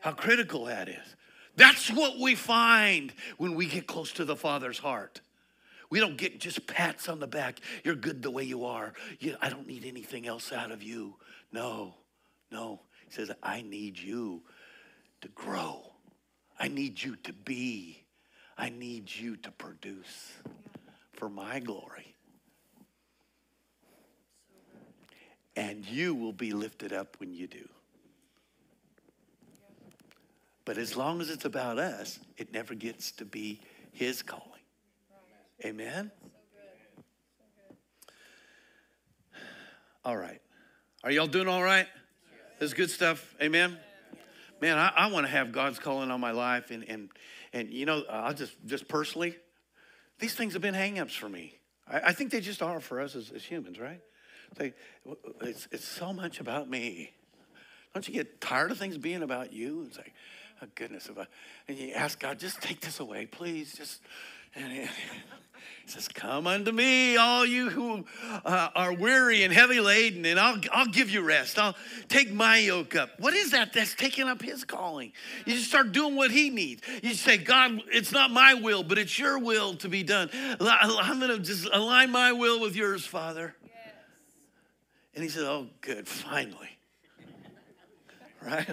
How 0.02 0.12
critical 0.12 0.66
that 0.66 0.90
is. 0.90 1.16
That's 1.56 1.90
what 1.90 2.20
we 2.20 2.36
find 2.36 3.14
when 3.38 3.56
we 3.56 3.66
get 3.66 3.88
close 3.88 4.12
to 4.14 4.26
the 4.26 4.36
Father's 4.36 4.80
heart. 4.80 5.22
We 5.90 6.00
don't 6.00 6.18
get 6.18 6.40
just 6.40 6.68
pats 6.68 7.10
on 7.10 7.20
the 7.20 7.28
back. 7.28 7.60
You're 7.84 7.96
good 7.96 8.22
the 8.22 8.30
way 8.30 8.44
you 8.44 8.66
are. 8.66 8.94
You, 9.20 9.36
I 9.42 9.50
don't 9.50 9.68
need 9.68 9.86
anything 9.86 10.28
else 10.28 10.52
out 10.52 10.72
of 10.72 10.84
you. 10.84 11.16
No, 11.52 11.96
no. 12.52 12.82
He 13.08 13.14
says, 13.14 13.32
I 13.42 13.62
need 13.62 13.98
you 13.98 14.44
to 15.22 15.28
grow. 15.30 15.82
I 16.60 16.68
need 16.68 17.02
you 17.02 17.16
to 17.24 17.34
be. 17.34 18.04
I 18.58 18.70
need 18.70 19.10
you 19.10 19.38
to 19.38 19.52
produce 19.52 20.34
for 21.14 21.30
my 21.30 21.60
glory. 21.60 22.09
And 25.60 25.86
you 25.86 26.16
will 26.16 26.32
be 26.32 26.54
lifted 26.54 26.94
up 26.94 27.18
when 27.20 27.34
you 27.34 27.46
do. 27.46 27.68
But 30.64 30.78
as 30.78 30.96
long 30.96 31.20
as 31.20 31.30
it's 31.30 31.44
about 31.44 31.78
us, 31.78 32.18
it 32.38 32.54
never 32.54 32.76
gets 32.76 33.12
to 33.14 33.26
be 33.26 33.60
his 33.92 34.22
calling. 34.22 34.46
Amen? 35.66 36.12
All 40.06 40.16
right. 40.16 40.40
Are 41.04 41.12
y'all 41.12 41.28
doing 41.28 41.50
all 41.50 41.62
right? 41.62 41.88
This 42.58 42.68
is 42.68 42.74
good 42.74 42.90
stuff. 42.90 43.36
Amen? 43.42 43.78
Man, 44.62 44.78
I, 44.78 44.94
I 44.96 45.12
want 45.12 45.26
to 45.26 45.32
have 45.32 45.52
God's 45.52 45.78
calling 45.78 46.10
on 46.10 46.22
my 46.22 46.32
life. 46.32 46.72
And, 46.72 46.86
and, 46.88 47.10
and 47.52 47.70
you 47.70 47.86
know, 47.86 48.06
I'll 48.10 48.34
just, 48.34 48.56
just 48.66 48.88
personally, 48.88 49.36
these 50.20 50.36
things 50.36 50.54
have 50.54 50.62
been 50.62 50.74
hangups 50.74 51.18
for 51.18 51.28
me. 51.28 51.60
I, 51.86 52.00
I 52.00 52.14
think 52.14 52.32
they 52.32 52.40
just 52.40 52.62
are 52.62 52.80
for 52.80 53.02
us 53.02 53.14
as, 53.14 53.30
as 53.32 53.44
humans, 53.44 53.78
right? 53.78 54.00
They, 54.56 54.74
it's, 55.42 55.68
it's 55.72 55.88
so 55.88 56.14
much 56.14 56.40
about 56.40 56.70
me. 56.70 57.12
Don't 57.94 58.08
you 58.08 58.14
get 58.14 58.40
tired 58.40 58.72
of 58.72 58.78
things 58.78 58.98
being 58.98 59.24
about 59.24 59.52
you? 59.52 59.86
It's 59.88 59.98
like, 59.98 60.14
oh 60.62 60.68
goodness, 60.76 61.10
if 61.10 61.18
I, 61.18 61.26
and 61.68 61.78
you 61.78 61.92
ask 61.94 62.20
God, 62.20 62.40
just 62.40 62.62
take 62.62 62.82
this 62.82 63.00
away, 63.00 63.26
please. 63.26 63.74
Just, 63.74 64.02
and 64.56 64.72
he 64.72 64.88
says, 65.86 66.08
Come 66.08 66.48
unto 66.48 66.72
me, 66.72 67.18
all 67.18 67.46
you 67.46 67.70
who 67.70 68.06
uh, 68.46 68.70
are 68.76 68.94
weary 68.94 69.44
and 69.44 69.54
heavy 69.54 69.80
laden, 69.80 70.26
and 70.26 70.40
I'll, 70.40 70.60
I'll 70.72 70.88
give 70.88 71.10
you 71.10 71.22
rest. 71.22 71.58
I'll 71.58 71.76
take 72.08 72.32
my 72.32 72.58
yoke 72.58 72.96
up. 72.96 73.20
What 73.20 73.34
is 73.34 73.52
that? 73.52 73.74
That's 73.74 73.96
taking 73.96 74.28
up 74.28 74.42
his 74.42 74.64
calling. 74.64 75.12
You 75.46 75.56
just 75.56 75.70
start 75.70 75.92
doing 75.92 76.16
what 76.16 76.32
he 76.32 76.50
needs. 76.50 76.84
You 77.02 77.14
say, 77.14 77.38
God, 77.38 77.82
it's 77.92 78.12
not 78.12 78.32
my 78.32 78.54
will, 78.54 78.84
but 78.84 78.98
it's 78.98 79.18
your 79.18 79.40
will 79.40 79.76
to 79.76 79.90
be 79.90 80.04
done. 80.04 80.30
I'm 80.60 81.20
going 81.20 81.32
to 81.32 81.40
just 81.40 81.68
align 81.72 82.12
my 82.12 82.34
will 82.34 82.60
with 82.60 82.76
yours, 82.76 83.06
Father. 83.06 83.56
And 85.16 85.24
he 85.24 85.30
said, 85.30 85.44
Oh, 85.44 85.68
good, 85.82 86.08
finally. 86.08 86.70
right? 88.42 88.68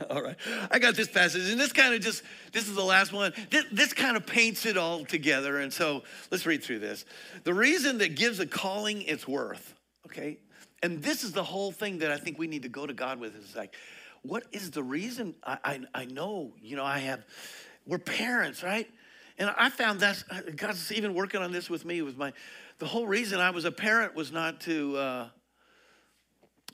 all 0.10 0.22
right. 0.22 0.36
I 0.70 0.78
got 0.78 0.94
this 0.94 1.08
passage, 1.08 1.50
and 1.50 1.60
this 1.60 1.72
kind 1.72 1.94
of 1.94 2.00
just, 2.00 2.22
this 2.52 2.68
is 2.68 2.74
the 2.74 2.84
last 2.84 3.12
one. 3.12 3.32
This, 3.50 3.64
this, 3.72 3.92
kind 3.92 4.16
of 4.16 4.26
paints 4.26 4.66
it 4.66 4.76
all 4.76 5.04
together. 5.04 5.58
And 5.58 5.72
so 5.72 6.02
let's 6.30 6.46
read 6.46 6.62
through 6.62 6.78
this. 6.80 7.04
The 7.44 7.54
reason 7.54 7.98
that 7.98 8.14
gives 8.14 8.40
a 8.40 8.46
calling 8.46 9.02
its 9.02 9.28
worth, 9.28 9.74
okay? 10.06 10.38
And 10.82 11.02
this 11.02 11.24
is 11.24 11.32
the 11.32 11.44
whole 11.44 11.72
thing 11.72 11.98
that 11.98 12.10
I 12.10 12.16
think 12.16 12.38
we 12.38 12.46
need 12.46 12.62
to 12.62 12.68
go 12.68 12.86
to 12.86 12.94
God 12.94 13.20
with 13.20 13.36
is 13.36 13.54
like, 13.54 13.74
what 14.22 14.44
is 14.52 14.70
the 14.70 14.82
reason? 14.82 15.34
I, 15.44 15.58
I, 15.64 15.80
I 15.94 16.04
know, 16.06 16.52
you 16.60 16.76
know, 16.76 16.84
I 16.84 16.98
have, 17.00 17.24
we're 17.86 17.98
parents, 17.98 18.62
right? 18.62 18.88
And 19.38 19.52
I 19.56 19.70
found 19.70 20.00
that 20.00 20.22
God's 20.56 20.92
even 20.92 21.14
working 21.14 21.42
on 21.42 21.52
this 21.52 21.68
with 21.68 21.84
me. 21.84 22.02
With 22.02 22.16
my, 22.16 22.32
the 22.78 22.86
whole 22.86 23.06
reason 23.06 23.40
I 23.40 23.50
was 23.50 23.64
a 23.64 23.72
parent 23.72 24.14
was 24.14 24.30
not 24.30 24.60
to 24.62 24.96
uh, 24.96 25.28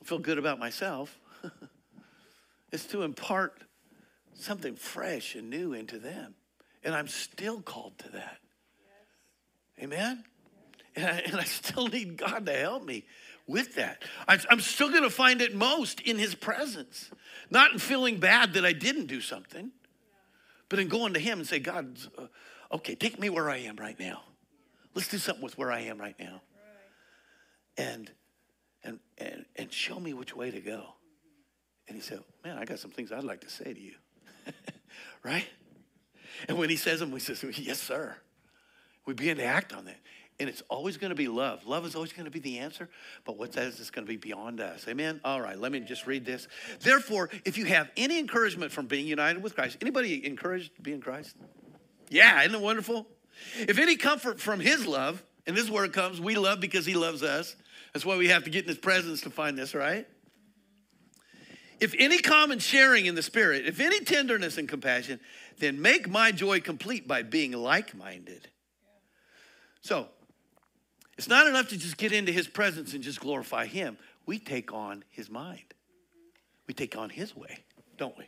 feel 0.08 0.18
good 0.18 0.38
about 0.38 0.58
myself. 0.58 1.20
is 2.72 2.86
to 2.86 3.02
impart 3.02 3.62
something 4.34 4.74
fresh 4.74 5.34
and 5.34 5.50
new 5.50 5.72
into 5.72 5.98
them. 5.98 6.34
And 6.82 6.94
I'm 6.94 7.08
still 7.08 7.60
called 7.60 7.98
to 7.98 8.08
that. 8.10 8.38
Yes. 9.76 9.84
Amen? 9.84 10.24
Yes. 10.24 10.64
And, 10.96 11.06
I, 11.06 11.18
and 11.30 11.36
I 11.36 11.44
still 11.44 11.88
need 11.88 12.16
God 12.16 12.46
to 12.46 12.52
help 12.52 12.84
me 12.84 13.04
with 13.46 13.74
that. 13.76 14.02
I, 14.26 14.38
I'm 14.50 14.60
still 14.60 14.90
going 14.90 15.02
to 15.02 15.10
find 15.10 15.40
it 15.42 15.54
most 15.54 16.00
in 16.00 16.18
His 16.18 16.34
presence, 16.34 17.10
not 17.50 17.72
in 17.72 17.78
feeling 17.78 18.18
bad 18.18 18.54
that 18.54 18.64
I 18.64 18.72
didn't 18.72 19.06
do 19.06 19.20
something, 19.20 19.66
yeah. 19.66 20.16
but 20.68 20.78
in 20.78 20.88
going 20.88 21.14
to 21.14 21.20
Him 21.20 21.38
and 21.38 21.48
say, 21.48 21.58
God, 21.58 21.98
uh, 22.16 22.26
okay, 22.72 22.94
take 22.94 23.18
me 23.18 23.30
where 23.30 23.50
I 23.50 23.58
am 23.58 23.76
right 23.76 23.98
now. 23.98 24.22
Let's 24.94 25.08
do 25.08 25.18
something 25.18 25.42
with 25.42 25.56
where 25.58 25.72
I 25.72 25.80
am 25.80 25.98
right 25.98 26.16
now. 26.18 26.42
Right. 27.76 27.86
And, 27.86 28.10
and, 28.84 29.00
and, 29.18 29.44
and 29.56 29.72
show 29.72 29.98
me 29.98 30.14
which 30.14 30.34
way 30.34 30.50
to 30.50 30.60
go. 30.60 30.94
And 31.88 31.96
he 31.96 32.02
said, 32.02 32.20
Man, 32.44 32.58
I 32.58 32.64
got 32.64 32.78
some 32.78 32.90
things 32.90 33.12
I'd 33.12 33.24
like 33.24 33.40
to 33.42 33.50
say 33.50 33.72
to 33.72 33.80
you. 33.80 33.94
right? 35.22 35.46
And 36.48 36.58
when 36.58 36.70
he 36.70 36.76
says 36.76 37.00
them, 37.00 37.10
we 37.10 37.20
say, 37.20 37.34
Yes, 37.56 37.80
sir. 37.80 38.16
We 39.06 39.14
begin 39.14 39.38
to 39.38 39.44
act 39.44 39.72
on 39.72 39.86
that. 39.86 39.96
And 40.40 40.48
it's 40.48 40.62
always 40.68 40.98
going 40.98 41.10
to 41.10 41.16
be 41.16 41.26
love. 41.26 41.66
Love 41.66 41.84
is 41.84 41.96
always 41.96 42.12
going 42.12 42.26
to 42.26 42.30
be 42.30 42.38
the 42.38 42.58
answer, 42.58 42.88
but 43.24 43.36
what 43.36 43.52
that 43.52 43.66
it's 43.66 43.90
going 43.90 44.06
to 44.06 44.08
be 44.08 44.16
beyond 44.16 44.60
us. 44.60 44.86
Amen? 44.86 45.20
All 45.24 45.40
right, 45.40 45.58
let 45.58 45.72
me 45.72 45.80
just 45.80 46.06
read 46.06 46.24
this. 46.24 46.46
Therefore, 46.80 47.28
if 47.44 47.58
you 47.58 47.64
have 47.64 47.90
any 47.96 48.20
encouragement 48.20 48.70
from 48.70 48.86
being 48.86 49.06
united 49.06 49.42
with 49.42 49.56
Christ, 49.56 49.78
anybody 49.80 50.24
encouraged 50.24 50.76
to 50.76 50.82
be 50.82 50.92
in 50.92 51.00
Christ? 51.00 51.34
Yeah, 52.08 52.40
isn't 52.42 52.54
it 52.54 52.60
wonderful? 52.60 53.08
If 53.58 53.78
any 53.78 53.96
comfort 53.96 54.40
from 54.40 54.60
his 54.60 54.86
love, 54.86 55.24
and 55.46 55.56
this 55.56 55.64
is 55.64 55.70
where 55.70 55.84
it 55.84 55.92
comes, 55.92 56.20
we 56.20 56.36
love 56.36 56.60
because 56.60 56.86
he 56.86 56.94
loves 56.94 57.22
us. 57.22 57.56
That's 57.98 58.06
why 58.06 58.16
we 58.16 58.28
have 58.28 58.44
to 58.44 58.50
get 58.50 58.62
in 58.62 58.68
his 58.68 58.78
presence 58.78 59.22
to 59.22 59.30
find 59.30 59.58
this, 59.58 59.74
right? 59.74 60.06
If 61.80 61.96
any 61.98 62.18
common 62.18 62.60
sharing 62.60 63.06
in 63.06 63.16
the 63.16 63.24
Spirit, 63.24 63.66
if 63.66 63.80
any 63.80 63.98
tenderness 63.98 64.56
and 64.56 64.68
compassion, 64.68 65.18
then 65.58 65.82
make 65.82 66.08
my 66.08 66.30
joy 66.30 66.60
complete 66.60 67.08
by 67.08 67.24
being 67.24 67.50
like 67.50 67.96
minded. 67.96 68.46
So, 69.80 70.06
it's 71.16 71.26
not 71.26 71.48
enough 71.48 71.70
to 71.70 71.76
just 71.76 71.96
get 71.96 72.12
into 72.12 72.30
his 72.30 72.46
presence 72.46 72.94
and 72.94 73.02
just 73.02 73.18
glorify 73.18 73.66
him. 73.66 73.98
We 74.26 74.38
take 74.38 74.72
on 74.72 75.02
his 75.08 75.28
mind. 75.28 75.74
we 76.68 76.74
take 76.74 76.96
on 76.96 77.10
his 77.10 77.34
way, 77.34 77.64
don't 77.96 78.16
we? 78.16 78.26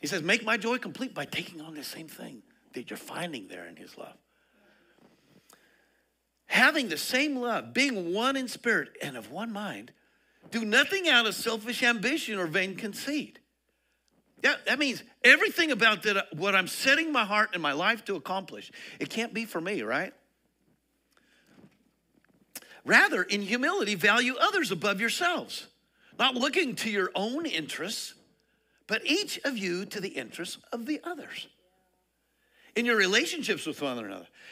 He 0.00 0.08
says, 0.08 0.22
Make 0.22 0.44
my 0.44 0.56
joy 0.56 0.78
complete 0.78 1.14
by 1.14 1.24
taking 1.24 1.60
on 1.60 1.74
the 1.74 1.84
same 1.84 2.08
thing 2.08 2.42
that 2.72 2.90
you're 2.90 2.96
finding 2.96 3.46
there 3.46 3.68
in 3.68 3.76
his 3.76 3.96
love. 3.96 4.16
Having 6.52 6.90
the 6.90 6.98
same 6.98 7.36
love, 7.36 7.72
being 7.72 8.12
one 8.12 8.36
in 8.36 8.46
spirit 8.46 8.98
and 9.00 9.16
of 9.16 9.30
one 9.30 9.54
mind, 9.54 9.90
do 10.50 10.66
nothing 10.66 11.08
out 11.08 11.24
of 11.24 11.34
selfish 11.34 11.82
ambition 11.82 12.38
or 12.38 12.46
vain 12.46 12.76
conceit. 12.76 13.38
Yeah, 14.44 14.56
that 14.66 14.78
means 14.78 15.02
everything 15.24 15.70
about 15.70 16.02
that, 16.02 16.16
uh, 16.18 16.22
what 16.34 16.54
I'm 16.54 16.66
setting 16.66 17.10
my 17.10 17.24
heart 17.24 17.52
and 17.54 17.62
my 17.62 17.72
life 17.72 18.04
to 18.04 18.16
accomplish, 18.16 18.70
it 19.00 19.08
can't 19.08 19.32
be 19.32 19.46
for 19.46 19.62
me, 19.62 19.80
right? 19.80 20.12
Rather, 22.84 23.22
in 23.22 23.40
humility, 23.40 23.94
value 23.94 24.34
others 24.38 24.70
above 24.70 25.00
yourselves, 25.00 25.68
not 26.18 26.34
looking 26.34 26.74
to 26.76 26.90
your 26.90 27.10
own 27.14 27.46
interests, 27.46 28.12
but 28.86 29.00
each 29.06 29.40
of 29.46 29.56
you 29.56 29.86
to 29.86 30.02
the 30.02 30.10
interests 30.10 30.58
of 30.70 30.84
the 30.84 31.00
others. 31.02 31.46
In 32.76 32.84
your 32.84 32.96
relationships 32.96 33.64
with 33.64 33.80
one 33.80 33.96
another, 33.96 34.26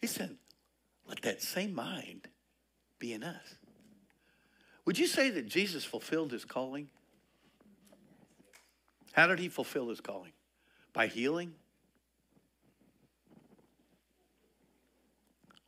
He 0.00 0.06
said, 0.06 0.36
let 1.06 1.22
that 1.22 1.42
same 1.42 1.74
mind 1.74 2.28
be 2.98 3.12
in 3.12 3.22
us. 3.22 3.56
Would 4.86 4.98
you 4.98 5.06
say 5.06 5.30
that 5.30 5.46
Jesus 5.46 5.84
fulfilled 5.84 6.32
his 6.32 6.44
calling? 6.44 6.88
How 9.12 9.26
did 9.26 9.38
he 9.38 9.48
fulfill 9.48 9.88
his 9.88 10.00
calling? 10.00 10.32
By 10.92 11.06
healing? 11.06 11.52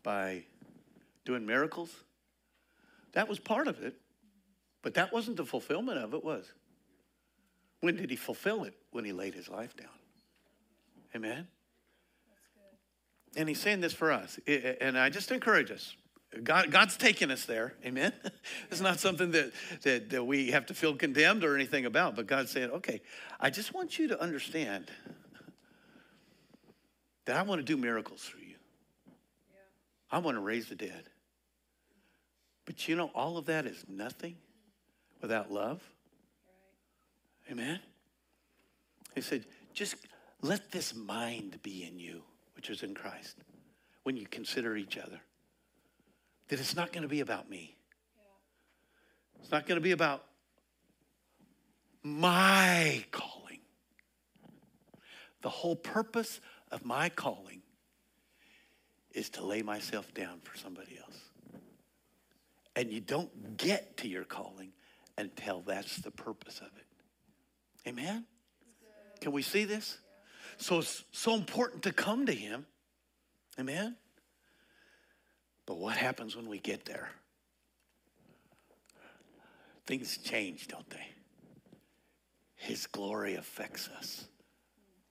By 0.03 0.45
doing 1.25 1.45
miracles? 1.45 1.91
That 3.13 3.29
was 3.29 3.39
part 3.39 3.69
of 3.69 3.83
it, 3.83 3.95
but 4.81 4.95
that 4.95 5.13
wasn't 5.13 5.37
the 5.37 5.45
fulfillment 5.45 5.99
of 5.99 6.15
it, 6.15 6.25
was. 6.25 6.51
When 7.81 7.97
did 7.97 8.11
he 8.11 8.17
fulfill 8.17 8.65
it? 8.65 8.75
When 8.91 9.05
he 9.05 9.13
laid 9.13 9.35
his 9.35 9.49
life 9.49 9.77
down. 9.77 9.89
Amen? 11.15 11.47
And 13.37 13.49
he's 13.49 13.61
saying 13.61 13.81
this 13.81 13.93
for 13.93 14.13
us. 14.13 14.39
And 14.47 14.99
I 14.99 15.09
just 15.09 15.31
encourage 15.31 15.71
us. 15.71 15.95
God, 16.45 16.71
God's 16.71 16.97
taking 16.97 17.31
us 17.31 17.45
there. 17.45 17.75
Amen. 17.85 18.13
it's 18.71 18.81
not 18.81 18.99
something 18.99 19.33
that, 19.33 19.53
that, 19.83 20.11
that 20.11 20.25
we 20.25 20.51
have 20.51 20.67
to 20.67 20.75
feel 20.75 20.95
condemned 20.95 21.45
or 21.45 21.55
anything 21.55 21.85
about, 21.85 22.17
but 22.17 22.27
God's 22.27 22.51
saying, 22.51 22.71
okay, 22.71 23.03
I 23.39 23.51
just 23.51 23.75
want 23.75 23.99
you 23.99 24.09
to 24.09 24.21
understand 24.21 24.91
that 27.27 27.37
I 27.37 27.43
want 27.43 27.59
to 27.59 27.65
do 27.65 27.77
miracles 27.77 28.23
through 28.23 28.41
you. 28.41 28.57
Yeah. 29.53 29.61
I 30.11 30.19
want 30.19 30.37
to 30.37 30.41
raise 30.41 30.69
the 30.69 30.75
dead. 30.75 31.05
But 32.65 32.89
you 32.89 32.97
know, 32.97 33.11
all 33.15 33.37
of 33.37 33.47
that 33.47 33.67
is 33.67 33.85
nothing 33.89 34.37
without 35.21 35.53
love. 35.53 35.83
Right. 37.47 37.53
Amen. 37.53 37.81
He 39.15 39.21
said, 39.21 39.45
just 39.75 39.97
let 40.41 40.71
this 40.71 40.95
mind 40.95 41.59
be 41.63 41.85
in 41.85 41.99
you, 41.99 42.23
which 42.63 42.71
is 42.71 42.85
in 42.85 42.95
Christ, 42.95 43.39
when 44.05 44.17
you 44.17 44.25
consider 44.25 44.77
each 44.77 44.97
other 44.97 45.21
that 46.47 46.61
it's 46.61 46.77
not 46.77 46.93
going 46.93 47.03
to 47.03 47.09
be 47.09 47.19
about 47.19 47.51
me. 47.51 47.75
It's 49.41 49.51
not 49.51 49.67
going 49.67 49.79
to 49.79 49.83
be 49.83 49.91
about 49.91 50.23
my 52.05 53.05
calling. 53.11 53.59
The 55.41 55.49
whole 55.49 55.75
purpose 55.75 56.41
of 56.71 56.85
my 56.85 57.09
calling 57.09 57.63
is 59.11 59.29
to 59.31 59.45
lay 59.45 59.63
myself 59.63 60.15
down 60.15 60.39
for 60.45 60.57
somebody 60.57 60.97
else. 61.03 61.19
And 62.77 62.93
you 62.93 63.01
don't 63.01 63.57
get 63.57 63.97
to 63.99 64.09
your 64.09 64.25
calling 64.25 64.73
until 65.19 65.63
that's 65.63 65.97
the 65.97 66.13
purpose 66.13 66.61
of 66.61 66.71
it. 66.77 67.89
Amen? 67.89 68.25
Can 69.21 69.33
we 69.33 69.43
see 69.43 69.65
this? 69.65 69.99
So 70.63 70.79
it's 70.79 71.03
so 71.11 71.35
important 71.35 71.83
to 71.83 71.93
come 71.93 72.25
to 72.27 72.33
Him. 72.33 72.67
Amen? 73.59 73.97
But 75.67 75.79
what 75.79 75.97
happens 75.97 76.37
when 76.37 76.49
we 76.49 76.61
get 76.61 76.85
there? 76.85 77.11
Things 79.87 80.19
change, 80.19 80.69
don't 80.69 80.89
they? 80.89 81.05
His 82.55 82.87
glory 82.87 83.35
affects 83.35 83.89
us, 83.99 84.29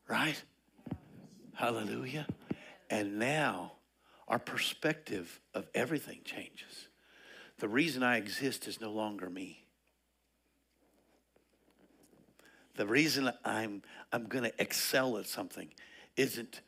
right? 0.08 0.42
Hallelujah. 1.54 2.28
And 2.90 3.20
now 3.20 3.74
our 4.30 4.40
perspective 4.40 5.42
of 5.54 5.68
everything 5.76 6.22
changes. 6.24 6.88
The 7.60 7.68
reason 7.68 8.04
I 8.04 8.16
exist 8.16 8.70
is 8.70 8.80
no 8.80 8.92
longer 8.92 9.30
me. 9.30 9.61
The 12.82 12.88
reason 12.88 13.32
I'm, 13.46 13.84
I'm 14.12 14.26
going 14.26 14.44
to 14.44 14.52
excel 14.60 15.20
at 15.20 15.28
something 15.28 15.72
isn't 16.18 16.62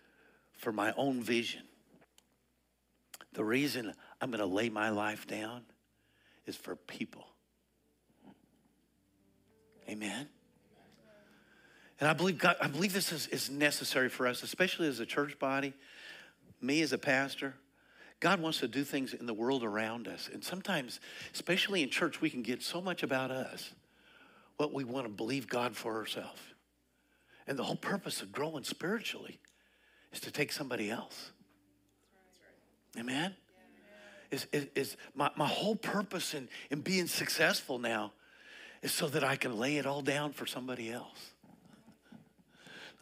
for 0.52 0.72
my 0.72 0.94
own 0.96 1.24
vision. 1.24 1.64
The 3.34 3.44
reason 3.44 3.92
I'm 4.22 4.30
going 4.30 4.40
to 4.40 4.46
lay 4.46 4.70
my 4.70 4.90
life 4.90 5.26
down 5.26 5.64
is 6.46 6.56
for 6.56 6.76
people. 6.76 7.26
Amen. 9.90 10.28
And 12.00 12.08
I 12.08 12.14
believe 12.14 12.38
God, 12.38 12.58
I 12.62 12.68
believe 12.68 12.94
this 12.94 13.12
is, 13.12 13.26
is 13.30 13.50
necessary 13.50 14.10
for 14.10 14.28
us, 14.28 14.44
especially 14.44 14.88
as 14.90 15.00
a 15.00 15.08
church 15.08 15.40
body, 15.40 15.74
me 16.62 16.84
as 16.84 16.94
a 16.94 17.00
pastor. 17.00 17.56
God 18.20 18.40
wants 18.40 18.60
to 18.60 18.68
do 18.68 18.84
things 18.84 19.16
in 19.16 19.26
the 19.26 19.34
world 19.34 19.64
around 19.64 20.08
us. 20.08 20.30
And 20.32 20.44
sometimes, 20.44 21.00
especially 21.34 21.82
in 21.82 21.90
church, 21.90 22.22
we 22.22 22.30
can 22.30 22.44
get 22.44 22.62
so 22.62 22.82
much 22.82 23.02
about 23.02 23.32
us, 23.32 23.74
what 24.58 24.74
we 24.74 24.84
want 24.84 25.06
to 25.06 25.12
believe 25.12 25.48
God 25.48 25.76
for 25.76 25.98
ourselves. 25.98 26.42
And 27.48 27.58
the 27.58 27.64
whole 27.64 27.76
purpose 27.76 28.22
of 28.22 28.32
growing 28.32 28.64
spiritually 28.64 29.40
is 30.12 30.20
to 30.22 30.32
take 30.32 30.52
somebody 30.52 30.90
else 30.90 31.32
Amen? 32.98 33.36
Is, 34.32 34.48
is, 34.52 34.68
is 34.76 34.98
my, 35.14 35.30
my 35.36 35.48
whole 35.48 35.76
purpose 35.76 36.34
in, 36.34 36.48
in 36.72 36.82
being 36.82 37.08
successful 37.08 37.80
now 37.80 38.14
is 38.82 38.92
so 38.92 39.08
that 39.10 39.24
I 39.24 39.36
can 39.36 39.58
lay 39.58 39.78
it 39.78 39.86
all 39.86 40.02
down 40.02 40.34
for 40.34 40.46
somebody 40.46 40.92
else. 40.92 41.34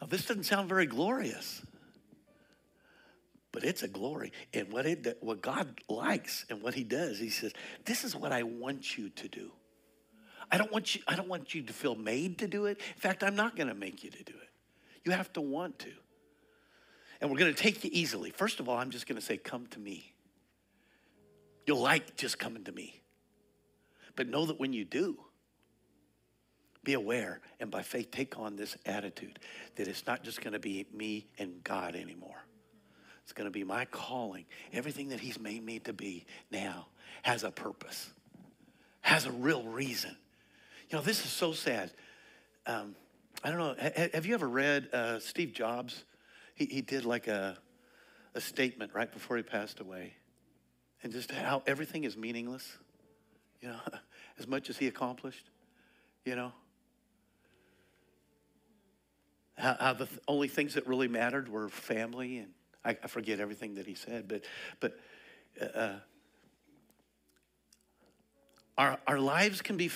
Now, 0.00 0.06
this 0.08 0.26
doesn't 0.26 0.44
sound 0.44 0.68
very 0.68 0.86
glorious, 0.86 1.62
but 3.50 3.64
it's 3.64 3.82
a 3.82 3.88
glory. 3.88 4.32
And 4.52 4.72
what, 4.72 4.84
it, 4.84 5.18
what 5.20 5.40
God 5.40 5.80
likes 5.88 6.44
and 6.50 6.62
what 6.62 6.74
He 6.74 6.84
does, 6.84 7.18
He 7.18 7.30
says, 7.30 7.52
This 7.84 8.04
is 8.04 8.14
what 8.14 8.32
I 8.32 8.42
want 8.42 8.98
you 8.98 9.08
to 9.10 9.28
do. 9.28 9.52
I 10.52 10.58
don't 10.58 10.70
want 10.70 10.94
you, 10.94 11.00
I 11.08 11.16
don't 11.16 11.28
want 11.28 11.54
you 11.54 11.62
to 11.62 11.72
feel 11.72 11.96
made 11.96 12.38
to 12.38 12.46
do 12.46 12.66
it. 12.66 12.78
In 12.94 13.00
fact, 13.00 13.24
I'm 13.24 13.34
not 13.34 13.56
going 13.56 13.68
to 13.68 13.74
make 13.74 14.04
you 14.04 14.10
to 14.10 14.22
do 14.22 14.34
it. 14.34 14.50
You 15.04 15.10
have 15.10 15.32
to 15.32 15.40
want 15.40 15.80
to 15.80 15.90
and 17.22 17.30
we're 17.30 17.38
going 17.38 17.54
to 17.54 17.62
take 17.62 17.84
you 17.84 17.90
easily. 17.92 18.30
First 18.30 18.58
of 18.58 18.68
all, 18.68 18.76
I'm 18.76 18.90
just 18.90 19.06
going 19.06 19.18
to 19.18 19.24
say, 19.24 19.36
Come 19.36 19.68
to 19.68 19.78
me. 19.78 20.12
You'll 21.64 21.80
like 21.80 22.16
just 22.16 22.38
coming 22.38 22.64
to 22.64 22.72
me. 22.72 23.00
But 24.16 24.28
know 24.28 24.44
that 24.46 24.58
when 24.58 24.72
you 24.72 24.84
do, 24.84 25.16
be 26.82 26.94
aware 26.94 27.40
and 27.60 27.70
by 27.70 27.82
faith 27.82 28.10
take 28.10 28.36
on 28.36 28.56
this 28.56 28.76
attitude 28.84 29.38
that 29.76 29.86
it's 29.86 30.04
not 30.04 30.24
just 30.24 30.40
going 30.40 30.52
to 30.52 30.58
be 30.58 30.84
me 30.92 31.28
and 31.38 31.62
God 31.62 31.94
anymore. 31.94 32.44
It's 33.22 33.32
going 33.32 33.46
to 33.46 33.52
be 33.52 33.62
my 33.62 33.84
calling. 33.84 34.44
Everything 34.72 35.10
that 35.10 35.20
He's 35.20 35.38
made 35.38 35.64
me 35.64 35.78
to 35.80 35.92
be 35.92 36.26
now 36.50 36.88
has 37.22 37.44
a 37.44 37.52
purpose, 37.52 38.10
has 39.00 39.26
a 39.26 39.30
real 39.30 39.62
reason. 39.62 40.16
You 40.92 40.98
know, 40.98 41.04
this 41.04 41.24
is 41.24 41.30
so 41.30 41.52
sad. 41.52 41.90
Um, 42.66 42.94
I 43.42 43.48
don't 43.48 43.58
know. 43.58 43.74
Have 44.12 44.26
you 44.26 44.34
ever 44.34 44.46
read 44.46 44.90
uh, 44.92 45.20
Steve 45.20 45.54
Jobs? 45.54 46.04
he, 46.54 46.66
he 46.66 46.82
did 46.82 47.06
like 47.06 47.28
a, 47.28 47.56
a 48.34 48.40
statement 48.42 48.92
right 48.94 49.10
before 49.10 49.38
he 49.38 49.42
passed 49.42 49.80
away. 49.80 50.12
And 51.02 51.10
just 51.10 51.30
how 51.30 51.62
everything 51.66 52.04
is 52.04 52.14
meaningless, 52.14 52.76
you 53.62 53.68
know, 53.68 53.78
as 54.38 54.46
much 54.46 54.68
as 54.68 54.76
he 54.76 54.86
accomplished, 54.86 55.48
you 56.26 56.36
know. 56.36 56.52
How, 59.56 59.76
how 59.80 59.92
the 59.94 60.06
th- 60.06 60.20
only 60.28 60.48
things 60.48 60.74
that 60.74 60.86
really 60.86 61.08
mattered 61.08 61.48
were 61.48 61.70
family, 61.70 62.38
and 62.38 62.50
I, 62.84 62.90
I 63.02 63.06
forget 63.06 63.40
everything 63.40 63.76
that 63.76 63.86
he 63.86 63.94
said, 63.94 64.28
but, 64.28 64.44
but 64.78 64.98
uh, 65.58 65.78
uh 65.78 65.94
our, 68.78 68.98
our 69.06 69.18
lives 69.18 69.60
can 69.60 69.76
be 69.76 69.90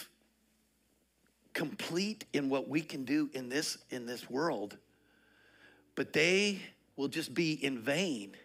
complete 1.57 2.27
in 2.35 2.51
what 2.51 2.69
we 2.69 2.83
can 2.83 3.07
do 3.07 3.31
in 3.33 3.49
this 3.49 3.79
in 3.89 4.05
this 4.05 4.29
world, 4.29 4.77
but 5.95 6.13
they 6.13 6.61
will 6.97 7.09
just 7.09 7.33
be 7.33 7.53
in 7.65 7.81
vain 7.81 8.37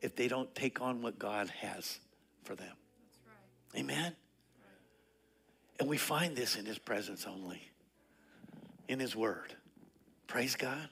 if 0.00 0.16
they 0.16 0.26
don't 0.26 0.52
take 0.54 0.80
on 0.80 1.02
what 1.02 1.18
God 1.18 1.50
has 1.50 2.00
for 2.44 2.54
them. 2.54 2.72
Right. 3.74 3.80
Amen. 3.82 4.04
Right. 4.04 4.14
And 5.80 5.88
we 5.88 5.98
find 5.98 6.34
this 6.34 6.56
in 6.56 6.64
his 6.64 6.78
presence 6.78 7.26
only. 7.28 7.60
In 8.88 9.00
his 9.00 9.14
word. 9.14 9.54
Praise 10.26 10.56
God. 10.56 10.88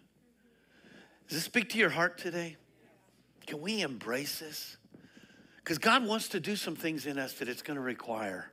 Does 1.29 1.39
this 1.39 1.45
speak 1.45 1.71
to 1.71 1.79
your 1.79 1.91
heart 1.91 2.19
today? 2.19 2.59
Can 3.47 3.62
we 3.62 3.81
embrace 3.81 4.41
this? 4.41 4.77
Because 5.57 5.79
God 5.79 6.07
wants 6.07 6.29
to 6.31 6.41
do 6.41 6.57
some 6.57 6.77
things 6.77 7.07
in 7.07 7.19
us 7.19 7.33
that 7.35 7.49
it's 7.49 7.62
going 7.62 7.77
to 7.77 7.83
require. 7.83 8.53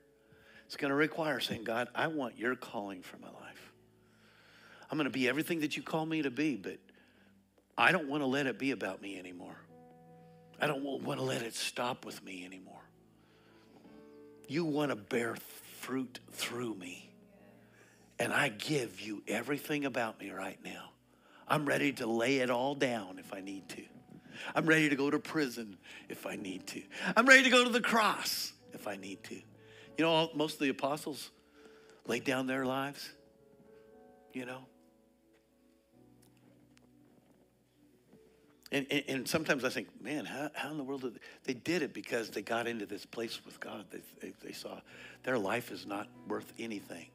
It's 0.72 0.78
going 0.78 0.92
to 0.92 0.96
require 0.96 1.42
saying, 1.42 1.66
God, 1.66 1.90
I 1.94 2.08
want 2.08 2.40
your 2.40 2.56
calling 2.56 3.02
for 3.02 3.18
my 3.18 3.28
life. 3.28 3.74
I'm 4.90 4.98
going 4.98 5.04
to 5.04 5.12
be 5.12 5.28
everything 5.28 5.60
that 5.60 5.76
you 5.76 5.84
call 5.84 6.06
me 6.06 6.22
to 6.22 6.32
be, 6.32 6.56
but 6.56 6.78
I 7.78 7.92
don't 7.92 8.08
want 8.08 8.24
to 8.24 8.26
let 8.26 8.48
it 8.48 8.58
be 8.58 8.72
about 8.72 9.02
me 9.02 9.20
anymore. 9.20 9.58
I 10.62 10.68
don't 10.68 10.82
want 10.82 11.20
to 11.20 11.26
let 11.26 11.42
it 11.42 11.56
stop 11.56 12.06
with 12.06 12.24
me 12.24 12.46
anymore. 12.46 12.80
You 14.48 14.64
want 14.64 14.92
to 14.92 14.96
bear 14.96 15.36
fruit 15.82 16.22
through 16.32 16.76
me. 16.76 17.12
And 18.18 18.32
I 18.32 18.48
give 18.48 19.02
you 19.02 19.24
everything 19.28 19.84
about 19.84 20.22
me 20.22 20.32
right 20.32 20.60
now. 20.64 20.92
I'm 21.50 21.66
ready 21.66 21.92
to 21.92 22.08
lay 22.08 22.38
it 22.38 22.50
all 22.50 22.76
down 22.76 23.20
if 23.20 23.34
I 23.34 23.42
need 23.42 23.68
to. 23.68 23.84
I'm 24.56 24.66
ready 24.66 24.88
to 24.88 24.96
go 24.96 25.10
to 25.10 25.20
prison 25.20 25.78
if 26.08 26.26
I 26.26 26.38
need 26.38 26.66
to. 26.68 26.82
I'm 27.18 27.26
ready 27.26 27.44
to 27.44 27.50
go 27.50 27.66
to 27.66 27.70
the 27.70 27.82
cross 27.82 28.54
if 28.74 28.88
I 28.88 28.96
need 28.96 29.22
to. 29.26 29.42
You 29.98 30.06
know, 30.06 30.30
most 30.34 30.54
of 30.54 30.60
the 30.60 30.70
apostles 30.70 31.32
laid 32.08 32.24
down 32.24 32.48
their 32.48 32.66
lives, 32.66 33.12
you 34.34 34.46
know. 34.46 34.66
And, 38.74 38.88
and, 38.90 39.04
and, 39.10 39.28
sometimes 39.28 39.66
I 39.66 39.70
think, 39.70 39.90
man, 40.02 40.24
how, 40.24 40.50
how 40.54 40.72
in 40.72 40.78
the 40.78 40.84
world 40.84 41.02
did 41.02 41.16
they, 41.16 41.54
they 41.54 41.60
did 41.60 41.82
it 41.82 41.94
because 41.94 42.30
they 42.30 42.42
got 42.42 42.68
into 42.68 42.86
this 42.86 43.06
place 43.06 43.42
with 43.46 43.60
God. 43.60 43.86
They, 43.92 44.00
they, 44.22 44.34
they, 44.42 44.54
saw 44.54 44.80
their 45.24 45.38
life 45.38 45.72
is 45.72 45.86
not 45.86 46.08
worth 46.26 46.54
anything 46.58 47.08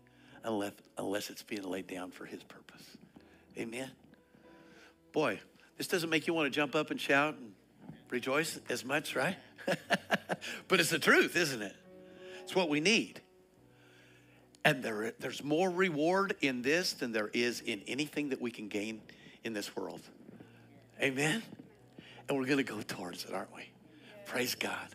unless, 0.45 0.72
unless 0.99 1.31
it's 1.31 1.43
being 1.43 1.62
laid 1.62 1.87
down 1.87 2.11
for 2.11 2.27
His 2.27 2.43
purpose. 2.43 2.83
Amen. 3.57 3.91
Boy, 5.12 5.41
this 5.79 5.87
doesn't 5.87 6.11
make 6.11 6.27
you 6.27 6.35
want 6.35 6.45
to 6.45 6.55
jump 6.55 6.74
up 6.74 6.91
and 6.91 7.01
shout 7.01 7.37
and 7.37 7.53
rejoice 8.11 8.61
as 8.68 8.85
much, 8.85 9.16
right? 9.16 9.37
but 10.68 10.79
it's 10.79 10.91
the 10.91 10.99
truth, 10.99 11.37
isn't 11.37 11.62
it? 11.62 11.74
It's 12.47 12.55
what 12.55 12.68
we 12.68 12.78
need. 12.78 13.20
And 14.64 14.80
there, 14.80 15.12
there's 15.18 15.42
more 15.42 15.68
reward 15.68 16.36
in 16.42 16.62
this 16.62 16.92
than 16.92 17.11
there 17.11 17.28
is 17.34 17.61
in 17.61 17.82
anything 17.88 18.28
that 18.28 18.40
we 18.40 18.53
can 18.53 18.68
gain 18.68 19.01
in 19.42 19.53
this 19.53 19.74
world. 19.74 20.01
Amen? 21.03 21.42
And 22.28 22.38
we're 22.38 22.47
going 22.47 22.59
to 22.59 22.62
go 22.62 22.80
towards 22.82 23.24
it, 23.24 23.34
aren't 23.34 23.53
we? 23.53 23.68
Praise 24.26 24.55
God. 24.55 24.94